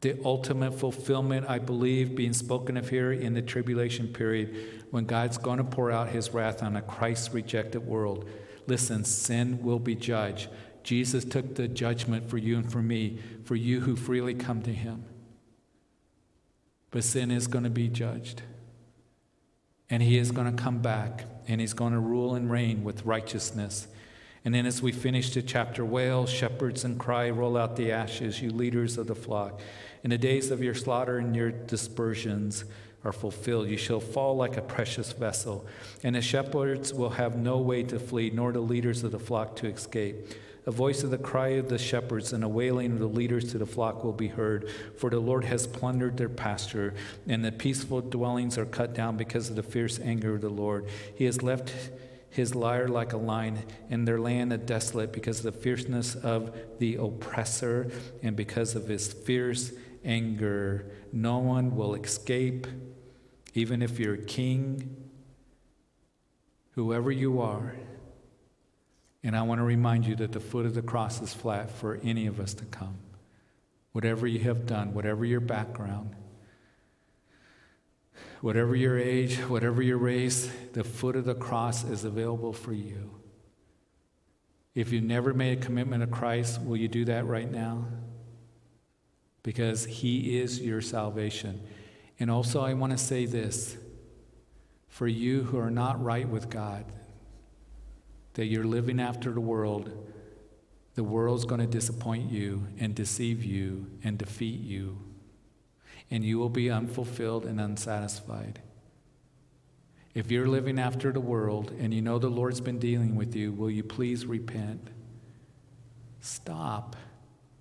The 0.00 0.18
ultimate 0.24 0.72
fulfillment, 0.72 1.46
I 1.48 1.58
believe, 1.58 2.14
being 2.14 2.32
spoken 2.32 2.76
of 2.76 2.88
here 2.88 3.12
in 3.12 3.34
the 3.34 3.42
tribulation 3.42 4.08
period, 4.08 4.84
when 4.90 5.04
God's 5.04 5.36
going 5.36 5.58
to 5.58 5.64
pour 5.64 5.90
out 5.90 6.08
his 6.08 6.30
wrath 6.30 6.62
on 6.62 6.76
a 6.76 6.82
Christ 6.82 7.34
rejected 7.34 7.86
world. 7.86 8.28
Listen, 8.66 9.04
sin 9.04 9.62
will 9.62 9.78
be 9.78 9.94
judged. 9.94 10.48
Jesus 10.82 11.24
took 11.24 11.54
the 11.56 11.68
judgment 11.68 12.30
for 12.30 12.38
you 12.38 12.56
and 12.56 12.70
for 12.70 12.80
me, 12.80 13.18
for 13.44 13.56
you 13.56 13.80
who 13.80 13.94
freely 13.94 14.32
come 14.32 14.62
to 14.62 14.72
him. 14.72 15.04
But 16.90 17.04
sin 17.04 17.30
is 17.30 17.46
going 17.46 17.64
to 17.64 17.70
be 17.70 17.88
judged. 17.88 18.42
And 19.90 20.02
he 20.02 20.16
is 20.18 20.30
going 20.30 20.54
to 20.54 20.62
come 20.62 20.78
back, 20.78 21.24
and 21.46 21.60
he's 21.60 21.74
going 21.74 21.92
to 21.92 21.98
rule 21.98 22.34
and 22.34 22.50
reign 22.50 22.84
with 22.84 23.04
righteousness. 23.04 23.88
And 24.44 24.54
then 24.54 24.64
as 24.64 24.80
we 24.80 24.92
finish 24.92 25.34
the 25.34 25.42
chapter, 25.42 25.84
wail, 25.84 26.26
shepherds, 26.26 26.84
and 26.84 26.98
cry, 26.98 27.28
roll 27.28 27.56
out 27.56 27.76
the 27.76 27.92
ashes, 27.92 28.40
you 28.40 28.50
leaders 28.50 28.96
of 28.96 29.06
the 29.06 29.14
flock. 29.14 29.60
In 30.02 30.10
the 30.10 30.18
days 30.18 30.50
of 30.50 30.62
your 30.62 30.74
slaughter 30.74 31.18
and 31.18 31.36
your 31.36 31.50
dispersions 31.50 32.64
are 33.04 33.12
fulfilled, 33.12 33.68
you 33.68 33.76
shall 33.76 34.00
fall 34.00 34.36
like 34.36 34.56
a 34.56 34.62
precious 34.62 35.12
vessel. 35.12 35.66
And 36.02 36.14
the 36.14 36.22
shepherds 36.22 36.94
will 36.94 37.10
have 37.10 37.36
no 37.36 37.58
way 37.58 37.82
to 37.84 37.98
flee, 37.98 38.30
nor 38.30 38.52
the 38.52 38.60
leaders 38.60 39.04
of 39.04 39.12
the 39.12 39.18
flock 39.18 39.56
to 39.56 39.66
escape. 39.66 40.16
A 40.66 40.70
voice 40.70 41.02
of 41.02 41.10
the 41.10 41.18
cry 41.18 41.48
of 41.48 41.68
the 41.68 41.78
shepherds 41.78 42.32
and 42.32 42.44
a 42.44 42.48
wailing 42.48 42.92
of 42.92 42.98
the 42.98 43.06
leaders 43.06 43.50
to 43.52 43.58
the 43.58 43.66
flock 43.66 44.04
will 44.04 44.12
be 44.12 44.28
heard, 44.28 44.70
for 44.96 45.10
the 45.10 45.18
Lord 45.18 45.44
has 45.44 45.66
plundered 45.66 46.16
their 46.16 46.28
pasture, 46.28 46.94
and 47.26 47.44
the 47.44 47.52
peaceful 47.52 48.02
dwellings 48.02 48.58
are 48.58 48.66
cut 48.66 48.94
down 48.94 49.16
because 49.16 49.50
of 49.50 49.56
the 49.56 49.62
fierce 49.62 49.98
anger 49.98 50.34
of 50.34 50.42
the 50.42 50.50
Lord. 50.50 50.86
He 51.14 51.24
has 51.24 51.42
left 51.42 51.72
his 52.30 52.54
lyre 52.54 52.88
like 52.88 53.12
a 53.12 53.16
lion, 53.16 53.58
and 53.90 54.06
their 54.06 54.20
land 54.20 54.52
a 54.52 54.58
desolate 54.58 55.12
because 55.12 55.44
of 55.44 55.52
the 55.52 55.60
fierceness 55.60 56.14
of 56.14 56.56
the 56.78 56.96
oppressor 56.96 57.90
and 58.22 58.36
because 58.36 58.74
of 58.74 58.88
his 58.88 59.12
fierce 59.12 59.72
anger. 60.04 60.90
No 61.12 61.38
one 61.38 61.76
will 61.76 61.94
escape, 61.94 62.66
even 63.54 63.82
if 63.82 63.98
you're 63.98 64.16
king, 64.16 64.96
whoever 66.72 67.10
you 67.10 67.40
are. 67.40 67.74
And 69.22 69.36
I 69.36 69.42
want 69.42 69.58
to 69.58 69.64
remind 69.64 70.06
you 70.06 70.16
that 70.16 70.32
the 70.32 70.40
foot 70.40 70.64
of 70.64 70.74
the 70.74 70.82
cross 70.82 71.20
is 71.20 71.34
flat 71.34 71.70
for 71.70 72.00
any 72.02 72.26
of 72.26 72.40
us 72.40 72.54
to 72.54 72.64
come. 72.64 72.96
Whatever 73.92 74.26
you 74.26 74.38
have 74.40 74.66
done, 74.66 74.94
whatever 74.94 75.24
your 75.24 75.40
background, 75.40 76.14
Whatever 78.40 78.74
your 78.74 78.98
age, 78.98 79.36
whatever 79.36 79.82
your 79.82 79.98
race, 79.98 80.50
the 80.72 80.82
foot 80.82 81.14
of 81.14 81.26
the 81.26 81.34
cross 81.34 81.84
is 81.84 82.04
available 82.04 82.52
for 82.52 82.72
you. 82.72 83.20
If 84.74 84.92
you've 84.92 85.04
never 85.04 85.34
made 85.34 85.58
a 85.58 85.60
commitment 85.60 86.02
to 86.02 86.06
Christ, 86.06 86.62
will 86.62 86.76
you 86.76 86.88
do 86.88 87.04
that 87.04 87.26
right 87.26 87.50
now? 87.50 87.84
Because 89.42 89.84
He 89.84 90.38
is 90.38 90.60
your 90.60 90.80
salvation. 90.80 91.60
And 92.18 92.30
also, 92.30 92.62
I 92.62 92.72
want 92.72 92.92
to 92.92 92.98
say 92.98 93.26
this 93.26 93.76
for 94.88 95.06
you 95.06 95.42
who 95.44 95.58
are 95.58 95.70
not 95.70 96.02
right 96.02 96.28
with 96.28 96.48
God, 96.48 96.84
that 98.34 98.46
you're 98.46 98.64
living 98.64 99.00
after 99.00 99.32
the 99.32 99.40
world, 99.40 99.90
the 100.94 101.04
world's 101.04 101.44
going 101.44 101.60
to 101.60 101.66
disappoint 101.66 102.30
you 102.30 102.66
and 102.78 102.94
deceive 102.94 103.44
you 103.44 103.86
and 104.02 104.16
defeat 104.16 104.60
you 104.60 104.98
and 106.10 106.24
you 106.24 106.38
will 106.38 106.48
be 106.48 106.70
unfulfilled 106.70 107.46
and 107.46 107.60
unsatisfied. 107.60 108.60
If 110.12 110.30
you're 110.30 110.48
living 110.48 110.78
after 110.78 111.12
the 111.12 111.20
world 111.20 111.72
and 111.78 111.94
you 111.94 112.02
know 112.02 112.18
the 112.18 112.28
Lord's 112.28 112.60
been 112.60 112.78
dealing 112.78 113.14
with 113.14 113.36
you, 113.36 113.52
will 113.52 113.70
you 113.70 113.84
please 113.84 114.26
repent? 114.26 114.88
Stop 116.20 116.96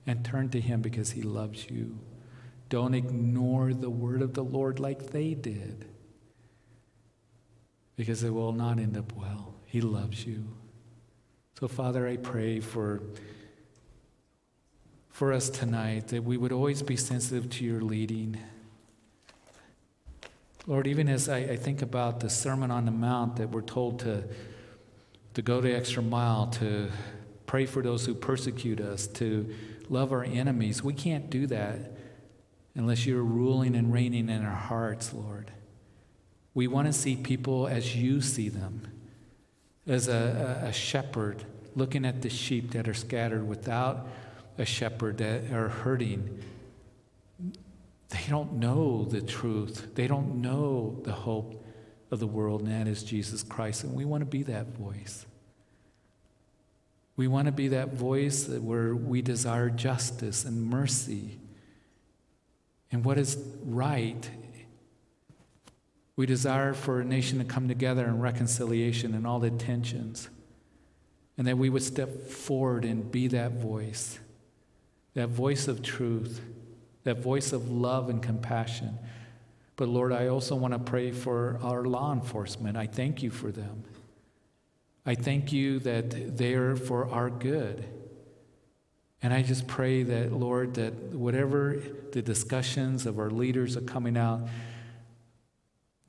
and 0.08 0.26
turn 0.26 0.50
to 0.50 0.60
Him 0.60 0.82
because 0.82 1.12
He 1.12 1.22
loves 1.22 1.70
you. 1.70 2.00
Don't 2.70 2.94
ignore 2.96 3.74
the 3.74 3.90
word 3.90 4.22
of 4.22 4.34
the 4.34 4.44
Lord 4.44 4.80
like 4.80 5.12
they 5.12 5.34
did 5.34 5.86
because 7.96 8.24
it 8.24 8.34
will 8.34 8.54
not 8.54 8.80
end 8.80 8.98
up 8.98 9.14
well. 9.14 9.56
He 9.66 9.82
loves 9.82 10.26
you. 10.26 10.48
So, 11.60 11.68
Father, 11.68 12.08
I 12.08 12.18
pray 12.18 12.60
for 12.60 13.04
for 15.20 15.34
us 15.34 15.50
tonight, 15.50 16.08
that 16.08 16.24
we 16.24 16.38
would 16.38 16.54
always 16.54 16.82
be 16.82 16.96
sensitive 16.96 17.50
to 17.50 17.66
your 17.66 17.82
leading. 17.82 18.38
Lord, 20.66 20.88
even 20.88 21.10
as 21.10 21.28
I, 21.28 21.40
I, 21.40 21.56
think 21.58 21.82
about 21.82 22.22
the 22.22 22.30
Sermon 22.30 22.72
on 22.72 22.86
the 22.86 22.92
Mount 22.92 23.36
that 23.36 23.50
we're 23.50 23.60
told 23.60 24.00
to, 24.00 24.24
to 25.34 25.42
go 25.42 25.60
the 25.60 25.76
extra 25.76 26.02
mile, 26.02 26.48
to 26.52 26.90
pray 27.48 27.66
for 27.66 27.82
those 27.82 28.06
who 28.06 28.14
persecute 28.14 28.80
us, 28.80 29.08
to 29.08 29.54
love 29.90 30.14
our 30.14 30.24
enemies, 30.24 30.86
we 30.86 30.94
can't 30.94 31.30
do 31.30 31.48
that 31.48 31.98
unless 32.76 33.06
you're 33.06 33.22
ruling 33.22 33.76
and 33.76 33.92
reigning 33.92 34.30
in 34.30 34.46
our 34.46 34.56
hearts, 34.56 35.14
Lord. 35.14 35.52
We 36.54 36.68
want 36.68 36.88
to 36.88 36.94
see 36.94 37.18
people 37.18 37.68
as 37.68 37.94
you 37.94 38.22
see 38.22 38.48
them, 38.48 38.88
as 39.86 40.08
a, 40.08 40.62
a, 40.64 40.68
a 40.68 40.72
shepherd 40.72 41.44
looking 41.76 42.06
at 42.06 42.22
the 42.22 42.30
sheep 42.30 42.72
that 42.72 42.88
are 42.88 42.94
scattered 42.94 43.46
without 43.46 44.08
a 44.60 44.66
shepherd 44.66 45.18
that 45.18 45.52
are 45.52 45.70
hurting. 45.70 46.40
They 48.10 48.26
don't 48.30 48.54
know 48.54 49.06
the 49.06 49.22
truth. 49.22 49.96
They 49.96 50.08
don't 50.08 50.42
know 50.42 51.00
the 51.04 51.14
hope 51.14 51.66
of 52.12 52.20
the 52.20 52.28
world, 52.28 52.62
and 52.62 52.72
that 52.72 52.88
is 52.88 53.04
Jesus 53.04 53.44
Christ. 53.44 53.84
And 53.84 53.94
we 53.94 54.06
want 54.06 54.22
to 54.22 54.26
be 54.26 54.44
that 54.44 54.68
voice. 54.68 55.26
We 57.16 57.28
want 57.28 57.48
to 57.48 57.52
be 57.52 57.70
that 57.70 57.94
voice 57.94 58.48
where 58.48 58.96
we 58.96 59.22
desire 59.22 59.70
justice 59.70 60.46
and 60.46 60.62
mercy 60.64 61.40
and 62.92 63.04
what 63.06 63.18
is 63.18 63.38
right. 63.64 64.30
We 66.16 66.26
desire 66.26 66.74
for 66.74 67.02
a 67.02 67.06
nation 67.06 67.40
to 67.40 67.46
come 67.46 67.68
together 67.68 68.06
in 68.06 68.20
reconciliation 68.20 69.14
and 69.14 69.28
all 69.28 69.40
the 69.40 69.52
tensions. 69.52 70.30
And 71.38 71.48
that 71.48 71.58
we 71.58 71.70
would 71.70 71.84
step 71.84 72.28
forward 72.28 72.84
and 72.84 73.10
be 73.10 73.28
that 73.28 73.54
voice, 73.54 74.20
that 75.20 75.28
voice 75.28 75.68
of 75.68 75.84
truth, 75.84 76.40
that 77.04 77.20
voice 77.20 77.52
of 77.52 77.70
love 77.70 78.10
and 78.10 78.24
compassion. 78.24 78.98
But 79.76 79.90
Lord, 79.90 80.14
I 80.14 80.28
also 80.28 80.56
want 80.56 80.74
to 80.74 80.80
pray 80.80 81.12
for 81.12 81.60
our 81.62 81.84
law 81.84 82.14
enforcement. 82.14 82.78
I 82.78 82.88
thank 82.88 83.22
you 83.22 83.30
for 83.30 83.52
them. 83.52 83.84
I 85.06 85.16
thank 85.16 85.52
you 85.52 85.80
that 85.80 86.38
they're 86.38 86.78
for 86.78 87.10
our 87.10 87.30
good. 87.30 87.84
And 89.22 89.34
I 89.34 89.42
just 89.42 89.68
pray 89.68 90.04
that, 90.04 90.32
Lord, 90.32 90.76
that 90.76 90.94
whatever 90.94 91.82
the 92.14 92.22
discussions 92.22 93.06
of 93.06 93.20
our 93.20 93.30
leaders 93.30 93.76
are 93.76 93.82
coming 93.82 94.16
out, 94.16 94.48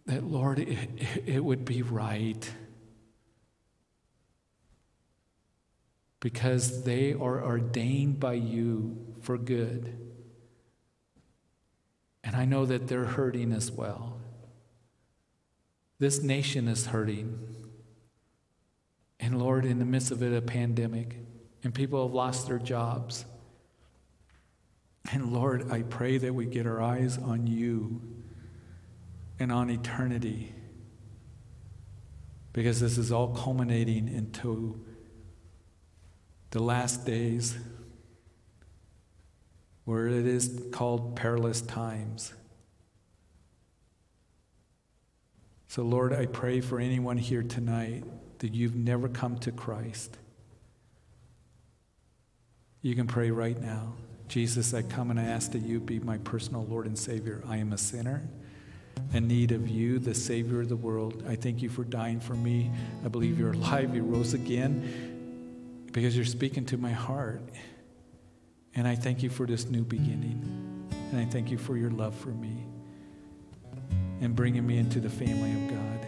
that, 0.07 0.23
Lord, 0.23 0.61
it, 0.61 0.89
it 1.27 1.45
would 1.45 1.65
be 1.65 1.83
right. 1.83 2.49
Because 6.21 6.85
they 6.85 7.15
are 7.15 7.43
ordained 7.43 8.21
by 8.21 8.35
you 8.35 8.97
for 9.23 9.39
good. 9.39 9.97
And 12.23 12.37
I 12.37 12.45
know 12.45 12.67
that 12.67 12.89
they're 12.89 13.07
hurting 13.07 13.53
as 13.53 13.71
well. 13.71 14.21
This 15.99 16.23
nation 16.23 16.69
is 16.69 16.87
hurting. 16.87 17.39
And 19.19 19.39
Lord, 19.39 19.65
in 19.65 19.79
the 19.79 19.85
midst 19.85 20.11
of 20.11 20.23
it, 20.23 20.35
a 20.35 20.41
pandemic, 20.41 21.17
and 21.63 21.75
people 21.75 22.07
have 22.07 22.15
lost 22.15 22.47
their 22.47 22.59
jobs. 22.59 23.25
And 25.13 25.33
Lord, 25.33 25.71
I 25.71 25.83
pray 25.83 26.19
that 26.19 26.35
we 26.35 26.47
get 26.47 26.67
our 26.67 26.81
eyes 26.81 27.19
on 27.19 27.47
you 27.47 28.01
and 29.39 29.51
on 29.51 29.71
eternity. 29.71 30.55
Because 32.53 32.81
this 32.81 32.99
is 32.99 33.13
all 33.13 33.29
culminating 33.29 34.09
into 34.09 34.81
the 36.51 36.63
last 36.63 37.07
days 37.07 37.57
where 39.85 40.07
it 40.07 40.27
is 40.27 40.63
called 40.73 41.17
perilous 41.17 41.61
times. 41.61 42.33
So, 45.69 45.83
Lord, 45.83 46.13
I 46.13 46.27
pray 46.27 46.61
for 46.61 46.81
anyone 46.81 47.17
here 47.17 47.45
tonight 47.45 48.05
that 48.39 48.55
you've 48.55 48.75
never 48.75 49.09
come 49.09 49.39
to 49.39 49.53
Christ. 49.53 50.17
You 52.83 52.95
can 52.97 53.07
pray 53.07 53.31
right 53.31 53.61
now. 53.61 53.95
Jesus, 54.27 54.75
I 54.75 54.83
come 54.83 55.11
and 55.11 55.21
I 55.21 55.25
ask 55.25 55.53
that 55.53 55.63
you 55.63 55.81
be 55.81 56.01
my 56.01 56.19
personal 56.19 56.65
Lord 56.65 56.87
and 56.87 56.99
Savior. 56.99 57.43
I 57.49 57.59
am 57.59 57.73
a 57.73 57.79
sinner 57.79 58.23
in 59.13 59.29
need 59.29 59.53
of 59.53 59.69
you, 59.69 59.99
the 59.99 60.15
Savior 60.15 60.61
of 60.61 60.69
the 60.69 60.77
world. 60.77 61.25
I 61.29 61.37
thank 61.37 61.63
you 61.63 61.69
for 61.69 61.85
dying 61.85 62.21
for 62.21 62.35
me. 62.35 62.71
I 63.05 63.09
believe 63.09 63.39
you're 63.39 63.53
alive. 63.53 63.95
You 63.95 64.03
rose 64.03 64.35
again 64.35 65.10
because 65.93 66.17
you're 66.17 66.25
speaking 66.25 66.65
to 66.67 66.77
my 66.77 66.93
heart. 66.93 67.43
And 68.75 68.87
I 68.87 68.95
thank 68.95 69.23
you 69.23 69.31
for 69.31 69.47
this 69.47 69.67
new 69.67 69.83
beginning. 69.83 70.89
And 71.11 71.21
I 71.21 71.25
thank 71.25 71.51
you 71.51 71.59
for 71.59 71.77
your 71.77 71.91
love 71.91 72.15
for 72.15 72.29
me 72.29 72.65
and 74.21 74.37
bringing 74.37 74.67
me 74.67 74.79
into 74.79 75.01
the 75.01 75.11
family 75.11 75.53
of 75.53 75.71
God. 75.71 76.07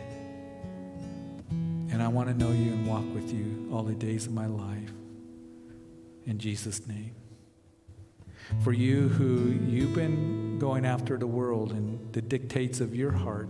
And 1.90 2.02
I 2.02 2.08
want 2.08 2.28
to 2.28 2.34
know 2.34 2.50
you 2.50 2.72
and 2.72 2.86
walk 2.86 3.04
with 3.12 3.32
you 3.32 3.68
all 3.72 3.82
the 3.82 3.94
days 3.94 4.26
of 4.26 4.32
my 4.32 4.46
life. 4.46 4.92
In 6.26 6.38
Jesus' 6.38 6.86
name. 6.86 7.14
For 8.62 8.72
you 8.72 9.08
who 9.08 9.58
you've 9.66 9.94
been 9.94 10.58
going 10.58 10.84
after 10.84 11.16
the 11.16 11.26
world 11.26 11.72
and 11.72 12.12
the 12.12 12.22
dictates 12.22 12.80
of 12.80 12.94
your 12.94 13.10
heart 13.10 13.48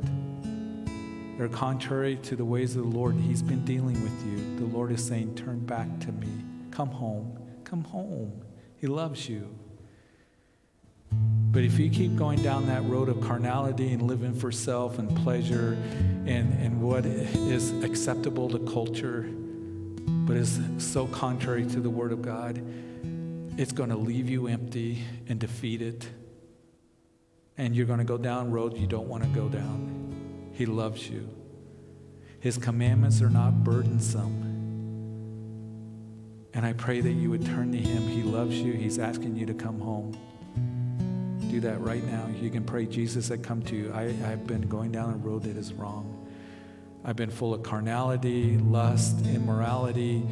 are 1.43 1.49
contrary 1.49 2.17
to 2.17 2.37
the 2.37 2.45
ways 2.45 2.77
of 2.77 2.83
the 2.83 2.89
Lord, 2.89 3.17
He's 3.17 3.43
been 3.43 3.65
dealing 3.65 4.01
with 4.03 4.27
you. 4.27 4.57
The 4.57 4.75
Lord 4.75 4.93
is 4.93 5.05
saying, 5.05 5.35
Turn 5.35 5.61
back 5.61 6.01
to 6.01 6.13
me. 6.13 6.29
Come 6.71 6.89
home. 6.89 7.39
Come 7.65 7.85
home. 7.85 8.33
He 8.77 8.87
loves 8.87 9.29
you. 9.29 9.49
But 11.53 11.65
if 11.65 11.79
you 11.79 11.91
keep 11.91 12.17
going 12.17 12.43
down 12.43 12.67
that 12.69 12.83
road 12.85 13.11
of 13.11 13.21
carnality 13.21 13.93
and 13.93 14.03
living 14.03 14.35
for 14.35 14.51
self 14.51 14.99
and 14.99 15.15
pleasure 15.19 15.77
and, 16.27 16.53
and 16.55 16.81
what 16.81 17.05
is 17.05 17.73
acceptable 17.85 18.49
to 18.49 18.59
culture, 18.61 19.29
but 20.25 20.37
is 20.37 20.61
so 20.79 21.07
contrary 21.09 21.67
to 21.67 21.81
the 21.81 21.91
Word 21.91 22.13
of 22.13 22.23
God, 22.23 22.65
it's 23.59 23.73
going 23.73 23.91
to 23.91 23.97
leave 23.97 24.31
you 24.31 24.47
empty 24.47 25.05
and 25.29 25.39
defeated. 25.39 26.07
And 27.59 27.77
you're 27.77 27.87
going 27.87 27.99
to 27.99 28.05
go 28.05 28.17
down 28.17 28.51
road 28.51 28.79
you 28.79 28.87
don't 28.87 29.09
want 29.09 29.23
to 29.23 29.29
go 29.29 29.49
down. 29.49 30.02
He 30.53 30.67
loves 30.67 31.09
you. 31.09 31.29
His 32.41 32.59
commandments 32.59 33.23
are 33.23 33.31
not 33.31 33.65
burdensome. 33.65 34.51
And 36.55 36.67
I 36.67 36.73
pray 36.73 37.01
that 37.01 37.13
you 37.13 37.31
would 37.31 37.47
turn 37.47 37.73
to 37.73 37.79
Him. 37.79 38.03
He 38.03 38.23
loves 38.23 38.55
you. 38.61 38.73
He's 38.73 38.99
asking 38.99 39.37
you 39.37 39.47
to 39.47 39.55
come 39.55 39.81
home. 39.81 40.17
Do 41.51 41.61
that 41.61 41.81
right 41.81 42.05
now. 42.05 42.29
You 42.41 42.51
can 42.51 42.65
pray, 42.65 42.87
Jesus, 42.87 43.31
I 43.31 43.37
come 43.37 43.63
to 43.63 43.77
you. 43.77 43.93
I, 43.93 44.15
I've 44.31 44.47
been 44.47 44.63
going 44.63 44.93
down 44.93 45.15
a 45.15 45.17
road 45.17 45.45
that 45.45 45.57
is 45.57 45.73
wrong. 45.73 46.27
I've 47.05 47.17
been 47.17 47.31
full 47.31 47.55
of 47.55 47.63
carnality, 47.63 48.59
lust, 48.59 49.27
immorality, 49.27 50.23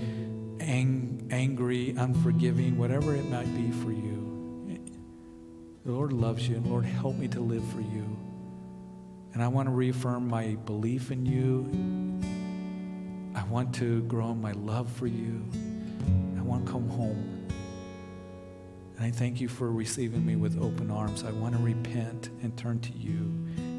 ang- 0.60 1.26
angry, 1.30 1.94
unforgiving, 1.96 2.78
whatever 2.78 3.14
it 3.14 3.24
might 3.26 3.52
be 3.54 3.70
for 3.70 3.90
you. 3.90 4.80
The 5.84 5.92
Lord 5.92 6.12
loves 6.12 6.48
you, 6.48 6.56
and 6.56 6.66
Lord, 6.66 6.84
help 6.84 7.16
me 7.16 7.28
to 7.28 7.40
live 7.40 7.64
for 7.72 7.80
you. 7.80 8.16
And 9.32 9.42
I 9.42 9.48
want 9.48 9.66
to 9.68 9.72
reaffirm 9.72 10.28
my 10.28 10.56
belief 10.66 11.10
in 11.10 11.24
you. 11.26 11.68
I 13.34 13.44
want 13.44 13.74
to 13.76 14.02
grow 14.02 14.30
in 14.30 14.40
my 14.40 14.52
love 14.52 14.90
for 14.90 15.06
you 15.06 15.44
I 16.40 16.42
want 16.42 16.64
to 16.64 16.72
come 16.72 16.88
home. 16.88 17.46
And 18.96 19.04
I 19.04 19.10
thank 19.10 19.40
you 19.40 19.48
for 19.48 19.70
receiving 19.70 20.24
me 20.24 20.36
with 20.36 20.60
open 20.60 20.90
arms. 20.90 21.22
I 21.22 21.32
want 21.32 21.54
to 21.54 21.62
repent 21.62 22.30
and 22.42 22.56
turn 22.56 22.80
to 22.80 22.92
you. 22.92 23.18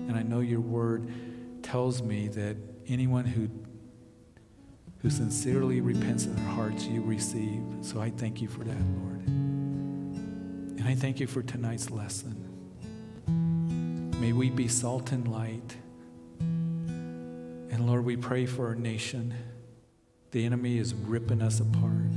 And 0.08 0.16
I 0.16 0.22
know 0.22 0.42
your 0.42 0.60
word 0.60 1.12
tells 1.64 2.04
me 2.04 2.28
that 2.30 2.58
anyone 2.88 3.26
who 3.26 3.50
who 5.02 5.10
sincerely 5.10 5.82
repents 5.82 6.26
in 6.26 6.36
their 6.36 6.46
hearts, 6.46 6.86
you 6.86 7.02
receive. 7.02 7.64
So 7.82 8.00
I 8.00 8.12
thank 8.12 8.40
you 8.40 8.48
for 8.48 8.64
that, 8.64 8.78
Lord. 8.78 9.26
And 9.26 10.84
I 10.88 10.94
thank 10.94 11.20
you 11.20 11.26
for 11.26 11.42
tonight's 11.42 11.90
lesson. 11.90 12.51
May 14.22 14.32
we 14.32 14.50
be 14.50 14.70
salt 14.70 15.12
and 15.12 15.28
light. 15.28 15.76
And 16.40 17.86
Lord, 17.86 18.06
we 18.06 18.16
pray 18.16 18.46
for 18.46 18.68
our 18.68 18.76
nation. 18.76 19.34
The 20.32 20.46
enemy 20.46 20.78
is 20.78 20.94
ripping 20.94 21.42
us 21.42 21.60
apart 21.60 22.12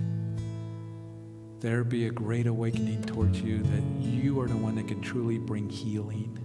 there 1.65 1.83
be 1.83 2.09
a 2.09 2.11
great 2.11 2.47
awakening 2.47 3.03
towards 3.05 3.41
you 3.41 3.63
that 3.63 3.83
you 4.05 4.39
are 4.39 4.47
the 4.47 4.55
one 4.55 4.75
that 4.75 4.87
can 4.87 5.01
truly 5.01 5.39
bring 5.39 5.71
healing. 5.71 6.39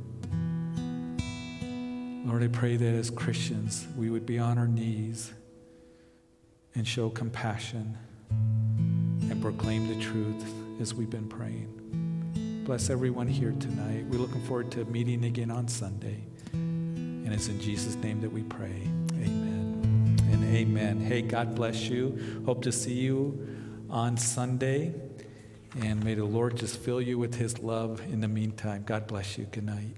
Lord, 2.25 2.41
I 2.41 2.47
pray 2.47 2.77
that 2.77 2.93
as 2.95 3.09
Christians, 3.09 3.85
we 3.97 4.09
would 4.09 4.25
be 4.25 4.39
on 4.39 4.57
our 4.57 4.65
knees 4.65 5.33
and 6.73 6.87
show 6.87 7.09
compassion 7.09 7.97
and 8.29 9.41
proclaim 9.41 9.89
the 9.89 10.01
truth 10.01 10.53
as 10.79 10.93
we've 10.93 11.09
been 11.09 11.27
praying. 11.27 12.08
Bless 12.69 12.91
everyone 12.91 13.27
here 13.27 13.51
tonight. 13.59 14.05
We're 14.11 14.19
looking 14.19 14.43
forward 14.43 14.69
to 14.73 14.85
meeting 14.85 15.25
again 15.25 15.49
on 15.49 15.67
Sunday. 15.67 16.19
And 16.53 17.33
it's 17.33 17.47
in 17.47 17.59
Jesus' 17.59 17.95
name 17.95 18.21
that 18.21 18.31
we 18.31 18.43
pray. 18.43 18.83
Amen 19.13 20.15
and 20.31 20.43
amen. 20.43 21.01
Hey, 21.01 21.23
God 21.23 21.55
bless 21.55 21.89
you. 21.89 22.43
Hope 22.45 22.61
to 22.61 22.71
see 22.71 22.93
you 22.93 23.57
on 23.89 24.17
Sunday. 24.17 24.93
And 25.81 26.03
may 26.03 26.13
the 26.13 26.25
Lord 26.25 26.57
just 26.57 26.77
fill 26.77 27.01
you 27.01 27.17
with 27.17 27.33
his 27.33 27.57
love 27.57 28.01
in 28.01 28.21
the 28.21 28.27
meantime. 28.27 28.83
God 28.85 29.07
bless 29.07 29.39
you. 29.39 29.45
Good 29.45 29.65
night. 29.65 29.95